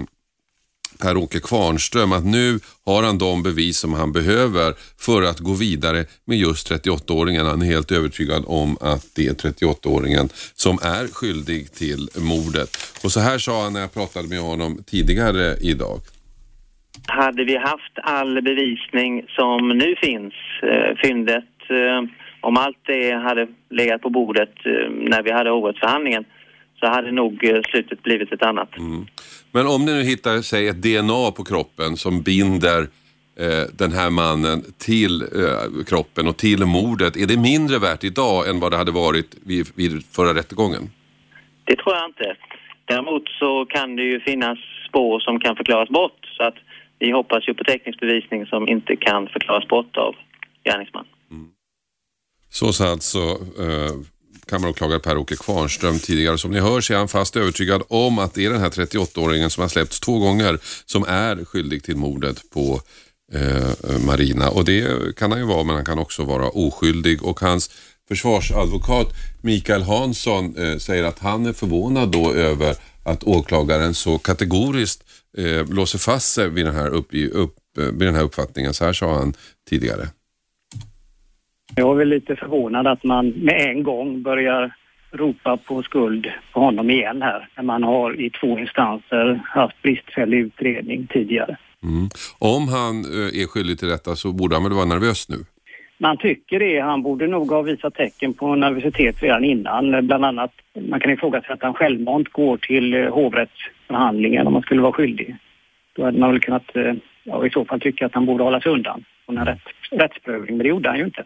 Per-Åke 1.02 1.40
Kvarnström 1.40 2.12
att 2.12 2.24
nu 2.24 2.58
har 2.86 3.02
han 3.02 3.18
de 3.18 3.42
bevis 3.42 3.78
som 3.78 3.92
han 3.94 4.12
behöver 4.12 4.74
för 5.06 5.22
att 5.30 5.38
gå 5.38 5.52
vidare 5.52 6.04
med 6.26 6.38
just 6.38 6.70
38-åringen. 6.70 7.46
Han 7.46 7.62
är 7.62 7.66
helt 7.66 7.92
övertygad 7.92 8.44
om 8.46 8.76
att 8.80 9.04
det 9.16 9.26
är 9.26 9.34
38-åringen 9.34 10.26
som 10.64 10.74
är 10.96 11.04
skyldig 11.14 11.72
till 11.72 12.02
mordet. 12.32 12.70
Och 13.04 13.10
så 13.10 13.20
här 13.20 13.38
sa 13.38 13.62
han 13.62 13.72
när 13.72 13.80
jag 13.80 13.94
pratade 13.94 14.28
med 14.28 14.40
honom 14.40 14.78
tidigare 14.86 15.56
idag. 15.72 15.98
Hade 17.06 17.44
vi 17.44 17.56
haft 17.56 17.94
all 18.02 18.42
bevisning 18.42 19.24
som 19.28 19.68
nu 19.68 19.94
finns, 20.02 20.34
eh, 20.62 20.96
fyndet, 21.02 21.54
eh, 21.70 22.00
om 22.40 22.56
allt 22.56 22.82
det 22.86 23.12
hade 23.12 23.46
legat 23.70 24.02
på 24.02 24.10
bordet 24.10 24.54
eh, 24.64 24.90
när 24.90 25.22
vi 25.22 25.32
hade 25.32 25.50
hovrättsförhandlingen 25.50 26.24
så 26.82 26.88
hade 26.88 27.12
nog 27.12 27.44
eh, 27.44 27.60
slutet 27.70 28.02
blivit 28.02 28.32
ett 28.32 28.42
annat. 28.42 28.78
Mm. 28.78 29.06
Men 29.52 29.66
om 29.66 29.84
ni 29.84 29.92
nu 29.92 30.02
hittar 30.02 30.42
sig 30.42 30.68
ett 30.68 30.82
DNA 30.82 31.30
på 31.36 31.44
kroppen 31.44 31.96
som 31.96 32.22
binder 32.22 32.80
eh, 33.38 33.64
den 33.78 33.92
här 33.92 34.10
mannen 34.10 34.62
till 34.78 35.22
eh, 35.22 35.84
kroppen 35.86 36.28
och 36.28 36.36
till 36.36 36.64
mordet, 36.66 37.16
är 37.16 37.26
det 37.26 37.36
mindre 37.36 37.78
värt 37.78 38.04
idag 38.04 38.48
än 38.48 38.60
vad 38.60 38.72
det 38.72 38.76
hade 38.76 38.92
varit 38.92 39.34
vid, 39.46 39.66
vid 39.76 40.04
förra 40.16 40.34
rättegången? 40.34 40.90
Det 41.64 41.76
tror 41.76 41.94
jag 41.94 42.06
inte. 42.06 42.36
Däremot 42.84 43.28
så 43.28 43.66
kan 43.66 43.96
det 43.96 44.02
ju 44.02 44.20
finnas 44.20 44.58
spår 44.88 45.20
som 45.20 45.40
kan 45.40 45.56
förklaras 45.56 45.88
bort 45.88 46.20
så 46.36 46.42
att 46.42 46.56
vi 46.98 47.10
hoppas 47.10 47.48
ju 47.48 47.54
på 47.54 47.64
teknisk 47.64 48.00
bevisning 48.00 48.46
som 48.46 48.68
inte 48.68 48.96
kan 48.96 49.28
förklaras 49.28 49.68
bort 49.68 49.96
av 49.96 50.14
gärningsman. 50.64 51.06
Mm. 51.30 51.48
Så 52.50 52.72
sa 52.72 52.92
alltså 52.92 53.18
eh, 53.64 53.94
kammaråklagare 54.46 54.98
Per-Åke 54.98 55.36
Kvarnström 55.36 55.98
tidigare. 55.98 56.38
Som 56.38 56.50
ni 56.50 56.60
hör 56.60 56.80
så 56.80 56.92
är 56.92 56.98
han 56.98 57.08
fast 57.08 57.36
övertygad 57.36 57.82
om 57.88 58.18
att 58.18 58.34
det 58.34 58.44
är 58.44 58.50
den 58.50 58.60
här 58.60 58.70
38-åringen 58.70 59.48
som 59.48 59.60
har 59.60 59.68
släppts 59.68 60.00
två 60.00 60.18
gånger 60.18 60.58
som 60.86 61.04
är 61.04 61.44
skyldig 61.44 61.84
till 61.84 61.96
mordet 61.96 62.50
på 62.50 62.80
eh, 63.32 63.98
Marina. 64.06 64.50
Och 64.50 64.64
det 64.64 65.16
kan 65.16 65.30
han 65.30 65.40
ju 65.40 65.46
vara 65.46 65.64
men 65.64 65.76
han 65.76 65.84
kan 65.84 65.98
också 65.98 66.24
vara 66.24 66.48
oskyldig 66.48 67.22
och 67.22 67.40
hans 67.40 67.70
försvarsadvokat 68.08 69.08
Mikael 69.40 69.82
Hansson 69.82 70.56
eh, 70.56 70.78
säger 70.78 71.04
att 71.04 71.18
han 71.18 71.46
är 71.46 71.52
förvånad 71.52 72.08
då 72.08 72.32
över 72.32 72.76
att 73.02 73.24
åklagaren 73.24 73.94
så 73.94 74.18
kategoriskt 74.18 75.04
eh, 75.38 75.66
låser 75.66 75.98
fast 75.98 76.32
sig 76.32 76.48
vid 76.48 76.66
den, 76.66 76.74
här 76.74 76.88
upp, 76.88 77.08
upp, 77.32 77.54
vid 77.76 78.08
den 78.08 78.14
här 78.14 78.22
uppfattningen. 78.22 78.74
Så 78.74 78.84
här 78.84 78.92
sa 78.92 79.14
han 79.14 79.34
tidigare. 79.70 80.08
Jag 81.76 81.90
är 81.90 81.94
väl 81.94 82.08
lite 82.08 82.36
förvånad 82.36 82.86
att 82.86 83.04
man 83.04 83.28
med 83.28 83.60
en 83.60 83.82
gång 83.82 84.22
börjar 84.22 84.74
ropa 85.12 85.56
på 85.56 85.82
skuld 85.82 86.26
på 86.52 86.60
honom 86.60 86.90
igen 86.90 87.22
här 87.22 87.48
när 87.56 87.62
man 87.62 87.82
har 87.82 88.20
i 88.20 88.30
två 88.30 88.58
instanser 88.58 89.40
haft 89.44 89.82
bristfällig 89.82 90.38
utredning 90.38 91.06
tidigare. 91.06 91.56
Mm. 91.82 92.08
Om 92.38 92.68
han 92.68 93.04
eh, 93.04 93.42
är 93.42 93.46
skyldig 93.46 93.78
till 93.78 93.88
detta 93.88 94.16
så 94.16 94.32
borde 94.32 94.56
han 94.56 94.64
väl 94.64 94.72
vara 94.72 94.84
nervös 94.84 95.28
nu? 95.28 95.36
Man 95.98 96.16
tycker 96.16 96.58
det. 96.58 96.80
Han 96.80 97.02
borde 97.02 97.26
nog 97.26 97.50
ha 97.50 97.62
visat 97.62 97.94
tecken 97.94 98.34
på 98.34 98.54
nervositet 98.54 99.22
redan 99.22 99.44
innan. 99.44 100.06
Bland 100.06 100.24
annat, 100.24 100.52
man 100.88 101.00
kan 101.00 101.10
ifrågasätta 101.12 101.52
att 101.52 101.62
han 101.62 101.74
självmant 101.74 102.28
går 102.28 102.56
till 102.56 102.94
eh, 102.94 103.14
hovrättsförhandlingen 103.14 104.46
om 104.46 104.52
man 104.52 104.62
skulle 104.62 104.82
vara 104.82 104.92
skyldig. 104.92 105.36
Då 105.92 106.04
hade 106.04 106.18
man 106.18 106.30
väl 106.30 106.40
kunnat, 106.40 106.76
eh, 106.76 106.94
ja, 107.24 107.46
i 107.46 107.50
så 107.50 107.64
fall 107.64 107.80
tycka 107.80 108.06
att 108.06 108.14
han 108.14 108.26
borde 108.26 108.44
hålla 108.44 108.60
sig 108.60 108.72
undan 108.72 109.04
från 109.26 109.38
en 109.38 109.46
rätt, 109.46 109.62
rättsprövning, 109.90 110.56
men 110.56 110.64
det 110.64 110.68
gjorde 110.68 110.88
han 110.88 110.98
ju 110.98 111.04
inte. 111.04 111.24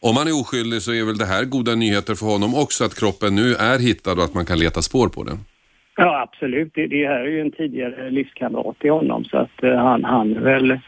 Om 0.00 0.16
han 0.16 0.28
är 0.28 0.40
oskyldig 0.40 0.82
så 0.82 0.92
är 0.92 1.04
väl 1.04 1.18
det 1.18 1.24
här 1.26 1.44
goda 1.44 1.74
nyheter 1.74 2.14
för 2.14 2.26
honom 2.26 2.54
också 2.54 2.84
att 2.84 2.98
kroppen 3.00 3.34
nu 3.34 3.54
är 3.54 3.78
hittad 3.78 4.12
och 4.12 4.24
att 4.24 4.34
man 4.34 4.46
kan 4.46 4.58
leta 4.58 4.82
spår 4.82 5.08
på 5.08 5.24
den? 5.24 5.38
Ja 5.96 6.22
absolut, 6.22 6.70
det, 6.74 6.86
det 6.86 7.06
här 7.06 7.20
är 7.20 7.28
ju 7.28 7.40
en 7.40 7.52
tidigare 7.52 8.10
livskamrat 8.10 8.78
till 8.78 8.90
honom 8.90 9.24
så 9.24 9.36
att 9.36 9.64
uh, 9.64 9.76
han, 9.76 10.04
han 10.04 10.44
väl 10.44 10.80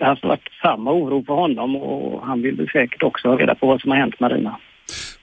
har 0.00 0.28
varit 0.28 0.48
samma 0.62 0.92
oro 0.92 1.24
för 1.26 1.34
honom 1.34 1.76
och 1.76 2.26
han 2.26 2.42
vill 2.42 2.68
säkert 2.72 3.02
också 3.02 3.28
ha 3.28 3.36
reda 3.36 3.54
på 3.54 3.66
vad 3.66 3.80
som 3.80 3.90
har 3.90 3.98
hänt 3.98 4.20
Marina. 4.20 4.60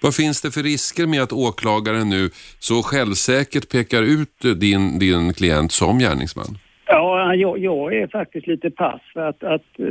Vad 0.01 0.15
finns 0.15 0.41
det 0.41 0.51
för 0.51 0.63
risker 0.63 1.07
med 1.07 1.21
att 1.21 1.31
åklagaren 1.31 2.09
nu 2.09 2.29
så 2.59 2.83
självsäkert 2.83 3.71
pekar 3.71 4.01
ut 4.01 4.59
din, 4.59 4.99
din 4.99 5.33
klient 5.33 5.71
som 5.71 5.99
gärningsman? 5.99 6.57
Ja, 6.91 7.35
jag, 7.35 7.57
jag, 7.59 7.93
är 7.93 8.07
faktiskt 8.07 8.47
lite 8.47 8.71
pass 8.71 9.01
för 9.13 9.29
att, 9.29 9.43
att 9.43 9.79
eh, 9.79 9.87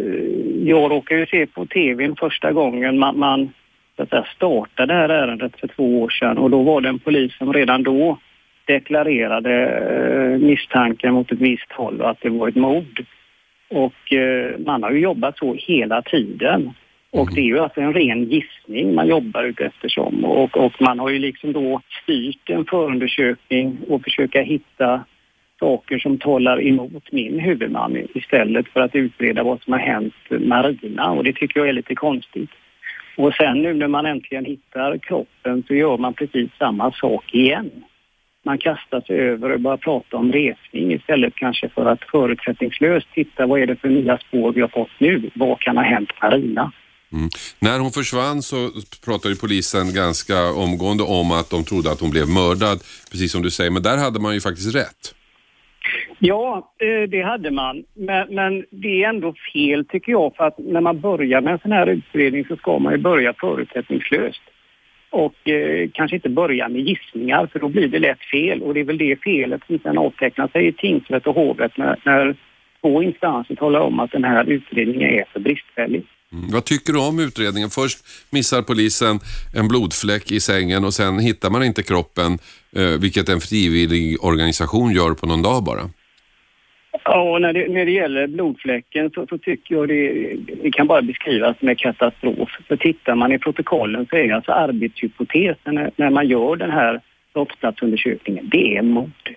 jag 0.64 0.90
råkade 0.90 1.20
ju 1.20 1.26
se 1.26 1.46
på 1.46 1.66
tvn 1.66 2.16
första 2.16 2.52
gången 2.52 2.98
man, 2.98 3.18
man 3.18 3.52
så 3.96 4.02
att 4.02 4.10
säga, 4.10 4.26
startade 4.36 4.94
det 4.94 4.98
här 4.98 5.08
ärendet 5.08 5.60
för 5.60 5.68
två 5.68 6.02
år 6.02 6.08
sedan 6.08 6.38
och 6.38 6.50
då 6.50 6.62
var 6.62 6.80
det 6.80 6.88
en 6.88 6.98
polis 6.98 7.38
som 7.38 7.52
redan 7.52 7.82
då 7.82 8.18
deklarerade 8.64 9.54
eh, 9.66 10.38
misstankar 10.38 11.10
mot 11.10 11.32
ett 11.32 11.40
visst 11.40 11.72
håll 11.72 12.00
och 12.00 12.10
att 12.10 12.20
det 12.20 12.28
var 12.28 12.48
ett 12.48 12.56
mord. 12.56 13.04
Och 13.70 14.12
eh, 14.12 14.58
man 14.66 14.82
har 14.82 14.90
ju 14.90 14.98
jobbat 14.98 15.38
så 15.38 15.54
hela 15.54 16.02
tiden. 16.02 16.72
Och 17.12 17.34
det 17.34 17.40
är 17.40 17.44
ju 17.44 17.58
alltså 17.58 17.80
en 17.80 17.94
ren 17.94 18.24
gissning 18.24 18.94
man 18.94 19.08
jobbar 19.08 19.42
ut 19.42 19.60
eftersom. 19.60 20.24
Och, 20.24 20.56
och 20.56 20.72
man 20.80 20.98
har 20.98 21.10
ju 21.10 21.18
liksom 21.18 21.52
då 21.52 21.80
styrt 22.02 22.50
en 22.50 22.64
förundersökning 22.64 23.78
och 23.88 24.02
försöka 24.02 24.42
hitta 24.42 25.04
saker 25.60 25.98
som 25.98 26.18
talar 26.18 26.66
emot 26.66 27.12
min 27.12 27.38
huvudman 27.38 27.96
istället 28.14 28.68
för 28.68 28.80
att 28.80 28.94
utreda 28.94 29.42
vad 29.42 29.62
som 29.62 29.72
har 29.72 29.80
hänt 29.80 30.14
Marina 30.30 31.10
och 31.10 31.24
det 31.24 31.32
tycker 31.32 31.60
jag 31.60 31.68
är 31.68 31.72
lite 31.72 31.94
konstigt. 31.94 32.50
Och 33.16 33.34
sen 33.34 33.62
nu 33.62 33.74
när 33.74 33.88
man 33.88 34.06
äntligen 34.06 34.44
hittar 34.44 34.98
kroppen 34.98 35.62
så 35.66 35.74
gör 35.74 35.96
man 35.98 36.14
precis 36.14 36.50
samma 36.58 36.92
sak 36.92 37.34
igen. 37.34 37.70
man 38.44 38.58
kastar 38.58 39.00
sig 39.00 39.16
över 39.18 39.50
och 39.50 39.60
börjar 39.60 39.76
prata 39.76 40.16
om 40.16 40.32
resning 40.32 40.92
istället 40.92 41.34
kanske 41.34 41.68
för 41.68 41.86
att 41.86 42.04
förutsättningslöst 42.04 43.06
titta 43.14 43.46
vad 43.46 43.60
är 43.60 43.66
det 43.66 43.76
för 43.76 43.88
nya 43.88 44.18
spår 44.18 44.52
vi 44.52 44.60
har 44.60 44.68
fått 44.68 45.00
nu? 45.00 45.30
Vad 45.34 45.60
kan 45.60 45.76
ha 45.76 45.84
hänt 45.84 46.10
Marina? 46.22 46.72
Mm. 47.12 47.28
När 47.58 47.78
hon 47.78 47.90
försvann 47.90 48.42
så 48.42 48.70
pratade 49.04 49.36
polisen 49.36 49.94
ganska 49.94 50.52
omgående 50.52 51.02
om 51.02 51.32
att 51.32 51.50
de 51.50 51.64
trodde 51.64 51.90
att 51.92 52.00
hon 52.00 52.10
blev 52.10 52.28
mördad, 52.28 52.78
precis 53.10 53.32
som 53.32 53.42
du 53.42 53.50
säger. 53.50 53.70
Men 53.70 53.82
där 53.82 53.96
hade 53.96 54.20
man 54.20 54.34
ju 54.34 54.40
faktiskt 54.40 54.74
rätt. 54.74 55.14
Ja, 56.22 56.72
eh, 56.78 57.08
det 57.08 57.22
hade 57.22 57.50
man. 57.50 57.84
Men, 57.94 58.34
men, 58.34 58.64
det 58.70 59.02
är 59.02 59.08
ändå 59.08 59.34
fel 59.52 59.84
tycker 59.84 60.12
jag 60.12 60.36
för 60.36 60.44
att 60.44 60.58
när 60.58 60.80
man 60.80 61.00
börjar 61.00 61.40
med 61.40 61.52
en 61.52 61.58
sån 61.58 61.72
här 61.72 61.86
utredning 61.86 62.44
så 62.44 62.56
ska 62.56 62.78
man 62.78 62.92
ju 62.92 62.98
börja 62.98 63.32
förutsättningslöst. 63.32 64.42
Och 65.10 65.48
eh, 65.48 65.90
kanske 65.92 66.16
inte 66.16 66.28
börja 66.28 66.68
med 66.68 66.80
gissningar 66.80 67.46
för 67.46 67.58
då 67.58 67.68
blir 67.68 67.88
det 67.88 67.98
lätt 67.98 68.24
fel 68.32 68.62
och 68.62 68.74
det 68.74 68.80
är 68.80 68.84
väl 68.84 68.98
det 68.98 69.22
felet 69.22 69.60
som 69.66 69.78
sedan 69.78 69.98
avtecknar 69.98 70.48
sig 70.48 70.66
i 70.66 70.72
tingsrätt 70.72 71.26
och 71.26 71.34
hovrätt 71.34 71.76
när, 71.76 71.96
när 72.04 72.36
två 72.80 73.02
instanser 73.02 73.54
talar 73.54 73.80
om 73.80 74.00
att 74.00 74.12
den 74.12 74.24
här 74.24 74.44
utredningen 74.44 75.10
är 75.10 75.24
för 75.32 75.40
bristfällig. 75.40 76.02
Mm. 76.32 76.50
Vad 76.50 76.64
tycker 76.64 76.92
du 76.92 76.98
om 76.98 77.20
utredningen? 77.20 77.70
Först 77.70 77.98
missar 78.30 78.62
polisen 78.62 79.20
en 79.54 79.68
blodfläck 79.68 80.32
i 80.32 80.40
sängen 80.40 80.84
och 80.84 80.94
sen 80.94 81.18
hittar 81.18 81.50
man 81.50 81.62
inte 81.62 81.82
kroppen, 81.82 82.38
eh, 82.76 83.00
vilket 83.00 83.28
en 83.28 83.40
frivillig 83.40 84.24
organisation 84.24 84.92
gör 84.92 85.14
på 85.14 85.26
någon 85.26 85.42
dag 85.42 85.64
bara. 85.64 85.90
Ja, 87.04 87.38
när 87.38 87.52
det, 87.52 87.68
när 87.68 87.84
det 87.84 87.90
gäller 87.90 88.26
blodfläcken 88.26 89.10
så, 89.10 89.26
så 89.26 89.38
tycker 89.38 89.74
jag 89.74 89.88
det, 89.88 90.34
det, 90.62 90.70
kan 90.70 90.86
bara 90.86 91.02
beskrivas 91.02 91.56
med 91.60 91.78
katastrof. 91.78 92.50
För 92.68 92.76
tittar 92.76 93.14
man 93.14 93.32
i 93.32 93.38
protokollen 93.38 94.06
så 94.10 94.16
är 94.16 94.32
alltså 94.32 94.52
arbetshypotesen 94.52 95.74
när, 95.74 95.90
när 95.96 96.10
man 96.10 96.28
gör 96.28 96.56
den 96.56 96.70
här 96.70 97.00
brottsplatsundersökningen, 97.34 98.48
det 98.48 98.76
är 98.76 98.82
mord. 98.82 99.34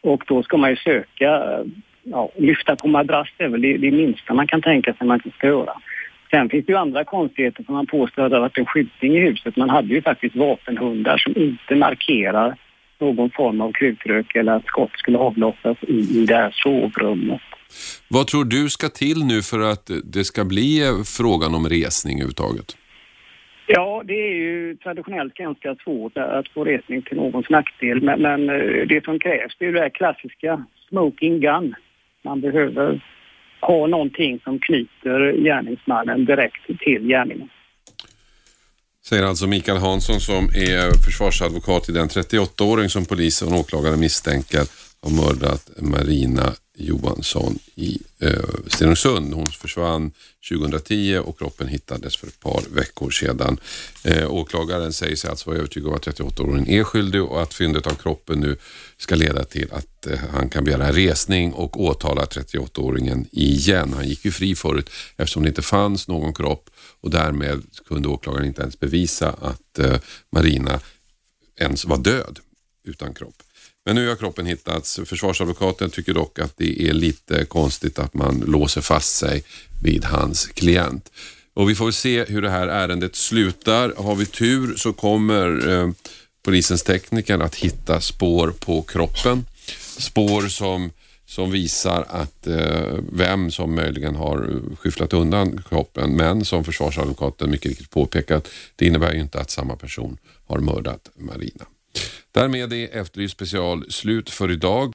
Och 0.00 0.24
då 0.26 0.42
ska 0.42 0.56
man 0.56 0.70
ju 0.70 0.76
söka, 0.76 1.60
ja, 2.02 2.30
lyfta 2.36 2.76
på 2.76 2.88
madrass 2.88 3.28
det 3.36 3.44
är 3.44 3.48
väl 3.48 3.62
det, 3.62 3.76
det 3.76 3.90
minsta 3.90 4.34
man 4.34 4.46
kan 4.46 4.62
tänka 4.62 4.94
sig 4.94 5.06
man 5.06 5.20
ska 5.38 5.46
göra. 5.46 5.72
Sen 6.30 6.48
finns 6.48 6.66
det 6.66 6.72
ju 6.72 6.78
andra 6.78 7.04
konstigheter 7.04 7.64
som 7.64 7.74
man 7.74 7.86
påstår 7.86 8.22
att 8.22 8.30
det 8.30 8.36
har 8.36 8.40
varit 8.40 8.58
en 8.58 8.66
skjutning 8.66 9.16
i 9.16 9.20
huset. 9.20 9.56
Man 9.56 9.70
hade 9.70 9.94
ju 9.94 10.02
faktiskt 10.02 10.36
vapenhundar 10.36 11.18
som 11.18 11.36
inte 11.36 11.74
markerar 11.74 12.56
någon 13.00 13.30
form 13.30 13.60
av 13.60 13.72
krutrök 13.72 14.36
eller 14.36 14.52
att 14.52 14.66
skott 14.66 14.92
skulle 14.94 15.18
avlossas 15.18 15.76
i, 15.80 16.20
i 16.22 16.26
det 16.26 16.34
här 16.34 16.50
sovrummet. 16.50 17.40
Vad 18.08 18.26
tror 18.26 18.44
du 18.44 18.68
ska 18.68 18.88
till 18.88 19.24
nu 19.24 19.42
för 19.42 19.60
att 19.60 19.90
det 20.04 20.24
ska 20.24 20.44
bli 20.44 20.82
frågan 21.18 21.54
om 21.54 21.68
resning 21.68 22.16
överhuvudtaget? 22.16 22.76
Ja, 23.66 24.02
det 24.04 24.14
är 24.14 24.34
ju 24.34 24.76
traditionellt 24.76 25.34
ganska 25.34 25.76
svårt 25.84 26.18
att 26.18 26.48
få 26.48 26.64
resning 26.64 27.02
till 27.02 27.16
någons 27.16 27.50
nackdel. 27.50 28.02
Men, 28.02 28.22
men 28.22 28.50
eh, 28.50 28.86
det 28.86 29.04
som 29.04 29.18
krävs 29.18 29.56
det 29.58 29.66
är 29.66 29.72
det 29.72 29.80
här 29.80 29.88
klassiska 29.88 30.64
smoking 30.88 31.40
gun. 31.40 31.74
Man 32.22 32.40
behöver 32.40 33.00
ha 33.60 33.86
någonting 33.86 34.40
som 34.44 34.58
knyter 34.58 35.32
gärningsmannen 35.32 36.24
direkt 36.24 36.66
till 36.80 37.06
gärningen. 37.06 37.48
Säger 39.08 39.22
alltså 39.22 39.46
Mikael 39.46 39.78
Hansson 39.78 40.20
som 40.20 40.44
är 40.44 41.02
försvarsadvokat 41.04 41.84
till 41.84 41.94
den 41.94 42.08
38-åring 42.08 42.88
som 42.88 43.04
polisen 43.04 43.52
och 43.52 43.58
åklagare 43.60 43.96
misstänker 43.96 44.66
har 45.04 45.10
mördat 45.10 45.70
Marina 45.78 46.54
Johansson 46.76 47.58
i 47.74 47.98
eh, 48.18 48.32
Stenungsund. 48.66 49.34
Hon 49.34 49.46
försvann 49.46 50.12
2010 50.48 51.18
och 51.24 51.38
kroppen 51.38 51.68
hittades 51.68 52.16
för 52.16 52.26
ett 52.26 52.40
par 52.40 52.62
veckor 52.70 53.10
sedan. 53.10 53.60
Eh, 54.04 54.32
åklagaren 54.32 54.92
säger 54.92 55.16
sig 55.16 55.30
alltså 55.30 55.50
vara 55.50 55.58
övertygad 55.58 55.88
om 55.88 55.94
att 55.94 56.06
38-åringen 56.06 56.68
är 56.68 56.84
skyldig 56.84 57.22
och 57.22 57.42
att 57.42 57.54
fyndet 57.54 57.86
av 57.86 57.94
kroppen 57.94 58.40
nu 58.40 58.56
ska 58.96 59.14
leda 59.14 59.44
till 59.44 59.72
att 59.72 60.06
eh, 60.06 60.18
han 60.32 60.48
kan 60.48 60.64
begära 60.64 60.92
resning 60.92 61.52
och 61.52 61.80
åtala 61.80 62.24
38-åringen 62.24 63.26
igen. 63.32 63.92
Han 63.92 64.08
gick 64.08 64.24
ju 64.24 64.30
fri 64.30 64.54
förut 64.54 64.90
eftersom 65.16 65.42
det 65.42 65.48
inte 65.48 65.62
fanns 65.62 66.08
någon 66.08 66.34
kropp 66.34 66.70
och 67.00 67.10
därmed 67.10 67.62
kunde 67.88 68.08
åklagaren 68.08 68.46
inte 68.46 68.62
ens 68.62 68.80
bevisa 68.80 69.30
att 69.30 69.78
eh, 69.78 69.96
Marina 70.30 70.80
ens 71.60 71.84
var 71.84 71.98
död 71.98 72.38
utan 72.84 73.14
kropp. 73.14 73.42
Men 73.84 73.96
nu 73.96 74.08
har 74.08 74.16
kroppen 74.16 74.46
hittats. 74.46 75.00
Försvarsadvokaten 75.06 75.90
tycker 75.90 76.14
dock 76.14 76.38
att 76.38 76.52
det 76.56 76.88
är 76.88 76.92
lite 76.92 77.44
konstigt 77.44 77.98
att 77.98 78.14
man 78.14 78.40
låser 78.46 78.80
fast 78.80 79.16
sig 79.16 79.44
vid 79.82 80.04
hans 80.04 80.46
klient. 80.46 81.10
Och 81.54 81.70
vi 81.70 81.74
får 81.74 81.90
se 81.90 82.24
hur 82.24 82.42
det 82.42 82.50
här 82.50 82.68
ärendet 82.68 83.16
slutar. 83.16 83.92
Har 83.96 84.14
vi 84.14 84.26
tur 84.26 84.76
så 84.76 84.92
kommer 84.92 85.68
eh, 85.68 85.90
polisens 86.44 86.82
tekniker 86.82 87.38
att 87.38 87.54
hitta 87.54 88.00
spår 88.00 88.54
på 88.60 88.82
kroppen. 88.82 89.46
Spår 89.98 90.48
som, 90.48 90.90
som 91.26 91.50
visar 91.50 92.06
att 92.08 92.46
eh, 92.46 92.98
vem 93.12 93.50
som 93.50 93.74
möjligen 93.74 94.16
har 94.16 94.60
skyfflat 94.76 95.12
undan 95.12 95.62
kroppen. 95.68 96.16
Men 96.16 96.44
som 96.44 96.64
försvarsadvokaten 96.64 97.50
mycket 97.50 97.66
riktigt 97.66 97.90
påpekat, 97.90 98.48
det 98.76 98.86
innebär 98.86 99.12
ju 99.12 99.20
inte 99.20 99.40
att 99.40 99.50
samma 99.50 99.76
person 99.76 100.16
har 100.46 100.58
mördat 100.58 101.10
Marina. 101.16 101.64
Därmed 102.32 102.72
är 102.72 102.96
Efterlyst 103.00 103.34
special 103.34 103.90
slut 103.90 104.30
för 104.30 104.50
idag. 104.50 104.82